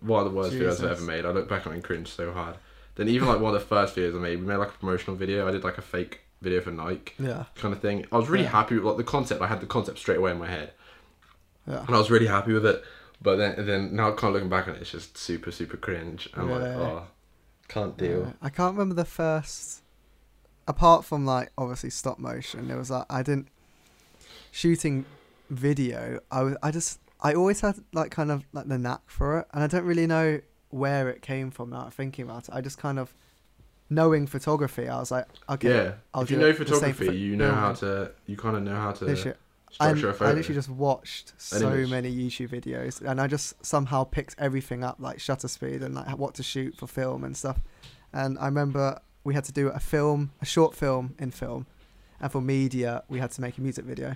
one 0.01 0.25
of 0.25 0.31
the 0.31 0.37
worst 0.37 0.53
videos 0.53 0.83
I've 0.83 0.91
ever 0.91 1.01
made. 1.03 1.25
I 1.25 1.29
look 1.29 1.47
back 1.47 1.65
on 1.65 1.71
it 1.73 1.75
and 1.77 1.83
cringe 1.83 2.09
so 2.09 2.33
hard. 2.33 2.55
Then 2.95 3.07
even 3.07 3.27
like 3.27 3.39
one 3.39 3.53
of 3.55 3.59
the 3.61 3.65
first 3.65 3.95
videos 3.95 4.15
I 4.15 4.19
made, 4.19 4.39
we 4.39 4.45
made 4.45 4.57
like 4.57 4.69
a 4.69 4.77
promotional 4.77 5.15
video. 5.15 5.47
I 5.47 5.51
did 5.51 5.63
like 5.63 5.77
a 5.77 5.81
fake 5.81 6.21
video 6.41 6.59
for 6.61 6.71
Nike 6.71 7.13
Yeah. 7.19 7.45
kind 7.55 7.73
of 7.73 7.79
thing. 7.79 8.05
I 8.11 8.17
was 8.17 8.27
really 8.29 8.43
Yeah. 8.43 8.49
happy 8.51 8.75
with 8.75 8.83
like 8.83 8.97
the 8.97 9.03
concept. 9.05 9.41
I 9.41 9.47
had 9.47 9.61
the 9.61 9.65
concept 9.65 9.97
straight 9.99 10.17
away 10.17 10.31
in 10.31 10.39
my 10.39 10.47
head, 10.47 10.73
Yeah. 11.67 11.85
and 11.87 11.95
I 11.95 11.99
was 11.99 12.11
really 12.11 12.27
happy 12.27 12.51
with 12.53 12.65
it. 12.65 12.83
But 13.21 13.37
then 13.37 13.65
then 13.65 13.95
now 13.95 14.11
kind 14.11 14.29
of 14.29 14.33
looking 14.33 14.49
back 14.49 14.67
on 14.67 14.75
it, 14.75 14.81
it's 14.81 14.91
just 14.91 15.17
super 15.17 15.51
super 15.51 15.77
cringe. 15.77 16.27
I'm 16.33 16.49
like 16.51 16.63
Really? 16.63 16.75
oh, 16.75 17.03
can't 17.69 17.97
deal. 17.97 18.33
I 18.41 18.49
can't 18.49 18.73
remember 18.73 18.95
the 18.95 19.05
first 19.05 19.82
apart 20.67 21.05
from 21.05 21.25
like 21.25 21.51
obviously 21.57 21.89
stop 21.89 22.19
motion, 22.19 22.69
it 22.69 22.75
was 22.75 22.89
like 22.89 23.05
I 23.09 23.23
didn't 23.23 23.47
shooting 24.51 25.05
video. 25.49 26.19
I 26.31 26.43
was 26.43 26.55
I 26.63 26.71
just 26.71 26.99
I 27.21 27.33
always 27.33 27.61
had 27.61 27.75
like 27.93 28.11
kind 28.11 28.31
of 28.31 28.45
like 28.53 28.67
the 28.67 28.77
knack 28.77 29.01
for 29.07 29.39
it, 29.39 29.47
and 29.53 29.63
I 29.63 29.67
don't 29.67 29.85
really 29.85 30.07
know 30.07 30.41
where 30.69 31.09
it 31.09 31.21
came 31.21 31.51
from. 31.51 31.69
Now 31.69 31.89
thinking 31.89 32.25
about 32.25 32.49
it, 32.49 32.53
I 32.53 32.61
just 32.61 32.77
kind 32.77 32.99
of 32.99 33.13
knowing 33.89 34.27
photography. 34.27 34.87
I 34.87 34.99
was 34.99 35.11
like, 35.11 35.27
okay, 35.49 35.69
yeah. 35.69 35.93
I'll 36.13 36.23
if 36.23 36.31
you 36.31 36.37
know 36.37 36.53
photography, 36.53 37.17
you 37.17 37.35
know 37.35 37.53
how 37.53 37.73
to. 37.73 38.11
You 38.25 38.37
kind 38.37 38.55
of 38.55 38.63
know 38.63 38.75
how 38.75 38.91
to 38.91 39.05
Literally, 39.05 39.37
structure 39.71 40.09
a 40.09 40.11
I 40.11 40.13
photo. 40.13 40.31
I 40.31 40.33
literally 40.33 40.55
just 40.55 40.69
watched 40.69 41.33
so 41.37 41.69
many 41.87 42.13
YouTube 42.13 42.49
videos, 42.49 43.01
and 43.01 43.19
I 43.19 43.27
just 43.27 43.65
somehow 43.65 44.03
picked 44.03 44.35
everything 44.37 44.83
up, 44.83 44.97
like 44.99 45.19
shutter 45.19 45.47
speed 45.47 45.81
and 45.81 45.95
like 45.95 46.17
what 46.17 46.35
to 46.35 46.43
shoot 46.43 46.75
for 46.77 46.87
film 46.87 47.23
and 47.23 47.35
stuff. 47.35 47.59
And 48.11 48.37
I 48.37 48.45
remember 48.45 48.99
we 49.23 49.33
had 49.33 49.43
to 49.45 49.51
do 49.51 49.67
a 49.69 49.79
film, 49.79 50.31
a 50.41 50.45
short 50.45 50.75
film 50.75 51.15
in 51.19 51.31
film, 51.31 51.65
and 52.19 52.31
for 52.31 52.41
media 52.41 53.03
we 53.09 53.19
had 53.19 53.31
to 53.31 53.41
make 53.41 53.57
a 53.57 53.61
music 53.61 53.85
video. 53.85 54.15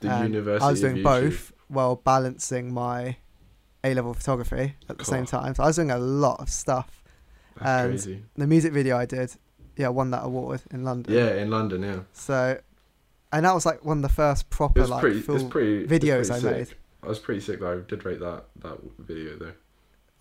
the 0.00 0.10
and 0.10 0.32
University 0.34 0.64
I 0.66 0.70
was 0.70 0.80
doing 0.80 1.02
both 1.02 1.52
while 1.68 1.96
balancing 1.96 2.72
my 2.72 3.16
A 3.82 3.94
level 3.94 4.12
photography 4.14 4.74
at 4.88 4.98
the 4.98 5.04
same 5.04 5.24
time. 5.26 5.54
So 5.54 5.62
I 5.62 5.66
was 5.66 5.76
doing 5.76 5.90
a 5.90 5.98
lot 5.98 6.40
of 6.40 6.48
stuff. 6.50 7.02
That's 7.56 7.66
and- 7.68 7.90
crazy. 7.92 8.24
The 8.36 8.46
music 8.46 8.72
video 8.72 8.96
I 8.96 9.06
did, 9.06 9.34
yeah, 9.76 9.88
won 9.88 10.10
that 10.10 10.24
award 10.24 10.62
in 10.70 10.84
London. 10.84 11.12
Yeah, 11.14 11.34
in 11.34 11.50
London, 11.50 11.82
yeah. 11.82 12.00
So, 12.12 12.58
and 13.32 13.44
that 13.46 13.54
was 13.54 13.64
like 13.66 13.84
one 13.84 13.98
of 13.98 14.02
the 14.02 14.08
first 14.08 14.50
proper 14.50 14.86
like 14.86 15.00
pretty. 15.00 15.20
full 15.20 15.48
pretty. 15.48 15.86
videos 15.86 16.30
I 16.30 16.38
sick. 16.38 16.50
made. 16.56 16.68
I 17.02 17.08
was 17.08 17.18
pretty 17.18 17.40
sick. 17.40 17.60
Though. 17.60 17.78
I 17.78 17.80
did 17.88 18.04
rate 18.04 18.20
that 18.20 18.44
that 18.60 18.78
video 18.98 19.36
though. 19.38 19.52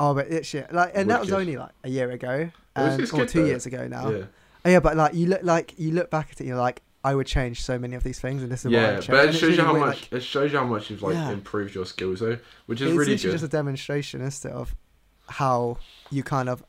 Oh, 0.10 0.14
but 0.14 0.28
it's 0.28 0.48
shit. 0.48 0.72
Like, 0.74 0.92
and 0.96 1.10
that 1.10 1.20
was 1.22 1.32
only 1.32 1.56
like 1.58 1.72
a 1.84 1.90
year 1.90 2.12
ago, 2.12 2.50
was- 2.76 2.94
and, 3.00 3.04
or 3.04 3.18
good 3.18 3.30
two 3.30 3.42
though. 3.42 3.46
years 3.48 3.66
ago 3.66 3.88
now. 3.88 4.10
Yeah. 4.10 4.24
Oh, 4.66 4.70
yeah, 4.70 4.80
but 4.80 4.96
like 4.98 5.14
you 5.14 5.28
look 5.28 5.44
like 5.44 5.74
you 5.78 5.92
look 5.92 6.10
back 6.10 6.30
at 6.32 6.42
it, 6.42 6.48
you're 6.48 6.58
like, 6.58 6.82
I 7.04 7.14
would 7.16 7.28
change 7.28 7.62
so 7.64 7.78
many 7.78 7.96
of 7.96 8.04
these 8.04 8.20
things, 8.20 8.42
and 8.44 8.52
this 8.52 8.62
is 8.66 8.72
what 8.72 8.80
I 8.80 8.82
Yeah, 8.82 8.88
would 8.96 9.02
change. 9.04 9.08
but 9.10 9.26
it 9.26 9.30
it's 9.30 9.38
shows 9.40 9.58
you 9.58 9.64
how 9.64 9.74
weird, 9.74 9.86
much. 9.88 10.02
like, 10.12 10.14
it 10.14 10.24
shows 10.24 10.52
you 10.54 10.58
how 10.58 10.66
much 10.66 10.90
you've 10.90 11.02
like 11.04 11.16
Yeah. 11.16 11.32
improved 11.32 11.76
your 11.76 11.86
skills 11.86 12.20
though, 12.22 12.38
which 12.66 12.80
is 12.82 12.88
it's 12.90 12.98
really 12.98 13.16
good. 13.18 13.32
just 13.32 13.44
a 13.44 13.48
demonstration, 13.50 14.22
isn't 14.22 14.50
it, 14.50 14.56
of 14.56 14.76
how 15.28 15.78
you 16.12 16.24
kind 16.24 16.48
of 16.50 16.64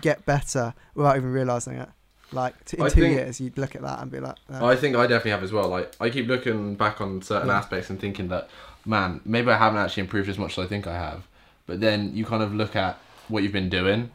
get 0.00 0.24
better 0.26 0.74
without 0.94 1.16
even 1.16 1.32
realizing 1.32 1.74
it. 1.74 1.88
Like 2.32 2.62
t- 2.64 2.76
in 2.76 2.82
I 2.82 2.88
two 2.88 3.00
think- 3.02 3.14
years, 3.16 3.40
you'd 3.40 3.56
look 3.56 3.74
at 3.74 3.82
that 3.82 4.00
and 4.02 4.10
be 4.10 4.20
like, 4.20 4.36
uh, 4.52 4.64
I 4.66 4.76
think 4.76 4.96
I 4.96 5.02
definitely 5.06 5.30
have 5.30 5.42
as 5.42 5.52
well. 5.52 5.68
Like 5.68 5.94
I 6.00 6.10
keep 6.10 6.26
looking 6.28 6.74
back 6.74 7.00
on 7.00 7.22
certain 7.22 7.48
Yeah. 7.48 7.58
aspects 7.58 7.88
and 7.88 7.98
thinking 8.00 8.28
that, 8.28 8.50
man, 8.84 9.20
maybe 9.24 9.50
I 9.50 9.56
haven't 9.56 9.78
actually 9.78 10.02
improved 10.02 10.28
as 10.28 10.38
much 10.38 10.58
as 10.58 10.64
I 10.64 10.68
think 10.68 10.86
I 10.86 10.94
have. 10.94 11.26
But 11.68 11.80
then 11.80 12.16
you 12.16 12.24
kind 12.24 12.42
of 12.42 12.52
look 12.52 12.74
at 12.74 12.98
what 13.28 13.42
you've 13.44 13.52
been 13.52 13.68
doing 13.68 14.10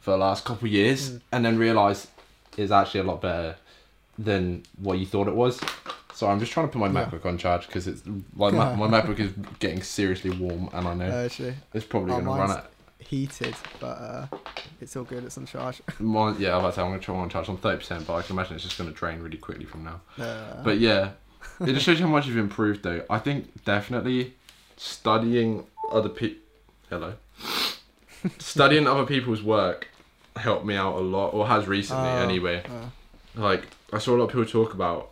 for 0.00 0.10
the 0.10 0.16
last 0.16 0.44
couple 0.44 0.66
of 0.66 0.72
years, 0.72 1.10
Mm. 1.10 1.20
and 1.32 1.44
then 1.44 1.58
realize 1.58 2.08
it's 2.56 2.72
actually 2.72 3.00
a 3.00 3.04
lot 3.04 3.20
better 3.22 3.56
than 4.18 4.62
what 4.80 4.98
you 4.98 5.06
thought 5.06 5.28
it 5.28 5.34
was. 5.34 5.60
So 6.14 6.28
I'm 6.28 6.38
just 6.40 6.52
trying 6.52 6.66
to 6.68 6.72
put 6.72 6.78
my 6.80 6.86
Yeah. 6.88 7.06
MacBook 7.06 7.26
on 7.26 7.36
charge 7.38 7.66
because 7.66 7.86
it's 7.88 8.02
like 8.36 8.54
my, 8.54 8.74
my 8.74 8.88
MacBook 8.94 9.18
is 9.20 9.32
getting 9.58 9.82
seriously 9.82 10.30
warm, 10.30 10.68
and 10.72 10.86
I 10.88 10.94
know 10.94 11.06
uh, 11.10 11.24
actually 11.26 11.54
it's 11.74 11.84
probably 11.86 12.12
oh, 12.12 12.20
going 12.20 12.26
to 12.26 12.30
run 12.42 12.50
out. 12.52 12.70
heated, 13.00 13.54
but 13.80 13.86
uh, 13.86 14.26
it's 14.80 14.94
all 14.96 15.04
good. 15.04 15.24
It's 15.24 15.36
on 15.36 15.46
charge. 15.46 15.82
Mine, 15.98 16.36
yeah, 16.38 16.52
I 16.52 16.56
was 16.56 16.60
about 16.62 16.68
to 16.70 16.74
say 16.76 16.82
I'm 16.82 16.88
going 16.88 17.00
to 17.00 17.04
try 17.04 17.14
one 17.14 17.24
on 17.24 17.30
charge 17.30 17.48
on 17.48 17.56
thirty 17.58 17.78
percent, 17.78 18.06
but 18.06 18.14
I 18.14 18.22
can 18.22 18.34
imagine 18.36 18.54
it's 18.54 18.64
just 18.64 18.78
going 18.78 18.88
to 18.90 18.96
drain 18.96 19.20
really 19.20 19.36
quickly 19.38 19.64
from 19.66 19.84
now. 19.84 20.00
Uh, 20.18 20.62
But 20.62 20.78
yeah, 20.78 21.10
it 21.60 21.72
just 21.74 21.84
shows 21.86 21.98
you 21.98 22.06
how 22.06 22.12
much 22.12 22.26
you've 22.28 22.36
improved, 22.38 22.82
though. 22.84 23.02
I 23.10 23.18
think 23.18 23.64
definitely 23.64 24.34
studying 24.76 25.66
other 25.92 26.08
people. 26.08 26.38
Hello. 26.90 27.14
studying 28.38 28.86
other 28.86 29.04
people's 29.06 29.42
work 29.42 29.88
helped 30.36 30.64
me 30.64 30.74
out 30.76 30.94
a 30.96 31.00
lot, 31.00 31.28
or 31.34 31.46
has 31.46 31.66
recently 31.66 32.08
Oh. 32.08 32.22
anyway. 32.22 32.62
Like 33.34 33.68
I 33.92 33.98
saw 33.98 34.14
a 34.14 34.18
lot 34.18 34.24
of 34.24 34.30
people 34.30 34.44
talk 34.46 34.74
about 34.74 35.10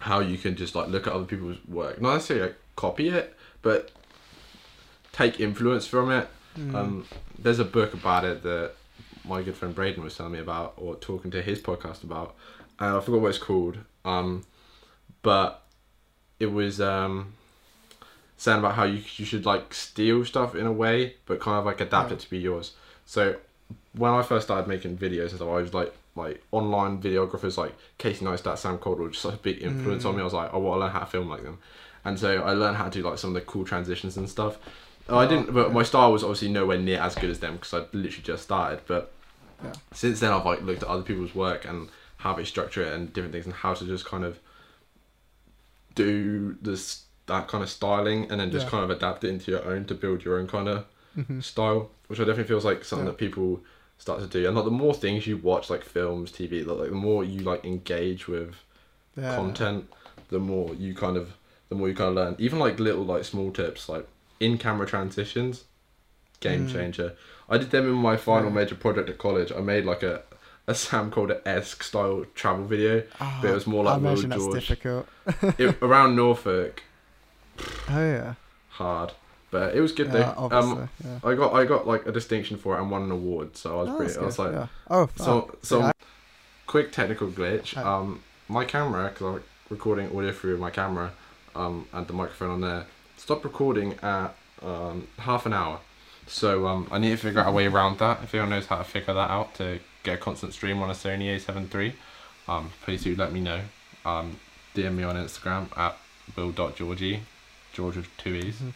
how 0.00 0.20
you 0.20 0.36
can 0.38 0.56
just 0.56 0.74
like 0.74 0.88
look 0.88 1.06
at 1.06 1.12
other 1.12 1.24
people's 1.24 1.56
work, 1.68 2.00
not 2.00 2.14
necessarily 2.14 2.46
like, 2.48 2.56
copy 2.76 3.08
it, 3.08 3.36
but 3.62 3.90
take 5.12 5.40
influence 5.40 5.86
from 5.86 6.10
it. 6.10 6.28
mm, 6.58 6.74
Um, 6.74 7.06
there's 7.38 7.58
a 7.58 7.64
book 7.64 7.94
about 7.94 8.24
it 8.24 8.42
that 8.42 8.72
my 9.24 9.42
good 9.42 9.56
friend 9.56 9.74
Braden 9.74 10.02
was 10.02 10.16
telling 10.16 10.32
me 10.32 10.38
about, 10.38 10.74
or 10.76 10.96
talking 10.96 11.30
to 11.30 11.40
his 11.42 11.58
podcast 11.60 12.02
about, 12.04 12.34
and 12.78 12.96
I 12.96 13.00
forgot 13.00 13.20
what 13.20 13.28
it's 13.28 13.38
called. 13.38 13.78
Um, 14.04 14.44
but 15.22 15.62
it 16.38 16.46
was 16.52 16.80
um, 16.80 17.32
saying 18.44 18.58
about 18.58 18.74
how 18.74 18.84
you 18.84 19.00
you 19.16 19.24
should 19.24 19.46
like 19.46 19.72
steal 19.72 20.24
stuff 20.24 20.54
in 20.54 20.66
a 20.66 20.72
way, 20.72 21.14
but 21.26 21.40
kind 21.40 21.58
of 21.58 21.64
like 21.64 21.80
adapt 21.80 22.10
Yeah. 22.10 22.14
it 22.16 22.20
to 22.20 22.30
be 22.30 22.38
yours. 22.38 22.72
So 23.06 23.36
when 24.02 24.10
I 24.12 24.22
first 24.22 24.46
started 24.46 24.68
making 24.68 24.98
videos 24.98 25.30
and 25.30 25.36
stuff, 25.40 25.48
I 25.48 25.60
was 25.62 25.74
like 25.74 25.92
like 26.14 26.42
online 26.52 27.00
videographers 27.02 27.56
like 27.56 27.74
Casey 27.98 28.24
Neistat, 28.24 28.58
Sam 28.58 28.78
Kolder, 28.78 29.08
just 29.10 29.22
such 29.22 29.34
a 29.34 29.38
big 29.38 29.62
influence 29.62 30.04
on 30.04 30.12
Mm. 30.12 30.16
me. 30.16 30.20
I 30.20 30.24
was 30.24 30.32
like, 30.40 30.52
I 30.54 30.56
want 30.58 30.76
to 30.76 30.80
learn 30.82 30.92
how 30.92 31.00
to 31.00 31.06
film 31.06 31.28
like 31.28 31.42
them, 31.42 31.58
and 32.04 32.18
so 32.18 32.28
I 32.42 32.52
learned 32.52 32.76
how 32.76 32.84
to 32.88 32.90
do 32.90 33.08
like 33.08 33.18
some 33.18 33.30
of 33.30 33.34
the 33.34 33.40
cool 33.52 33.64
transitions 33.64 34.16
and 34.16 34.28
stuff. 34.28 34.58
I 35.08 35.24
Oh, 35.24 35.28
didn't, 35.28 35.52
but 35.52 35.72
my 35.72 35.82
style 35.82 36.12
was 36.12 36.22
obviously 36.22 36.48
nowhere 36.50 36.78
near 36.78 37.00
as 37.00 37.14
good 37.14 37.30
as 37.30 37.38
them 37.40 37.54
because 37.56 37.74
I 37.74 37.78
literally 37.92 38.22
just 38.32 38.42
started. 38.44 38.80
But 38.86 39.12
Yeah. 39.62 39.72
since 39.92 40.20
then, 40.20 40.32
I've 40.32 40.46
like 40.46 40.62
looked 40.62 40.82
at 40.82 40.88
other 40.88 41.02
people's 41.02 41.34
work 41.34 41.64
and 41.64 41.88
how 42.18 42.32
they 42.34 42.44
structure 42.44 42.82
it 42.82 42.92
and 42.94 43.12
different 43.12 43.32
things 43.32 43.46
and 43.46 43.54
how 43.54 43.72
to 43.74 43.84
just 43.86 44.04
kind 44.06 44.24
of 44.24 44.38
do 45.94 46.56
this 46.62 47.04
that 47.26 47.48
kind 47.48 47.62
of 47.64 47.70
styling 47.70 48.30
and 48.30 48.40
then 48.40 48.50
just 48.50 48.66
Yeah. 48.66 48.70
kind 48.70 48.84
of 48.84 48.90
adapt 48.90 49.24
it 49.24 49.28
into 49.28 49.50
your 49.50 49.64
own 49.64 49.84
to 49.86 49.94
build 49.94 50.24
your 50.24 50.38
own 50.38 50.46
kind 50.46 50.68
of 50.68 50.84
mhm. 51.16 51.42
style, 51.42 51.90
which 52.08 52.20
I 52.20 52.24
definitely 52.24 52.48
feels 52.48 52.64
like 52.64 52.84
something 52.84 53.06
Yeah. 53.06 53.12
that 53.12 53.18
people 53.18 53.60
start 53.98 54.20
to 54.20 54.26
do. 54.26 54.46
And 54.46 54.54
like 54.56 54.64
the 54.66 54.70
more 54.70 54.92
things 54.94 55.26
you 55.26 55.36
watch, 55.36 55.70
like 55.70 55.84
films, 55.84 56.30
TV, 56.32 56.62
like 56.64 56.90
the 56.90 56.94
more 56.94 57.24
you 57.24 57.40
like 57.40 57.64
engage 57.64 58.28
with 58.28 58.54
yeah. 59.16 59.34
content, 59.34 59.88
the 60.28 60.38
more 60.38 60.74
you 60.74 60.94
kind 60.94 61.16
of 61.16 61.34
the 61.70 61.74
more 61.74 61.88
you 61.88 61.94
kind 61.94 62.10
of 62.10 62.14
learn. 62.16 62.36
Even 62.38 62.58
like 62.58 62.78
little 62.78 63.04
like 63.04 63.24
small 63.24 63.50
tips 63.50 63.88
like 63.88 64.06
in 64.40 64.58
camera 64.58 64.86
transitions, 64.86 65.64
game 66.40 66.66
Mm. 66.66 66.72
changer. 66.72 67.12
I 67.48 67.56
did 67.58 67.70
them 67.70 67.86
in 67.86 67.94
my 67.94 68.16
final 68.16 68.50
major 68.50 68.74
project 68.74 69.08
at 69.08 69.18
college. 69.18 69.50
I 69.52 69.60
made 69.60 69.84
like 69.84 70.02
a 70.02 70.22
a 70.66 70.74
Sam 70.74 71.10
Kolder 71.10 71.40
esque 71.46 71.82
style 71.82 72.24
travel 72.34 72.64
video 72.64 73.02
Ah, 73.20 73.38
but 73.42 73.50
it 73.50 73.54
was 73.54 73.66
more 73.66 73.84
like 73.84 73.94
I 73.94 73.98
imagine 73.98 74.30
that's 74.30 74.48
difficult. 74.48 75.06
it, 75.58 75.76
around 75.82 76.16
Norfolk. 76.16 76.82
Oh 77.90 78.00
yeah, 78.00 78.34
Hard, 78.70 79.12
but 79.50 79.74
it 79.76 79.80
was 79.80 79.92
good 79.92 80.08
yeah, 80.12 80.34
though. 80.36 80.48
Um, 80.50 80.88
yeah. 81.04 81.18
I 81.22 81.34
got 81.34 81.52
I 81.52 81.64
got 81.64 81.86
like 81.86 82.06
a 82.06 82.12
distinction 82.12 82.56
for 82.56 82.76
it 82.76 82.80
and 82.80 82.90
won 82.90 83.02
an 83.02 83.10
award, 83.10 83.56
so 83.56 83.78
I 83.78 83.82
was 83.82 83.90
Oh, 83.90 83.96
pretty. 83.96 84.16
I 84.18 84.22
was 84.24 84.38
like, 84.38 84.52
yeah. 84.52 84.66
oh, 84.90 85.08
So, 85.16 85.40
fuck. 85.42 85.58
so 85.62 85.78
Yeah, 85.80 85.92
quick 86.66 86.92
technical 86.92 87.28
glitch. 87.28 87.76
Um, 87.76 88.22
my 88.48 88.64
camera, 88.64 89.08
because 89.08 89.36
I'm 89.36 89.42
recording 89.70 90.06
audio 90.16 90.32
through 90.32 90.58
my 90.58 90.70
camera, 90.70 91.12
um, 91.54 91.86
and 91.92 92.06
the 92.06 92.12
microphone 92.12 92.50
on 92.50 92.60
there, 92.60 92.86
stopped 93.16 93.44
recording 93.44 93.94
at 94.02 94.34
um 94.62 95.06
half 95.18 95.46
an 95.46 95.52
hour. 95.52 95.80
So 96.26 96.66
um, 96.66 96.88
I 96.90 96.98
need 96.98 97.10
to 97.10 97.16
figure 97.18 97.40
out 97.40 97.48
a 97.48 97.52
way 97.52 97.66
around 97.66 97.98
that. 97.98 98.22
If 98.22 98.34
anyone 98.34 98.50
knows 98.50 98.66
how 98.66 98.78
to 98.78 98.84
figure 98.84 99.12
that 99.12 99.30
out 99.30 99.54
to 99.56 99.78
get 100.04 100.14
a 100.14 100.16
constant 100.16 100.54
stream 100.54 100.80
on 100.82 100.88
a 100.88 100.94
Sony 100.94 101.34
A7 101.36 101.72
III, 101.74 101.94
um, 102.48 102.70
please 102.82 103.04
do 103.04 103.14
let 103.14 103.30
me 103.30 103.40
know. 103.40 103.60
Um, 104.06 104.40
DM 104.74 104.94
me 104.96 105.02
on 105.02 105.16
Instagram 105.16 105.66
at 105.76 105.96
will.georgie, 106.34 107.20
George 107.74 107.96
with 107.96 108.08
two 108.16 108.34
e's. 108.34 108.56
Mhm. 108.56 108.72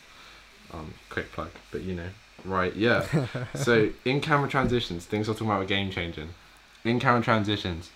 Um, 0.74 0.94
quick 1.08 1.32
plug, 1.32 1.50
but 1.70 1.80
you 1.82 1.94
know, 1.94 2.11
right? 2.44 2.74
Yeah. 2.76 3.06
so 3.54 3.88
in 4.04 4.20
camera 4.20 4.48
transitions, 4.50 5.06
things 5.06 5.28
I'm 5.28 5.34
talking 5.34 5.46
about 5.46 5.62
are 5.62 5.64
game 5.64 5.90
changing. 5.90 6.28
In 6.84 7.00
camera 7.00 7.22
transitions, 7.22 7.90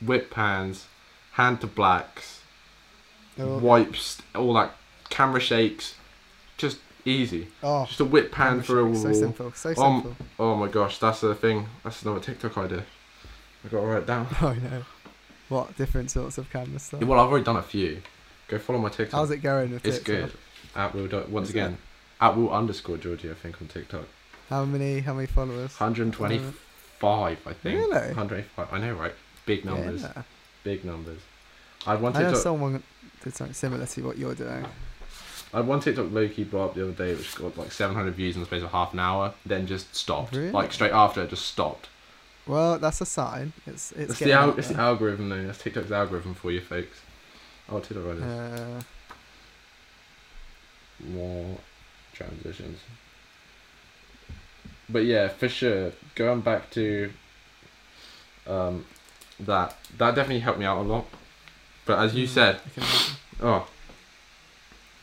whip 0.00 0.30
pans, 0.30 0.86
hand 1.32 1.60
to 1.60 1.66
blacks, 1.66 2.40
Oh, 3.38 3.58
wipes, 3.58 4.22
all 4.34 4.54
that 4.54 4.74
camera 5.10 5.40
shakes, 5.40 5.94
just 6.56 6.78
easy. 7.04 7.48
oh, 7.62 7.84
Just 7.84 8.00
a 8.00 8.04
whip 8.06 8.32
pan 8.32 8.62
for 8.62 8.78
a 8.80 8.84
wall. 8.86 8.94
So 8.94 9.12
simple. 9.12 9.52
So 9.52 9.68
Um, 9.76 10.02
simple. 10.02 10.16
Oh 10.38 10.54
my 10.56 10.68
gosh, 10.68 10.98
that's 10.98 11.20
the 11.20 11.34
thing. 11.34 11.68
That's 11.84 12.02
another 12.02 12.20
TikTok 12.20 12.56
idea. 12.56 12.84
I 13.64 13.68
got 13.68 13.80
to 13.80 13.86
write 13.86 13.98
it 14.04 14.06
down. 14.06 14.26
Oh 14.40 14.54
no. 14.54 14.84
What 15.50 15.76
different 15.76 16.10
sorts 16.10 16.38
of 16.38 16.50
camera 16.50 16.78
stuff? 16.78 17.02
Well, 17.02 17.20
I've 17.20 17.28
already 17.28 17.44
done 17.44 17.56
a 17.56 17.62
few. 17.62 18.00
Go 18.48 18.58
follow 18.58 18.78
my 18.78 18.88
TikTok. 18.88 19.18
How's 19.18 19.30
it 19.30 19.38
going 19.38 19.72
with 19.72 19.84
It's 19.84 19.98
TikTok? 19.98 20.30
good. 20.30 20.38
At 20.74 20.94
will 20.94 21.06
dot- 21.08 21.28
once 21.30 21.48
Is 21.48 21.54
again. 21.54 21.78
At 22.20 22.36
will 22.36 22.50
underscore 22.52 22.96
Georgie, 22.96 23.30
I 23.30 23.34
think 23.34 23.60
on 23.60 23.68
TikTok. 23.68 24.04
How 24.48 24.64
many? 24.64 25.00
How 25.00 25.14
many 25.14 25.26
followers? 25.26 25.72
125, 25.78 27.38
I 27.46 27.52
think. 27.52 27.78
Really? 27.78 27.90
125. 27.90 28.68
I 28.72 28.78
know, 28.78 28.94
right? 28.94 29.12
Big 29.44 29.64
numbers. 29.64 30.02
Yeah. 30.02 30.22
Big 30.64 30.84
numbers. 30.84 31.20
I 31.86 31.94
one 31.96 32.14
I 32.16 32.20
know 32.20 32.24
TikTok. 32.26 32.42
someone 32.42 32.82
did 33.22 33.34
something 33.34 33.54
similar 33.54 33.86
to 33.86 34.06
what 34.06 34.18
you're 34.18 34.34
doing. 34.34 34.64
I 35.54 35.60
one 35.60 35.80
TikTok 35.80 36.10
low 36.12 36.28
key 36.28 36.44
blow 36.44 36.64
up 36.66 36.74
the 36.74 36.82
other 36.82 36.92
day, 36.92 37.14
which 37.14 37.34
got 37.36 37.56
like 37.56 37.72
700 37.72 38.14
views 38.14 38.34
in 38.34 38.40
the 38.40 38.46
space 38.46 38.62
of 38.62 38.70
half 38.72 38.92
an 38.92 38.98
hour, 39.00 39.34
then 39.44 39.66
just 39.66 39.94
stopped. 39.94 40.34
Really? 40.34 40.50
Like 40.50 40.72
straight 40.72 40.92
after 40.92 41.22
it 41.22 41.30
just 41.30 41.46
stopped. 41.46 41.88
Well, 42.46 42.78
that's 42.78 43.00
a 43.00 43.06
sign. 43.06 43.52
It's 43.66 43.90
it's, 43.92 44.10
It's, 44.10 44.18
getting 44.20 44.34
the, 44.34 44.40
al- 44.40 44.58
it's 44.58 44.68
the 44.68 44.76
algorithm, 44.76 45.28
though. 45.28 45.44
That's 45.46 45.58
TikTok's 45.58 45.90
algorithm 45.90 46.34
for 46.34 46.50
you, 46.52 46.60
folks. 46.60 46.98
Oh, 47.68 47.80
TikTok 47.80 48.04
right 48.06 48.22
Uh, 48.22 48.80
More 51.08 51.58
transitions. 52.12 52.78
But 54.88 55.04
yeah, 55.04 55.28
for 55.28 55.48
sure, 55.48 55.92
going 56.14 56.40
back 56.42 56.70
to 56.70 57.12
um, 58.46 58.86
that 59.40 59.76
that 59.98 60.14
definitely 60.14 60.40
helped 60.40 60.60
me 60.60 60.64
out 60.64 60.78
a 60.78 60.82
lot. 60.82 61.06
But 61.84 61.98
as 61.98 62.14
you 62.14 62.26
Mm, 62.26 62.30
said, 62.30 62.54
I 62.64 62.68
can 62.70 62.82
imagine. 62.84 63.16
oh, 63.42 63.68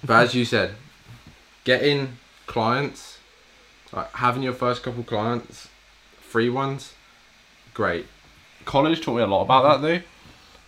but 0.03 0.23
as 0.23 0.33
you 0.33 0.45
said, 0.45 0.75
getting 1.65 2.17
clients, 2.47 3.19
like 3.91 4.09
having 4.13 4.41
your 4.43 4.53
first 4.53 4.83
couple 4.83 5.03
clients, 5.03 5.67
free 6.21 6.49
ones, 6.49 6.93
great. 7.73 8.07
College 8.65 9.01
taught 9.01 9.15
me 9.17 9.21
a 9.21 9.27
lot 9.27 9.43
about 9.43 9.81
that 9.81 9.85
though. 9.85 10.01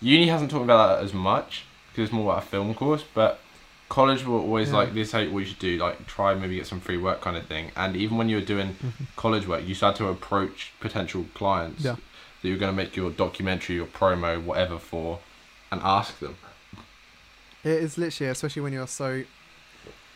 Uni 0.01 0.27
hasn't 0.27 0.51
taught 0.51 0.59
me 0.59 0.63
about 0.65 0.97
that 0.97 1.03
as 1.05 1.13
much 1.13 1.63
because 1.95 2.09
it's 2.09 2.13
more 2.13 2.31
about 2.33 2.43
a 2.43 2.47
film 2.47 2.73
course, 2.73 3.03
but 3.13 3.39
college 3.87 4.25
were 4.25 4.37
always 4.39 4.69
Yeah. 4.69 4.75
like 4.77 4.93
this: 4.93 5.07
is 5.09 5.11
how 5.13 5.23
what 5.27 5.39
you 5.39 5.45
should 5.45 5.59
do, 5.59 5.77
like 5.77 6.05
try 6.07 6.31
and 6.33 6.41
maybe 6.41 6.55
get 6.55 6.67
some 6.67 6.79
free 6.81 6.97
work 6.97 7.21
kind 7.21 7.37
of 7.37 7.45
thing. 7.47 7.71
And 7.77 7.95
even 7.95 8.17
when 8.17 8.27
you 8.29 8.35
were 8.37 8.41
doing 8.45 8.75
Mhm. 8.83 9.05
college 9.15 9.47
work, 9.47 9.65
you 9.65 9.73
started 9.75 9.97
to 9.99 10.07
approach 10.09 10.71
potential 10.79 11.25
clients 11.33 11.83
Yeah. 11.83 11.95
that 12.41 12.47
you're 12.49 12.57
going 12.57 12.71
to 12.71 12.75
make 12.75 12.95
your 12.95 13.11
documentary, 13.11 13.75
your 13.77 13.85
promo, 13.85 14.41
whatever 14.41 14.77
for, 14.79 15.19
and 15.71 15.81
ask 15.83 16.19
them. 16.19 16.35
It 17.63 17.81
is 17.83 17.97
literally, 17.97 18.29
especially 18.31 18.61
when 18.61 18.73
you're 18.73 18.87
so. 18.87 19.23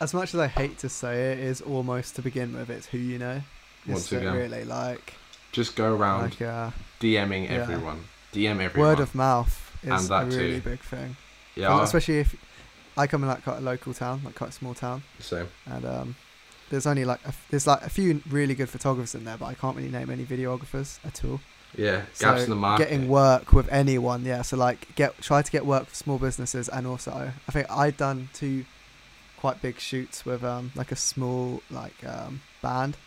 As 0.01 0.13
much 0.13 0.33
as 0.33 0.39
I 0.39 0.47
hate 0.47 0.77
to 0.79 0.89
say 0.89 1.31
it, 1.33 1.39
is 1.39 1.61
almost 1.61 2.15
to 2.15 2.21
begin 2.21 2.53
with. 2.53 2.69
It's 2.69 2.87
who 2.87 2.97
you 2.97 3.17
know. 3.19 3.41
Once 3.87 4.03
It's 4.03 4.11
again. 4.13 4.33
really 4.33 4.63
like 4.65 5.13
Just 5.51 5.75
go 5.75 5.95
around 5.95 6.21
like 6.31 6.41
uh, 6.41 6.71
DMing 6.99 7.45
Yeah. 7.45 7.55
everyone. 7.61 8.05
DM 8.33 8.59
everyone. 8.61 8.89
word 8.91 8.99
of 8.99 9.15
mouth 9.15 9.71
is 9.83 10.09
a 10.11 10.25
really 10.25 10.55
too. 10.55 10.69
big 10.69 10.79
thing. 10.81 11.15
Yeah, 11.59 11.83
especially 11.83 12.19
if 12.19 12.35
I 12.97 13.07
come 13.07 13.23
in 13.23 13.29
like 13.29 13.43
quite 13.43 13.57
a 13.57 13.61
local 13.61 13.93
town, 13.93 14.21
like 14.23 14.35
quite 14.35 14.49
a 14.49 14.53
small 14.53 14.73
town, 14.73 15.03
same. 15.19 15.47
and 15.65 15.85
um, 15.85 16.15
there's 16.69 16.87
only 16.87 17.05
like 17.05 17.19
a, 17.25 17.33
there's 17.49 17.67
like 17.67 17.81
a 17.83 17.89
few 17.89 18.21
really 18.29 18.55
good 18.55 18.69
photographers 18.69 19.15
in 19.15 19.25
there, 19.25 19.37
but 19.37 19.45
I 19.45 19.53
can't 19.53 19.75
really 19.75 19.89
name 19.89 20.09
any 20.09 20.25
videographers 20.25 20.99
at 21.05 21.23
all. 21.23 21.39
Yeah, 21.77 22.01
gaps 22.17 22.19
so 22.19 22.35
in 22.35 22.49
the 22.49 22.55
market. 22.55 22.85
getting 22.85 23.07
work 23.07 23.53
with 23.53 23.71
anyone, 23.71 24.25
yeah. 24.25 24.41
So 24.41 24.57
like 24.57 24.95
get 24.95 25.17
try 25.21 25.41
to 25.41 25.51
get 25.51 25.65
work 25.65 25.87
for 25.87 25.95
small 25.95 26.17
businesses, 26.17 26.67
and 26.67 26.87
also 26.87 27.31
I 27.47 27.51
think 27.51 27.69
I'd 27.69 27.97
done 27.97 28.29
two 28.33 28.65
quite 29.37 29.61
big 29.61 29.79
shoots 29.79 30.25
with 30.25 30.43
um 30.43 30.71
like 30.75 30.91
a 30.91 30.95
small 30.95 31.61
like 31.69 32.03
um 32.05 32.41
band, 32.61 32.97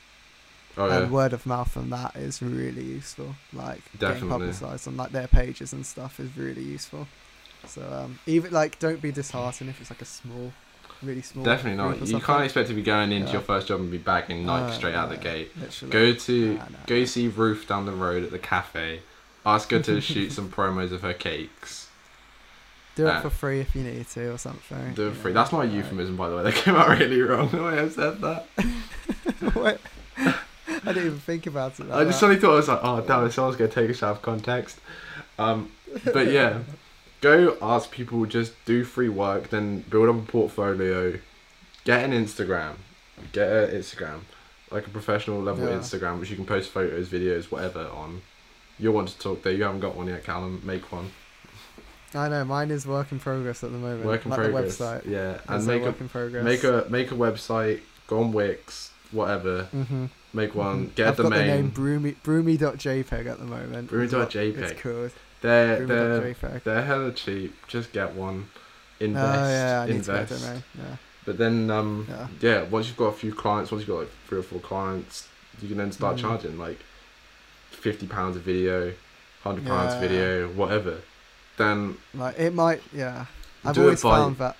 oh 0.78 0.86
yeah, 0.86 0.98
and 0.98 1.12
word 1.12 1.32
of 1.32 1.44
mouth 1.44 1.70
from 1.70 1.90
that 1.90 2.14
is 2.16 2.40
really 2.40 2.84
useful. 2.84 3.34
Like 3.52 3.82
getting 3.98 4.28
Definitely. 4.28 4.28
publicized 4.28 4.88
on 4.88 4.96
like 4.96 5.10
their 5.10 5.28
pages 5.28 5.72
and 5.72 5.84
stuff 5.84 6.20
is 6.20 6.36
really 6.36 6.62
useful. 6.62 7.08
So 7.66 7.82
um 7.92 8.18
even 8.26 8.52
like 8.52 8.78
don't 8.78 9.00
be 9.00 9.12
disheartened 9.12 9.70
if 9.70 9.80
it's 9.80 9.90
like 9.90 10.02
a 10.02 10.06
small, 10.06 10.52
really 11.02 11.22
small. 11.22 11.44
definitely 11.44 11.76
not. 11.76 12.06
You 12.06 12.20
can't 12.20 12.44
expect 12.44 12.68
to 12.68 12.74
be 12.74 12.82
going 12.82 13.12
into 13.12 13.26
Yeah. 13.28 13.32
your 13.34 13.42
first 13.42 13.68
job 13.68 13.80
and 13.80 13.90
be 13.90 13.98
bagging 13.98 14.44
Nike 14.46 14.70
Uh, 14.72 14.72
straight 14.72 14.94
out 14.94 15.08
the 15.10 15.16
gate. 15.16 15.50
Literally. 15.58 15.92
Go 15.92 16.12
to 16.14 16.54
Nah, 16.54 16.62
nah, 16.64 16.68
go 16.86 16.98
nah. 17.00 17.04
see 17.06 17.28
Ruth 17.28 17.66
down 17.68 17.86
the 17.86 17.92
road 17.92 18.24
at 18.24 18.30
the 18.30 18.38
cafe. 18.38 19.00
Ask 19.46 19.70
her 19.70 19.80
to 19.80 20.00
shoot 20.00 20.30
some 20.38 20.48
promos 20.50 20.92
of 20.92 21.02
her 21.02 21.14
cakes. 21.14 21.88
Do 22.94 23.06
it 23.06 23.22
for 23.22 23.30
free 23.30 23.60
if 23.60 23.74
you 23.74 23.82
need 23.82 24.06
to 24.10 24.34
or 24.34 24.38
something. 24.38 24.92
Do 24.94 25.08
it 25.08 25.14
free. 25.14 25.32
know, 25.32 25.40
That's 25.40 25.50
not 25.50 25.64
a 25.64 25.68
euphemism, 25.68 26.14
by 26.16 26.28
the 26.28 26.36
way. 26.36 26.42
That 26.44 26.54
came 26.54 26.74
out 26.76 26.88
really 26.90 27.22
wrong 27.22 27.48
the 27.48 27.62
way 27.62 27.78
I 27.80 27.88
said 27.88 28.20
that. 28.20 28.46
Wait, 29.56 29.78
I 30.18 30.34
didn't 30.92 31.06
even 31.06 31.18
think 31.18 31.46
about 31.46 31.80
it. 31.80 31.88
Like 31.88 31.98
I 32.00 32.04
just 32.04 32.20
that. 32.20 32.20
suddenly 32.20 32.40
thought 32.40 32.52
I 32.52 32.56
was 32.56 32.68
like, 32.68 32.80
oh 32.82 33.00
damn, 33.00 33.24
it, 33.24 33.32
someone's 33.32 33.56
gonna 33.56 33.70
take 33.70 33.88
us 33.90 34.02
out 34.02 34.16
of 34.16 34.22
context. 34.22 34.78
Um, 35.38 35.72
but 36.12 36.30
yeah, 36.30 36.58
go 37.22 37.56
ask 37.62 37.90
people. 37.90 38.26
Just 38.26 38.52
do 38.66 38.84
free 38.84 39.08
work, 39.08 39.48
then 39.48 39.80
build 39.88 40.08
up 40.10 40.16
a 40.16 40.30
portfolio. 40.30 41.18
Get 41.84 42.04
an 42.04 42.12
Instagram. 42.12 42.74
Get 43.32 43.48
an 43.50 43.70
Instagram, 43.80 44.20
like 44.70 44.86
a 44.86 44.90
professional 44.90 45.40
level 45.40 45.66
Yeah. 45.68 45.76
Instagram, 45.76 46.20
which 46.20 46.28
you 46.30 46.36
can 46.36 46.44
post 46.44 46.70
photos, 46.70 47.08
videos, 47.08 47.44
whatever 47.50 47.86
on. 47.88 48.20
You'll 48.78 48.94
want 48.94 49.08
to 49.08 49.18
talk 49.18 49.42
there. 49.42 49.52
You 49.52 49.62
haven't 49.64 49.80
got 49.80 49.94
one 49.96 50.08
yet, 50.08 50.24
Callum. 50.24 50.60
Make 50.64 50.90
one. 50.92 51.10
I 52.14 52.28
know 52.28 52.44
mine 52.44 52.70
is 52.70 52.86
work 52.86 53.10
in 53.12 53.18
progress 53.20 53.64
at 53.64 53.72
the 53.72 53.78
moment. 53.78 54.04
Work 54.04 54.24
in 54.26 54.30
like 54.30 54.40
progress. 54.40 54.76
The 54.76 54.84
website. 54.84 55.06
Yeah, 55.08 55.38
and 55.48 55.62
a 55.62 55.66
make 55.66 55.82
a 55.82 55.84
work 55.86 56.00
in 56.00 56.08
progress. 56.08 56.44
make 56.44 56.64
a 56.64 56.86
make 56.90 57.10
a 57.10 57.14
website. 57.14 57.80
Go 58.06 58.20
on 58.20 58.32
Wix, 58.32 58.90
whatever. 59.12 59.68
Mm-hmm. 59.74 60.06
Make 60.34 60.54
one. 60.54 60.88
Mhm. 60.88 60.94
Get 60.94 61.08
I've 61.08 61.20
a 61.20 61.22
got 61.24 61.32
the 61.32 61.38
name 61.44 61.70
broomy 61.70 62.16
broomy.jpg 62.22 63.26
at 63.26 63.38
the 63.38 63.44
moment. 63.44 63.88
Broomy.jpg. 63.88 64.58
It's 64.58 64.82
called 64.82 65.12
They're 65.42 65.84
they're 65.86 66.34
they're 66.64 66.82
hella 66.84 67.12
cheap. 67.12 67.54
Just 67.68 67.92
get 67.92 68.14
one. 68.14 68.48
Oh 68.54 69.04
Invest. 69.04 69.50
yeah, 69.50 69.80
I 69.82 69.86
need 69.92 70.04
to 70.04 70.12
get 70.12 70.20
invest. 70.30 70.62
Yeah. 70.78 70.96
But 71.24 71.38
then, 71.38 71.70
um, 71.70 72.06
Yeah. 72.08 72.26
yeah. 72.40 72.62
once 72.62 72.86
you've 72.88 72.96
got 72.96 73.06
a 73.06 73.12
few 73.12 73.34
clients, 73.34 73.70
once 73.72 73.80
you've 73.82 73.88
got 73.88 74.00
like 74.00 74.10
three 74.28 74.38
or 74.38 74.42
four 74.42 74.60
clients, 74.60 75.28
you 75.60 75.68
can 75.68 75.76
then 75.76 75.90
start 75.92 76.16
Mm. 76.16 76.20
charging 76.20 76.58
like 76.58 76.78
fifty 77.70 78.06
pounds 78.06 78.36
a 78.36 78.40
video, 78.40 78.92
hundred 79.42 79.66
pounds 79.66 79.92
a 79.94 79.96
Yeah. 79.96 80.00
video, 80.00 80.48
whatever. 80.48 80.98
Then 81.56 81.96
Like 82.14 82.38
it 82.38 82.54
might. 82.54 82.82
Yeah. 82.92 83.26
I've 83.64 83.74
Do 83.74 83.82
it 83.82 83.84
always 83.84 84.02
by- 84.02 84.16
found 84.18 84.38
that. 84.38 84.56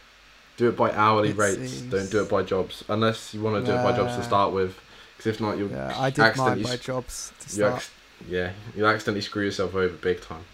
do 0.57 0.69
it 0.69 0.77
by 0.77 0.91
hourly 0.93 1.31
It 1.31 1.37
rates. 1.37 1.59
seems- 1.73 1.83
Don't 1.93 2.11
do 2.11 2.23
it 2.23 2.29
by 2.29 2.43
jobs, 2.43 2.85
unless 2.89 3.33
you 3.35 3.41
want 3.41 3.65
to 3.65 3.71
do 3.73 3.77
it 3.79 3.83
by 3.83 3.93
jobs 3.97 4.17
to 4.17 4.23
start 4.25 4.53
with. 4.53 4.75
Because 5.17 5.35
if 5.35 5.41
not, 5.41 5.57
you'll 5.59 5.71
Yeah, 5.71 5.95
I 5.97 6.11
did 6.11 6.37
mine 6.37 6.63
by 6.63 6.77
jobs 6.77 7.33
to 7.41 7.47
you 7.49 7.55
start. 7.65 7.77
ac- 7.77 7.91
yeah 8.29 8.51
you 8.77 8.87
accidentally 8.87 9.21
screw 9.23 9.45
yourself 9.45 9.75
over 9.75 9.95
big 9.97 10.21
time. 10.21 10.45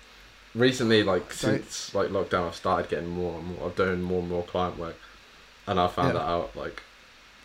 Recently, 0.55 1.03
like 1.03 1.33
since 1.33 1.95
like 1.95 2.09
lockdown, 2.09 2.49
I've 2.49 2.55
started 2.55 2.89
getting 2.89 3.11
more 3.11 3.39
and 3.39 3.47
more. 3.57 3.69
I've 3.69 3.77
done 3.77 4.03
more 4.03 4.21
and 4.21 4.29
more 4.31 4.43
client 4.43 4.79
work, 4.79 4.97
and 5.67 5.79
I 5.79 5.89
found 5.89 6.09
Yeah. 6.09 6.15
that 6.15 6.29
out. 6.29 6.57
Like, 6.57 6.83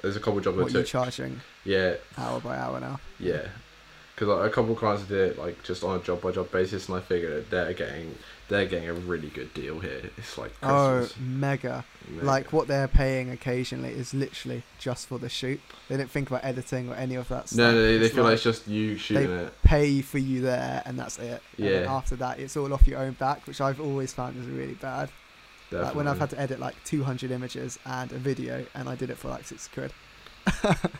there's 0.01 0.15
a 0.15 0.19
couple 0.19 0.37
of 0.37 0.43
jobs 0.45 0.57
I 0.57 0.61
what 0.63 0.73
you 0.73 0.83
charging 0.83 1.41
Yeah, 1.65 1.95
hour 2.17 2.39
by 2.39 2.57
hour 2.57 2.79
now? 2.79 2.99
Yeah, 3.19 3.47
because 4.15 4.29
like, 4.29 4.49
a 4.49 4.53
couple 4.53 4.71
of 4.71 4.77
clients 4.79 5.03
did 5.03 5.31
it 5.31 5.37
like 5.37 5.63
just 5.63 5.83
on 5.83 5.99
a 5.99 6.03
job 6.03 6.21
by 6.21 6.31
job 6.31 6.49
basis, 6.51 6.87
and 6.87 6.97
I 6.97 7.01
figured 7.01 7.33
that 7.33 7.49
they're 7.49 7.73
getting 7.73 8.17
they're 8.49 8.65
getting 8.65 8.89
a 8.89 8.93
really 8.93 9.29
good 9.29 9.53
deal 9.53 9.79
here. 9.79 10.01
It's 10.17 10.37
like 10.37 10.53
Oh, 10.61 10.97
Christmas. 10.99 11.17
mega. 11.19 11.85
Mega. 12.09 12.25
Like 12.25 12.51
what 12.53 12.67
they're 12.67 12.87
paying 12.89 13.29
occasionally 13.31 13.89
is 13.91 14.13
literally 14.13 14.63
just 14.79 15.07
for 15.07 15.17
the 15.17 15.29
shoot. 15.29 15.61
They 15.89 15.97
don't 15.97 16.09
think 16.11 16.29
about 16.29 16.43
editing 16.43 16.89
or 16.89 16.95
any 16.95 17.15
of 17.15 17.27
that 17.29 17.47
stuff. 17.49 17.57
no, 17.57 17.71
no, 17.71 17.81
they, 17.81 17.97
they 17.97 18.09
feel 18.09 18.23
like 18.25 18.33
it's 18.33 18.43
just 18.43 18.67
you 18.67 18.97
shooting 18.97 19.31
it. 19.31 19.53
pay 19.63 20.01
for 20.01 20.17
you 20.17 20.41
there 20.41 20.81
and 20.85 20.99
that's 20.99 21.17
it. 21.19 21.41
And 21.57 21.65
Yeah. 21.67 21.93
after 21.93 22.15
that, 22.17 22.39
it's 22.39 22.57
all 22.57 22.73
off 22.73 22.85
your 22.87 22.99
own 22.99 23.13
back, 23.13 23.47
which 23.47 23.61
I've 23.61 23.79
always 23.79 24.13
found 24.13 24.37
is 24.37 24.45
really 24.47 24.73
bad. 24.75 25.09
Definitely. 25.71 25.85
Like 25.87 25.95
when 25.95 26.07
I've 26.07 26.19
had 26.19 26.29
to 26.31 26.39
edit 26.39 26.59
like 26.59 26.75
200 26.83 27.31
images 27.31 27.79
and 27.85 28.11
a 28.11 28.17
video, 28.17 28.65
and 28.75 28.87
I 28.89 28.95
did 28.95 29.09
it 29.09 29.17
for 29.17 29.29
like 29.29 29.45
six 29.45 29.67
quid. 29.67 29.91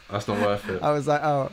That's 0.10 0.28
not 0.28 0.40
worth 0.40 0.68
it. 0.70 0.82
I 0.82 0.92
was 0.92 1.08
like, 1.08 1.24
oh, 1.24 1.52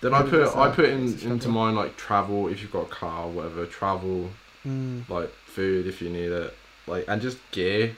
then 0.00 0.14
I 0.14 0.22
put 0.22 0.56
I 0.56 0.70
put 0.70 0.86
in 0.86 1.18
into 1.30 1.48
mine 1.48 1.74
like 1.74 1.96
travel 1.96 2.48
if 2.48 2.62
you've 2.62 2.72
got 2.72 2.82
a 2.86 2.90
car, 2.90 3.24
or 3.24 3.30
whatever 3.30 3.66
travel 3.66 4.30
mm, 4.68 5.08
like 5.08 5.30
food 5.46 5.86
if 5.86 6.00
you 6.02 6.10
need 6.10 6.30
it, 6.30 6.54
like 6.86 7.04
and 7.08 7.20
just 7.22 7.38
gear, 7.50 7.96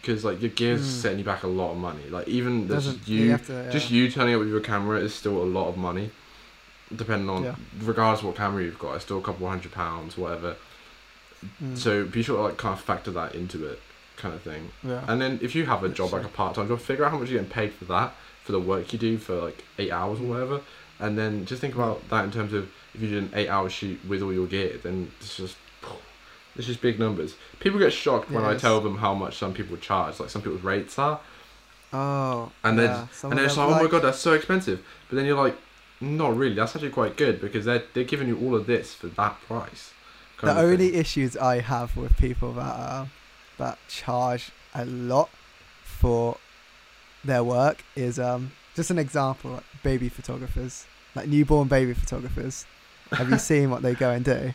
because 0.00 0.24
like 0.24 0.40
your 0.42 0.50
gear's 0.50 0.82
Mm. 0.82 1.00
setting 1.02 1.18
you 1.18 1.24
back 1.24 1.42
a 1.44 1.48
lot 1.48 1.72
of 1.72 1.78
money. 1.78 2.08
Like 2.10 2.28
even 2.28 2.66
doesn't 2.66 3.06
you, 3.08 3.36
to, 3.38 3.70
just 3.70 3.90
you 3.90 4.10
turning 4.10 4.34
up 4.34 4.40
with 4.40 4.48
your 4.48 4.60
camera 4.60 4.98
is 5.00 5.14
still 5.14 5.38
a 5.42 5.48
lot 5.58 5.68
of 5.68 5.76
money, 5.76 6.10
depending 6.94 7.28
on 7.30 7.44
Yeah. 7.44 7.54
regardless 7.80 8.20
of 8.20 8.26
what 8.26 8.36
camera 8.36 8.62
you've 8.64 8.78
got. 8.78 8.94
It's 8.96 9.04
still 9.04 9.18
a 9.18 9.22
couple 9.22 9.48
hundred 9.48 9.72
pounds, 9.72 10.16
whatever. 10.18 10.56
Mm, 11.62 11.76
So 11.76 12.04
be 12.04 12.22
sure 12.22 12.36
to 12.36 12.42
like 12.44 12.56
kind 12.56 12.72
of 12.74 12.80
factor 12.80 13.10
that 13.12 13.34
into 13.34 13.66
it, 13.66 13.80
kind 14.16 14.34
of 14.34 14.42
thing. 14.42 14.70
yeah. 14.84 15.04
And 15.08 15.20
then 15.20 15.38
if 15.42 15.54
you 15.54 15.66
have 15.66 15.82
a 15.82 15.88
job 15.88 16.12
like 16.12 16.24
a 16.24 16.28
part 16.28 16.54
time 16.54 16.68
job, 16.68 16.80
figure 16.80 17.04
out 17.04 17.10
how 17.12 17.18
much 17.18 17.30
you're 17.30 17.40
getting 17.40 17.52
paid 17.52 17.72
for 17.72 17.84
that, 17.86 18.14
for 18.44 18.52
the 18.52 18.60
work 18.60 18.92
you 18.92 18.98
do 18.98 19.18
for 19.18 19.34
like 19.36 19.64
eight 19.78 19.90
hours 19.90 20.20
or 20.20 20.24
whatever. 20.24 20.60
And 21.00 21.18
then 21.18 21.46
just 21.46 21.60
think 21.60 21.74
about 21.74 22.08
that 22.10 22.24
in 22.24 22.30
terms 22.30 22.52
of 22.52 22.70
if 22.94 23.00
you 23.00 23.08
did 23.08 23.22
an 23.24 23.30
eight 23.34 23.48
hour 23.48 23.68
shoot 23.68 23.98
with 24.06 24.22
all 24.22 24.32
your 24.32 24.46
gear, 24.46 24.78
then 24.82 25.10
it's 25.20 25.36
just 25.36 25.56
it's 26.56 26.66
just 26.66 26.80
big 26.80 26.98
numbers. 26.98 27.34
People 27.60 27.78
get 27.78 27.92
shocked 27.92 28.30
when 28.30 28.44
I 28.44 28.56
tell 28.56 28.80
them 28.80 28.98
how 28.98 29.14
much 29.14 29.36
some 29.38 29.54
people 29.54 29.76
charge, 29.76 30.20
like 30.20 30.30
some 30.30 30.42
people's 30.42 30.62
rates 30.62 30.98
are, 30.98 31.20
Oh, 31.92 32.50
and 32.64 32.78
then 32.78 32.86
yeah. 32.90 33.06
And 33.24 33.38
it's 33.38 33.54
them, 33.56 33.68
like, 33.70 33.80
oh 33.80 33.84
my 33.84 33.90
god, 33.90 34.02
that's 34.02 34.18
so 34.18 34.32
expensive. 34.32 34.82
But 35.08 35.16
then 35.16 35.26
you're 35.26 35.36
like, 35.36 35.56
not 36.00 36.34
really. 36.36 36.54
That's 36.54 36.74
actually 36.74 36.90
quite 36.90 37.16
good 37.16 37.40
because 37.40 37.64
they're 37.66 37.82
they're 37.92 38.04
giving 38.04 38.28
you 38.28 38.38
all 38.38 38.54
of 38.54 38.66
this 38.66 38.94
for 38.94 39.08
that 39.08 39.40
price. 39.42 39.92
the 40.40 40.48
of 40.50 40.56
thing. 40.56 40.64
only 40.64 40.94
issues 40.94 41.36
I 41.36 41.60
have 41.60 41.96
with 41.96 42.16
people 42.16 42.52
that 42.54 42.62
uh, 42.62 43.06
that 43.58 43.78
charge 43.88 44.50
a 44.74 44.84
lot 44.86 45.28
for 45.84 46.38
their 47.24 47.44
work 47.44 47.84
is 47.94 48.18
um 48.18 48.50
just 48.74 48.90
an 48.90 48.98
example 48.98 49.52
like 49.52 49.64
baby 49.84 50.08
photographers 50.08 50.86
like 51.14 51.28
newborn 51.28 51.68
baby 51.68 51.94
photographers 51.94 52.66
have 53.12 53.30
you 53.30 53.38
seen 53.50 53.70
what 53.70 53.82
they 53.82 53.94
go 53.94 54.10
and 54.10 54.24
do 54.24 54.52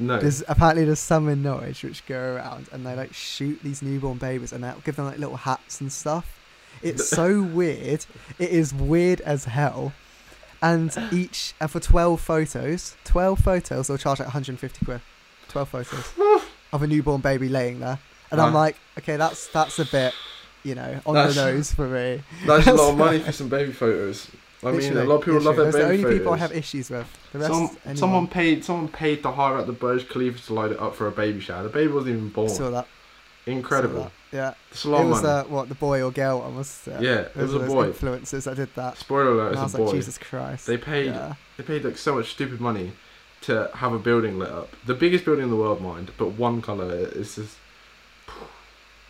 no. 0.00 0.18
there's 0.18 0.42
apparently 0.48 0.84
there's 0.84 0.98
some 0.98 1.28
in 1.28 1.42
Norwich 1.42 1.84
which 1.84 2.04
go 2.06 2.34
around 2.36 2.68
and 2.72 2.84
they 2.84 2.94
like 2.94 3.12
shoot 3.12 3.60
these 3.62 3.82
newborn 3.82 4.18
babies 4.18 4.52
and 4.52 4.64
they'll 4.64 4.80
give 4.84 4.96
them 4.96 5.04
like 5.06 5.18
little 5.18 5.36
hats 5.36 5.80
and 5.80 5.92
stuff. 5.92 6.38
It's 6.82 7.08
so 7.20 7.42
weird. 7.42 8.06
It 8.38 8.50
is 8.50 8.72
weird 8.74 9.20
as 9.20 9.44
hell. 9.44 9.92
And 10.62 10.94
each 11.12 11.54
and 11.60 11.70
for 11.70 11.80
12 11.80 12.20
photos 12.20 12.96
12 13.04 13.38
photos 13.38 13.86
they'll 13.86 13.96
charge 13.98 14.18
like 14.18 14.26
150 14.28 14.84
quid. 14.84 15.00
12 15.48 15.68
photos 15.68 16.12
of 16.72 16.82
a 16.82 16.86
newborn 16.86 17.20
baby 17.20 17.48
laying 17.48 17.80
there. 17.80 17.98
And 18.30 18.40
i'm 18.40 18.54
like 18.54 18.76
okay 18.98 19.16
that's 19.16 19.48
that's 19.48 19.78
a 19.78 19.84
bit 19.86 20.14
you 20.62 20.74
know 20.74 21.00
on 21.06 21.14
That's- 21.14 21.34
the 21.34 21.52
nose 21.52 21.72
for 21.72 21.88
me. 21.88 22.22
That's 22.46 22.66
a 22.66 22.74
lot 22.74 22.90
of 22.90 22.98
money 23.06 23.18
for 23.20 23.32
some 23.32 23.48
baby 23.48 23.72
photos. 23.72 24.30
I 24.62 24.72
mean, 24.72 24.96
a 24.96 25.04
lot 25.04 25.16
of 25.16 25.20
people 25.24 25.40
love 25.40 25.56
literally. 25.56 25.56
their 25.56 25.64
That's 25.72 25.76
baby 25.90 25.96
the 26.02 26.06
only 26.08 26.18
people 26.18 26.32
I 26.34 26.36
have 26.36 26.52
issues 26.52 26.90
with. 26.90 27.06
The 27.32 27.38
rest, 27.38 27.52
Some, 27.52 27.62
anyone. 27.84 27.96
someone 27.96 28.26
paid 28.28 28.64
someone 28.64 28.88
paid 28.88 29.22
to 29.22 29.30
hire 29.30 29.56
out 29.56 29.66
the 29.66 29.72
Burj 29.72 30.08
Khalifa 30.08 30.38
to 30.46 30.54
light 30.54 30.72
it 30.72 30.80
up 30.80 30.94
for 30.94 31.06
a 31.06 31.10
baby 31.12 31.40
shower. 31.40 31.62
The 31.62 31.68
baby 31.70 31.92
wasn't 31.92 32.16
even 32.16 32.28
born. 32.28 32.48
saw 32.50 32.70
that. 32.70 32.86
saw 33.44 33.50
Incredible. 33.50 34.02
that. 34.04 34.12
Yeah. 34.32 34.54
It's 34.70 34.84
it 34.84 34.88
was 34.90 35.22
money. 35.22 35.28
uh, 35.28 35.44
what 35.44 35.68
the 35.68 35.74
boy 35.74 36.02
or 36.02 36.10
girl 36.12 36.40
one 36.40 36.56
was. 36.56 36.86
Uh, 36.86 36.98
yeah, 37.00 37.20
it 37.20 37.36
was 37.36 37.54
a 37.54 37.60
boy. 37.60 37.90
Influencers 37.90 38.44
that 38.44 38.56
did 38.56 38.68
that. 38.76 38.96
Spoiler 38.98 39.32
alert, 39.32 39.48
And 39.52 39.58
I 39.60 39.64
it's 39.64 39.72
was 39.72 39.80
a 39.80 39.82
like. 39.84 39.94
Jesus 39.94 40.18
Christ. 40.18 40.66
They 40.66 40.76
paid 40.76 41.06
Yeah. 41.06 41.34
they 41.56 41.64
paid 41.64 41.84
like 41.84 41.96
so 41.96 42.14
much 42.14 42.30
stupid 42.30 42.60
money 42.60 42.92
to 43.42 43.70
have 43.74 43.92
a 43.94 43.98
building 43.98 44.38
lit 44.38 44.50
up. 44.50 44.68
The 44.84 44.94
biggest 44.94 45.24
building 45.24 45.44
in 45.44 45.50
the 45.50 45.56
world, 45.56 45.80
mind, 45.80 46.12
but 46.18 46.32
one 46.32 46.60
color. 46.60 46.94
It's 47.14 47.36
just 47.36 47.56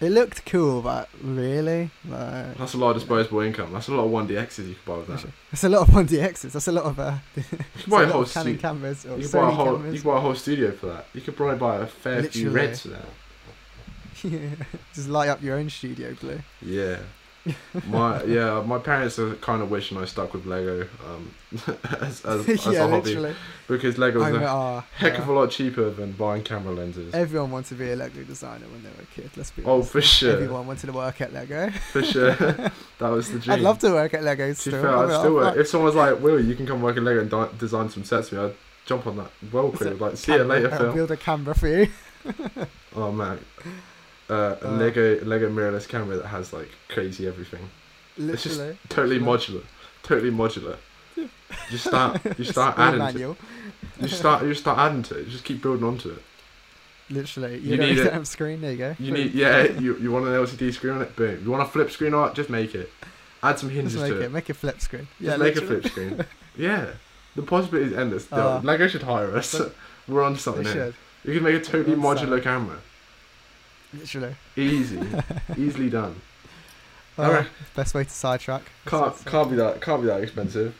It 0.00 0.10
looked 0.12 0.46
cool, 0.46 0.80
but 0.80 1.08
really, 1.22 1.90
like, 2.08 2.56
that's 2.56 2.72
a 2.72 2.78
lot 2.78 2.90
of 2.90 2.96
disposable 2.96 3.40
income. 3.40 3.70
That's 3.72 3.88
a 3.88 3.92
lot 3.92 4.04
of 4.04 4.10
one 4.10 4.26
DXs 4.26 4.66
you 4.68 4.74
could 4.74 4.84
buy 4.86 4.96
with 4.96 5.08
that. 5.08 5.26
it's 5.52 5.62
a 5.64 5.68
lot 5.68 5.86
of 5.86 5.94
1DXs. 5.94 6.52
That's 6.52 6.68
a 6.68 6.72
lot 6.72 6.84
of 6.86 6.98
uh, 6.98 7.16
You 7.36 7.42
could 7.42 7.90
buy 7.90 8.02
a 8.04 8.06
whole 8.06 8.22
of 8.22 8.32
Canon 8.32 8.56
cameras 8.56 9.04
You 9.04 9.16
could 9.22 9.32
buy 9.32 9.48
a 9.48 9.50
whole 9.50 9.76
cameras. 9.76 9.94
you 9.94 10.00
could 10.00 10.08
buy 10.08 10.16
a 10.16 10.20
whole 10.20 10.34
studio 10.34 10.70
for 10.72 10.86
that. 10.86 11.06
You 11.12 11.20
could 11.20 11.36
probably 11.36 11.58
buy 11.58 11.76
a 11.82 11.86
fair 11.86 12.22
few 12.22 12.48
Literally. 12.50 12.66
reds 12.68 12.80
for 12.82 12.88
that. 12.88 13.04
Yeah. 14.22 14.50
Just 14.94 15.08
light 15.08 15.28
up 15.28 15.42
your 15.42 15.56
own 15.56 15.70
studio 15.70 16.14
blue. 16.20 16.40
Yeah. 16.62 16.98
my 17.88 18.22
yeah, 18.24 18.62
my 18.66 18.78
parents 18.78 19.18
are 19.18 19.34
kind 19.36 19.62
of 19.62 19.70
wishing 19.70 19.98
I 19.98 20.04
stuck 20.04 20.32
with 20.34 20.46
Lego 20.46 20.86
um, 21.06 21.34
as, 22.00 22.24
as, 22.24 22.48
as 22.48 22.66
yeah, 22.66 22.84
a 22.84 22.88
hobby 22.88 23.14
literally. 23.14 23.34
because 23.68 23.98
Lego's 23.98 24.22
I 24.22 24.30
a 24.30 24.46
ah, 24.46 24.86
heck 24.96 25.14
yeah. 25.14 25.22
of 25.22 25.28
a 25.28 25.32
lot 25.32 25.50
cheaper 25.50 25.90
than 25.90 26.12
buying 26.12 26.42
camera 26.44 26.72
lenses. 26.72 27.12
Everyone 27.14 27.50
wanted 27.50 27.68
to 27.68 27.74
be 27.74 27.90
a 27.90 27.96
Lego 27.96 28.22
designer 28.24 28.66
when 28.68 28.82
they 28.82 28.88
were 28.90 29.02
a 29.02 29.14
kid. 29.14 29.30
Let's 29.36 29.50
be 29.50 29.62
Oh, 29.64 29.74
honest. 29.74 29.90
for 29.92 30.00
sure, 30.02 30.32
Everyone 30.34 30.66
wanted 30.66 30.86
to 30.86 30.92
work 30.92 31.20
at 31.20 31.32
Lego. 31.32 31.70
for 31.92 32.02
sure. 32.02 32.32
that 32.34 32.72
was 33.00 33.30
the 33.32 33.38
dream. 33.38 33.54
I'd 33.58 33.60
love 33.62 33.78
to 33.80 33.90
work 33.92 34.14
at 34.14 34.22
Lego 34.22 34.44
To 34.44 34.48
be 34.50 34.54
still. 34.54 34.82
fair, 34.82 34.96
I 34.96 35.06
mean, 35.06 35.18
still 35.18 35.34
work. 35.34 35.56
If 35.56 35.68
someone 35.68 35.86
was 35.86 35.94
like, 35.96 36.20
"Will, 36.20 36.38
you 36.44 36.54
can 36.54 36.66
come 36.66 36.82
work 36.82 36.96
at 36.96 37.02
Lego 37.02 37.20
and 37.20 37.30
di- 37.30 37.48
design 37.58 37.88
some 37.90 38.04
sets 38.04 38.28
for 38.28 38.36
me," 38.36 38.42
I'd 38.42 38.54
jump 38.86 39.06
on 39.06 39.16
that 39.16 39.30
well 39.52 39.70
quick. 39.70 40.00
Like, 40.00 40.16
see 40.16 40.32
you 40.32 40.44
later, 40.44 40.70
I'll 40.72 40.78
Phil. 40.78 40.92
build 40.92 41.10
a 41.10 41.16
camera 41.16 41.54
for 41.54 41.68
you. 41.68 41.88
Oh 42.94 43.10
man, 43.12 43.38
uh, 44.30 44.56
a 44.62 44.68
Uh. 44.68 44.70
Lego 44.72 45.24
Lego 45.24 45.50
mirrorless 45.50 45.88
camera 45.88 46.16
that 46.16 46.26
has 46.26 46.52
like 46.52 46.70
crazy 46.88 47.26
everything. 47.26 47.68
Literally, 48.16 48.32
It's 48.34 48.42
just 48.42 48.88
Totally 48.88 49.18
Literally. 49.18 49.38
modular. 49.38 49.64
Totally 50.02 50.30
modular. 50.30 50.76
You 51.70 51.78
start 51.78 52.20
you 52.38 52.44
start 52.44 52.78
adding 52.78 53.00
to, 53.00 53.04
manual. 53.06 53.36
you 54.00 54.08
start 54.08 54.42
you 54.44 54.54
start 54.54 54.78
adding 54.78 55.02
to 55.04 55.14
it. 55.18 55.26
You 55.26 55.30
just 55.32 55.44
keep 55.44 55.60
building 55.62 55.84
onto 55.84 56.10
it. 56.10 56.22
Literally. 57.10 57.58
You, 57.58 57.72
You 57.72 57.76
need 57.76 57.98
a 57.98 58.24
screen. 58.24 58.60
There 58.60 58.70
you 58.72 58.78
go. 58.78 58.96
You 58.98 59.12
need 59.12 59.34
yeah. 59.34 59.62
You 59.64 59.96
you 59.98 60.10
want 60.12 60.26
an 60.26 60.32
LCD 60.32 60.72
screen 60.72 60.94
on 60.94 61.02
it? 61.02 61.16
Boom. 61.16 61.42
You 61.44 61.50
want 61.50 61.62
a 61.62 61.66
flip 61.70 61.90
screen 61.90 62.14
art? 62.14 62.34
Just 62.34 62.50
make 62.50 62.74
it. 62.74 62.90
Add 63.42 63.58
some 63.58 63.70
hinges 63.70 63.94
Just 63.94 64.04
make 64.04 64.12
to 64.12 64.20
it. 64.20 64.24
it. 64.26 64.32
Make 64.32 64.48
a 64.50 64.54
flip 64.54 64.80
screen. 64.80 65.08
Just 65.18 65.20
yeah, 65.20 65.36
make 65.36 65.56
a 65.56 65.62
flip 65.62 65.86
screen. 65.86 66.24
Yeah. 66.56 66.86
The 67.36 67.42
possibilities 67.42 67.92
are 67.94 68.00
endless. 68.00 68.30
Uh, 68.30 68.60
Lego 68.62 68.86
should 68.88 69.02
hire 69.04 69.34
us. 69.36 69.58
We're 70.08 70.22
on 70.22 70.32
They 70.34 70.38
something 70.40 70.64
here. 70.64 70.72
should. 70.74 70.94
You 71.24 71.34
can 71.34 71.42
make 71.44 71.54
a 71.54 71.60
totally 71.64 71.96
modular 71.96 72.42
camera. 72.42 72.78
Literally. 73.92 74.34
Easy. 74.56 75.00
Easily 75.56 75.90
done. 75.90 76.20
Uh, 77.18 77.22
Alright. 77.22 77.46
Best 77.74 77.94
way 77.94 78.04
to 78.04 78.10
sidetrack. 78.10 78.62
Can't 78.86 79.16
So- 79.16 79.30
can't 79.30 79.50
be 79.50 79.56
that 79.56 79.80
can't 79.80 80.00
be 80.02 80.06
that 80.08 80.22
expensive. 80.22 80.74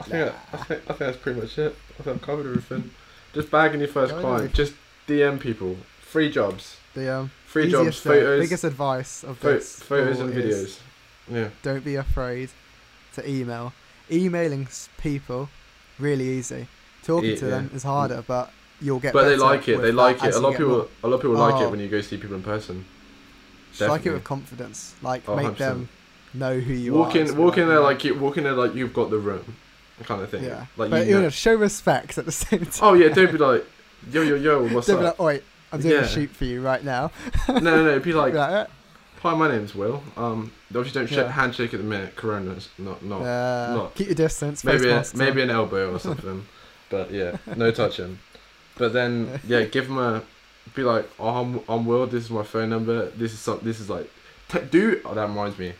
I 0.00 0.04
think 0.04 0.26
Nah. 0.26 0.32
I, 0.52 0.56
think 0.64 0.80
I 0.82 0.86
think 0.88 0.98
that's 0.98 1.16
pretty 1.16 1.40
much 1.40 1.58
it. 1.58 1.74
I 1.98 2.02
think 2.02 2.16
I've 2.16 2.22
covered 2.22 2.46
everything. 2.46 2.90
Just 3.32 3.50
bagging 3.50 3.80
your 3.80 3.88
first 3.88 4.10
Covered 4.10 4.22
client. 4.22 4.42
everything. 4.44 4.56
Just 4.56 4.74
DM 5.08 5.40
people. 5.40 5.76
Free 6.00 6.30
jobs. 6.30 6.76
The 6.94 7.14
um, 7.14 7.30
Free 7.46 7.70
jobs. 7.70 7.88
easiest, 7.88 8.06
uh, 8.06 8.10
Photos. 8.10 8.40
biggest 8.42 8.64
advice 8.64 9.24
of 9.24 9.38
pho- 9.38 9.52
this 9.54 9.80
photos 9.82 10.20
and 10.20 10.32
videos. 10.34 10.80
Yeah. 11.30 11.48
Don't 11.62 11.84
be 11.84 11.94
afraid 11.96 12.50
to 13.14 13.28
email. 13.28 13.72
Emailing 14.10 14.68
people 14.98 15.48
really 15.98 16.28
easy. 16.28 16.68
Talking 17.02 17.30
Yeah, 17.30 17.36
to 17.36 17.46
them 17.46 17.70
is 17.74 17.82
harder, 17.82 18.22
but 18.26 18.50
you'll 18.80 19.00
get. 19.00 19.12
But 19.12 19.24
they 19.24 19.36
like 19.36 19.68
it. 19.68 19.80
They 19.80 19.92
like 19.92 20.22
it. 20.24 20.34
A 20.34 20.38
lot 20.40 20.50
of 20.52 20.58
people. 20.58 20.88
A 21.02 21.08
lot 21.08 21.14
of 21.16 21.20
people 21.22 21.36
like 21.36 21.54
Oh. 21.56 21.64
it 21.66 21.70
when 21.70 21.80
you 21.80 21.88
go 21.88 22.00
see 22.00 22.16
people 22.16 22.36
in 22.36 22.42
person. 22.42 22.84
Just 23.72 23.90
like 23.90 24.06
it 24.06 24.12
with 24.12 24.24
confidence. 24.24 24.94
Like 25.02 25.22
Oh, 25.28 25.36
make 25.36 25.46
100%. 25.48 25.56
them 25.58 25.88
know 26.34 26.58
who 26.58 26.72
you 26.72 26.92
walk 26.94 27.14
are. 27.14 27.18
in, 27.18 27.36
walk 27.36 27.58
in 27.58 27.68
there 27.68 27.80
like 27.80 28.04
you, 28.04 28.14
walk 28.14 28.36
in 28.38 28.44
there 28.44 28.52
like 28.54 28.74
you've 28.74 28.92
got 28.94 29.10
the 29.10 29.18
room, 29.18 29.56
kind 30.04 30.22
of 30.22 30.30
thing. 30.30 30.44
yeah. 30.44 30.66
Like 30.76 30.90
but 30.90 31.06
you 31.06 31.20
know. 31.20 31.28
show 31.30 31.54
respect 31.54 32.16
at 32.18 32.24
the 32.26 32.32
same 32.44 32.60
time. 32.66 32.72
Oh 32.82 32.94
yeah, 32.94 33.08
don't 33.08 33.30
be 33.32 33.38
like, 33.38 33.64
yo 34.10 34.22
yo 34.22 34.34
yo, 34.36 34.66
what's 34.74 34.86
Don't 34.86 35.00
be 35.00 35.06
up? 35.06 35.18
like, 35.18 35.40
oi, 35.40 35.42
I'm 35.72 35.80
doing 35.80 35.94
Yeah. 35.94 36.00
a 36.02 36.08
shoot 36.08 36.30
for 36.30 36.44
you 36.44 36.62
right 36.62 36.82
now. 36.84 37.10
no 37.48 37.58
no 37.58 37.84
no, 37.84 37.98
be 38.00 38.12
like, 38.22 38.32
Be 38.32 38.38
like, 38.38 38.50
"Eh, 38.50 38.70
hi, 39.20 39.34
my 39.34 39.48
name's 39.48 39.74
Will. 39.74 40.02
Um, 40.16 40.52
obviously 40.74 41.00
don't 41.00 41.08
shake, 41.08 41.18
Yeah. 41.18 41.30
handshake 41.32 41.74
at 41.74 41.80
the 41.80 41.86
minute. 41.86 42.16
Corona's 42.16 42.68
not 42.78 43.02
not. 43.04 43.20
uh, 43.22 43.74
not. 43.76 43.94
keep 43.94 44.06
your 44.08 44.14
distance. 44.14 44.64
maybe 44.64 44.88
a, 44.88 45.04
maybe 45.14 45.42
an 45.42 45.50
elbow 45.50 45.94
or 45.94 45.98
something, 45.98 46.46
but 46.90 47.10
yeah, 47.10 47.36
no 47.56 47.70
touching. 47.70 48.18
But 48.78 48.92
then 48.92 49.40
yeah, 49.46 49.62
give 49.62 49.88
them 49.88 49.98
a, 49.98 50.22
be 50.74 50.82
like, 50.82 51.08
oh, 51.18 51.28
I'm 51.42 51.60
I'm 51.68 51.86
Will. 51.86 52.06
This 52.06 52.24
is 52.24 52.30
my 52.30 52.42
phone 52.42 52.70
number. 52.70 53.10
This 53.10 53.32
is 53.32 53.38
some. 53.38 53.60
This 53.62 53.80
is 53.80 53.88
like, 53.90 54.10
t- 54.48 54.60
do. 54.70 55.00
Oh, 55.04 55.14
that 55.14 55.28
reminds 55.28 55.58
me. 55.58 55.72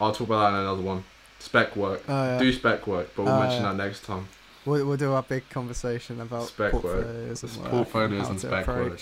I'll 0.00 0.12
talk 0.12 0.26
about 0.28 0.50
that 0.50 0.56
in 0.58 0.62
another 0.64 0.82
one. 0.82 1.04
Spec 1.38 1.74
work. 1.76 2.02
Oh, 2.08 2.12
yeah. 2.24 2.38
Do 2.38 2.52
spec 2.52 2.86
work, 2.86 3.10
but 3.16 3.24
we'll 3.24 3.34
Oh, 3.34 3.40
mention 3.40 3.62
yeah. 3.62 3.72
that 3.72 3.84
next 3.84 4.04
time. 4.04 4.28
We'll, 4.64 4.86
we'll 4.86 4.96
do 4.96 5.12
our 5.12 5.22
big 5.24 5.48
conversation 5.50 6.20
about 6.20 6.44
Spec 6.48 6.72
work. 6.72 6.82
portfolios 6.82 7.42
It's 7.42 7.54
and, 7.56 7.62
work 7.64 7.70
portfolios 7.72 8.22
how 8.22 8.30
and 8.30 8.38
to 8.40 8.46
spec 8.46 8.66
work. 8.68 9.00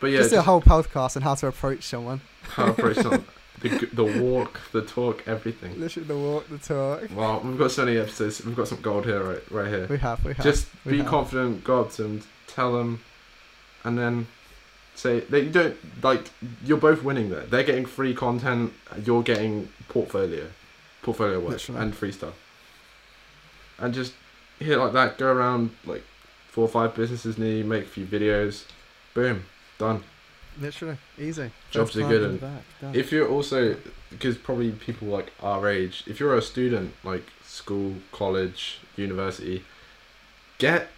But 0.00 0.06
yeah, 0.10 0.18
Just 0.18 0.30
do 0.30 0.38
a 0.38 0.42
whole 0.42 0.62
podcast 0.62 1.16
on 1.16 1.22
how 1.22 1.34
to 1.34 1.46
approach 1.48 1.84
someone. 1.84 2.20
how 2.42 2.66
to 2.66 2.70
approach 2.70 2.96
someone. 2.96 3.24
the 3.60 3.68
the 3.92 4.04
walk, 4.22 4.60
the 4.72 4.80
talk, 4.82 5.26
everything. 5.28 5.78
Literally 5.78 6.06
the 6.08 6.16
walk, 6.16 6.48
the 6.48 6.58
talk. 6.58 7.08
Well, 7.14 7.40
we've 7.44 7.58
got 7.58 7.70
so 7.70 7.84
many 7.84 7.98
episodes. 7.98 8.42
We've 8.44 8.56
got 8.56 8.68
some 8.68 8.80
gold 8.80 9.04
here, 9.04 9.22
right, 9.22 9.50
right 9.50 9.68
here. 9.68 9.86
We 9.88 9.98
have, 9.98 10.24
we 10.24 10.32
have. 10.34 10.44
Just 10.44 10.68
we 10.84 10.92
be 10.92 10.98
have. 10.98 11.06
confident, 11.08 11.64
go 11.64 11.80
up 11.82 11.92
to 11.92 12.02
them, 12.04 12.22
tell 12.58 12.72
them, 12.72 13.00
and 13.84 13.96
then 13.96 14.26
say 14.94 15.20
that 15.20 15.42
you 15.42 15.50
don't 15.50 15.76
like. 16.02 16.24
You're 16.64 16.84
both 16.90 17.02
winning 17.02 17.30
there. 17.30 17.46
They're 17.46 17.62
getting 17.62 17.86
free 17.86 18.14
content. 18.14 18.72
You're 19.04 19.22
getting 19.22 19.68
portfolio, 19.88 20.46
portfolio 21.02 21.38
work, 21.38 21.68
and 21.68 21.94
free 21.94 22.12
stuff. 22.12 22.34
And 23.78 23.94
just 23.94 24.14
hit 24.58 24.76
like 24.78 24.92
that. 24.92 25.18
Go 25.18 25.32
around 25.32 25.70
like 25.84 26.02
four 26.48 26.64
or 26.64 26.68
five 26.68 26.94
businesses 26.94 27.38
near 27.38 27.58
you. 27.58 27.64
Make 27.64 27.84
a 27.84 27.88
few 27.88 28.06
videos. 28.06 28.64
Boom, 29.14 29.44
done. 29.78 30.02
Literally, 30.60 30.98
easy. 31.16 31.52
Jobs 31.70 31.92
First 31.92 32.04
are 32.04 32.08
good 32.08 32.40
and. 32.82 32.96
If 32.96 33.12
you're 33.12 33.28
also, 33.28 33.76
because 34.10 34.36
probably 34.36 34.72
people 34.72 35.06
like 35.06 35.32
our 35.40 35.68
age, 35.68 36.02
if 36.08 36.18
you're 36.18 36.36
a 36.36 36.42
student, 36.42 36.94
like 37.04 37.22
school, 37.44 37.94
college, 38.10 38.80
university, 38.96 39.62
get 40.58 40.88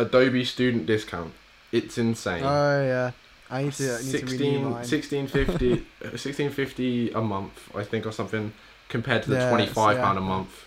Adobe 0.00 0.44
student 0.44 0.86
discount. 0.86 1.32
It's 1.72 1.98
insane. 1.98 2.42
Oh 2.44 2.82
yeah, 2.82 3.10
I 3.50 3.64
need 3.64 3.72
to. 3.74 3.94
I 3.94 4.02
need 4.02 4.10
to 4.10 4.18
renew 4.18 4.28
16, 4.28 4.54
mine. 4.62 4.72
1650, 4.72 5.70
1650 6.00 7.14
uh, 7.14 7.18
a 7.18 7.22
month, 7.22 7.70
I 7.76 7.84
think, 7.84 8.06
or 8.06 8.12
something, 8.12 8.52
compared 8.88 9.22
to 9.24 9.30
the 9.30 9.36
Yeah, 9.36 9.50
twenty 9.50 9.66
five 9.66 9.98
yeah. 9.98 10.16
a 10.16 10.20
month. 10.20 10.66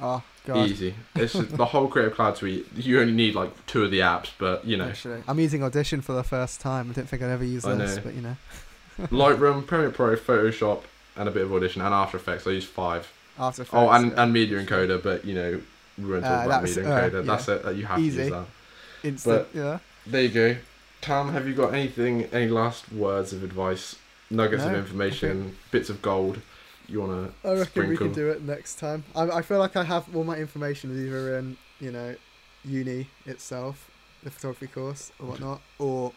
Oh 0.00 0.22
god. 0.46 0.68
Easy. 0.68 0.94
It's 1.14 1.34
the 1.34 1.66
whole 1.66 1.88
Creative 1.88 2.14
Cloud 2.14 2.36
suite. 2.36 2.66
You 2.74 3.00
only 3.00 3.12
need 3.12 3.34
like 3.34 3.66
two 3.66 3.84
of 3.84 3.90
the 3.90 4.00
apps, 4.00 4.30
but 4.38 4.64
you 4.64 4.76
know, 4.76 4.88
Actually, 4.88 5.22
I'm 5.28 5.38
using 5.38 5.62
Audition 5.62 6.00
for 6.00 6.12
the 6.12 6.24
first 6.24 6.60
time. 6.60 6.90
I 6.90 6.94
didn't 6.94 7.08
think 7.08 7.22
I'd 7.22 7.30
ever 7.30 7.44
use 7.44 7.62
this, 7.62 7.98
but 7.98 8.14
you 8.14 8.22
know, 8.22 8.36
Lightroom, 9.08 9.66
Premiere 9.66 9.90
Pro, 9.90 10.16
Photoshop, 10.16 10.82
and 11.16 11.28
a 11.28 11.32
bit 11.32 11.42
of 11.42 11.52
Audition 11.52 11.82
and 11.82 11.94
After 11.94 12.16
Effects. 12.16 12.46
I 12.46 12.50
use 12.52 12.64
five. 12.64 13.12
After 13.38 13.62
Effects. 13.62 13.74
Oh, 13.74 13.90
and, 13.90 14.12
yeah. 14.12 14.22
and 14.22 14.32
Media 14.32 14.62
Encoder, 14.62 15.02
but 15.02 15.24
you 15.24 15.34
know, 15.34 15.60
we 15.98 16.04
won't 16.10 16.24
talk 16.24 16.42
Uh, 16.42 16.46
about 16.46 16.62
that's- 16.64 16.76
uh, 16.76 16.80
Encoder. 16.80 17.12
yeah. 17.12 17.20
That's 17.22 17.48
it. 17.48 17.62
That 17.64 17.76
you 17.76 17.86
have 17.86 17.96
to 17.98 18.02
use 18.04 18.30
that. 18.30 18.46
instant. 19.02 19.48
yeah. 19.54 19.78
There 20.06 20.22
you 20.22 20.28
go. 20.28 20.56
Cam, 21.00 21.32
have 21.32 21.48
you 21.48 21.54
got 21.54 21.74
anything? 21.74 22.24
Any 22.32 22.48
last 22.48 22.92
words 22.92 23.32
of 23.32 23.42
advice? 23.42 23.96
Nuggets 24.30 24.62
of 24.64 24.72
No, 24.72 24.78
information, 24.78 25.56
bits 25.70 25.90
of 25.90 26.00
gold. 26.00 26.40
You 26.88 27.00
wanna 27.02 27.30
I 27.44 27.48
reckon 27.50 27.64
sprinkle? 27.66 27.90
we 27.90 27.96
can 27.96 28.12
do 28.12 28.30
it 28.30 28.42
next 28.42 28.78
time. 28.78 29.04
I, 29.14 29.22
I 29.28 29.42
feel 29.42 29.58
like 29.58 29.76
I 29.76 29.84
have 29.84 30.14
all 30.16 30.24
my 30.24 30.36
information 30.36 30.90
is 30.90 31.04
either 31.06 31.38
in 31.38 31.56
you 31.80 31.90
know 31.92 32.14
uni 32.64 33.08
itself, 33.26 33.90
the 34.22 34.30
photography 34.30 34.68
course 34.68 35.12
or 35.18 35.26
whatnot, 35.26 35.60
or 35.78 36.12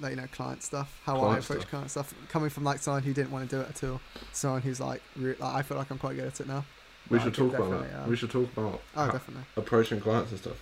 like 0.00 0.10
you 0.10 0.16
know 0.16 0.26
client 0.32 0.62
stuff. 0.62 0.98
How 1.04 1.20
I 1.20 1.38
approach 1.38 1.60
stuff. 1.60 1.70
client 1.70 1.90
stuff. 1.90 2.14
Coming 2.28 2.50
from 2.50 2.64
like 2.64 2.80
someone 2.80 3.02
who 3.02 3.12
didn't 3.12 3.30
want 3.30 3.48
to 3.48 3.56
do 3.56 3.60
it 3.62 3.68
at 3.68 3.84
all, 3.88 4.00
someone 4.32 4.62
who's 4.62 4.80
like, 4.80 5.02
re- 5.16 5.36
like 5.38 5.54
I 5.54 5.62
feel 5.62 5.76
like 5.76 5.90
I'm 5.90 5.98
quite 5.98 6.16
good 6.16 6.26
at 6.26 6.40
it 6.40 6.48
now. 6.48 6.64
We 7.10 7.18
should 7.20 7.34
talk 7.34 7.54
about 7.54 7.70
that. 7.70 8.02
um, 8.04 8.08
We 8.10 8.16
should 8.16 8.30
talk 8.30 8.52
about 8.56 8.80
Oh, 8.96 9.04
ho- 9.06 9.12
definitely. 9.12 9.44
approaching 9.56 10.00
clients 10.00 10.30
and 10.30 10.40
stuff. 10.40 10.56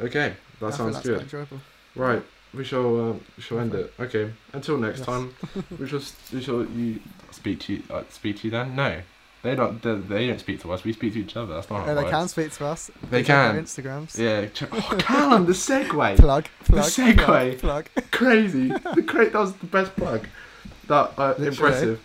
Okay, 0.00 0.34
that 0.60 0.66
I 0.66 0.70
sounds 0.70 1.00
good. 1.00 1.22
Enjoyable. 1.22 1.60
Right, 1.94 2.22
we 2.52 2.64
shall 2.64 3.10
um, 3.10 3.20
we 3.36 3.42
shall 3.42 3.60
end 3.60 3.74
it. 3.74 3.92
Okay, 3.98 4.30
until 4.52 4.76
next 4.78 4.98
Yes. 4.98 5.06
time. 5.06 5.34
we 5.78 5.86
shall 5.88 6.00
we 6.32 6.40
shall 6.42 6.64
you 6.66 7.00
speak 7.30 7.60
to 7.60 7.74
you 7.74 7.82
uh, 7.90 8.02
speak 8.10 8.38
to 8.40 8.44
you 8.48 8.50
then. 8.50 8.76
No, 8.76 9.00
they 9.42 9.54
don't. 9.54 9.80
They, 9.80 9.94
they 9.94 10.26
don't 10.26 10.40
speak 10.40 10.60
to 10.62 10.72
us. 10.72 10.84
We 10.84 10.92
speak 10.92 11.14
to 11.14 11.20
each 11.20 11.36
other. 11.36 11.54
That's 11.54 11.70
not 11.70 11.84
how 11.86 11.92
it 11.92 11.94
they 11.94 12.02
works. 12.02 12.10
can 12.10 12.28
speak 12.28 12.52
to 12.52 12.66
us. 12.66 12.90
They 13.10 13.22
Check 13.22 13.30
out 13.30 13.46
our 13.46 13.54
can. 13.54 13.64
Instagrams. 13.64 14.18
Yeah. 14.18 14.46
ch- 14.48 14.68
Oh, 14.72 14.96
Callum, 14.98 15.46
the 15.46 15.52
segue. 15.52 16.16
Plug. 16.18 16.44
Plug. 16.64 16.84
segue. 16.84 17.58
Plug. 17.58 17.58
plug. 17.94 18.10
Crazy. 18.10 18.68
The 18.68 19.04
cra- 19.06 19.30
that 19.30 19.34
was 19.38 19.54
the 19.54 19.66
best 19.66 19.94
plug. 19.96 20.26
That 20.88 21.12
uh, 21.18 21.34
impressive. 21.38 22.02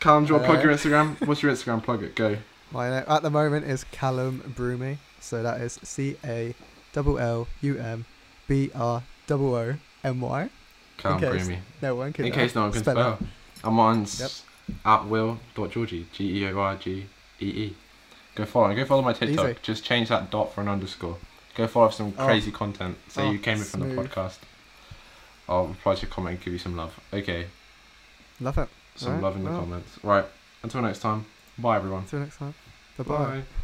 Callum, 0.00 0.24
do 0.24 0.28
you 0.28 0.34
want 0.34 0.44
to 0.46 0.50
plug 0.52 0.58
Uh, 0.64 0.68
your 0.68 0.76
Instagram? 0.76 1.26
What's 1.28 1.42
your 1.42 1.52
Instagram? 1.52 1.82
Plug 1.84 2.02
it. 2.02 2.16
Go. 2.16 2.36
My 2.72 2.88
name 2.90 3.04
at 3.06 3.22
the 3.22 3.30
moment 3.30 3.66
is 3.66 3.84
Callum 3.92 4.52
Broomy. 4.56 4.98
So 5.20 5.42
that 5.42 5.60
is 5.60 5.78
C 5.82 6.16
A 6.24 6.54
L 6.96 7.18
L 7.18 7.48
U 7.60 7.78
M 7.78 8.04
B 8.48 8.70
R 8.74 9.02
O 9.30 9.54
O 9.54 9.74
M 10.04 10.20
Y. 10.20 10.50
Callum. 10.96 11.18
Creamy. 11.20 11.58
No 11.82 11.94
one 11.96 12.12
can. 12.12 12.24
In 12.24 12.32
case 12.32 12.54
no 12.54 12.62
one 12.62 12.72
can 12.72 12.82
spell. 12.82 13.18
I'm 13.64 13.78
on 13.78 14.06
Yep. 14.18 14.30
at 14.84 15.06
will.georgie. 15.06 16.06
G 16.12 16.38
E 16.42 16.48
O 16.48 16.58
R 16.58 16.76
G 16.76 17.06
E 17.40 17.44
E. 17.46 17.76
Go 18.34 18.46
follow. 18.46 18.74
Go 18.74 18.84
follow 18.86 19.02
my 19.02 19.12
TikTok. 19.12 19.44
Easy. 19.50 19.58
Just 19.62 19.84
change 19.84 20.08
that 20.08 20.30
dot 20.30 20.54
for 20.54 20.62
an 20.62 20.68
underscore. 20.68 21.18
Go 21.54 21.66
follow 21.68 21.90
some 21.90 22.14
Oh. 22.18 22.24
crazy 22.24 22.50
content. 22.50 22.96
Say 23.08 23.26
Oh, 23.28 23.30
you 23.30 23.38
came 23.38 23.58
in 23.58 23.64
from 23.64 23.80
the 23.80 23.94
podcast. 24.02 24.38
I'll 25.48 25.66
reply 25.66 25.94
to 25.96 26.02
your 26.02 26.10
comment 26.10 26.36
and 26.36 26.44
give 26.44 26.52
you 26.54 26.58
some 26.58 26.76
love. 26.76 26.98
Okay. 27.12 27.48
Love 28.40 28.56
it. 28.56 28.68
Some 28.96 29.08
Alright, 29.08 29.22
love 29.22 29.36
in 29.36 29.44
the 29.44 29.50
well. 29.50 29.60
comments. 29.60 29.98
Right. 30.02 30.24
Until 30.62 30.80
next 30.82 31.00
time. 31.00 31.26
Bye 31.58 31.76
everyone. 31.76 32.02
Until 32.04 32.20
next 32.20 32.38
time. 32.38 32.54
Bye 32.98 33.04
bye. 33.04 33.34
Bye. 33.42 33.61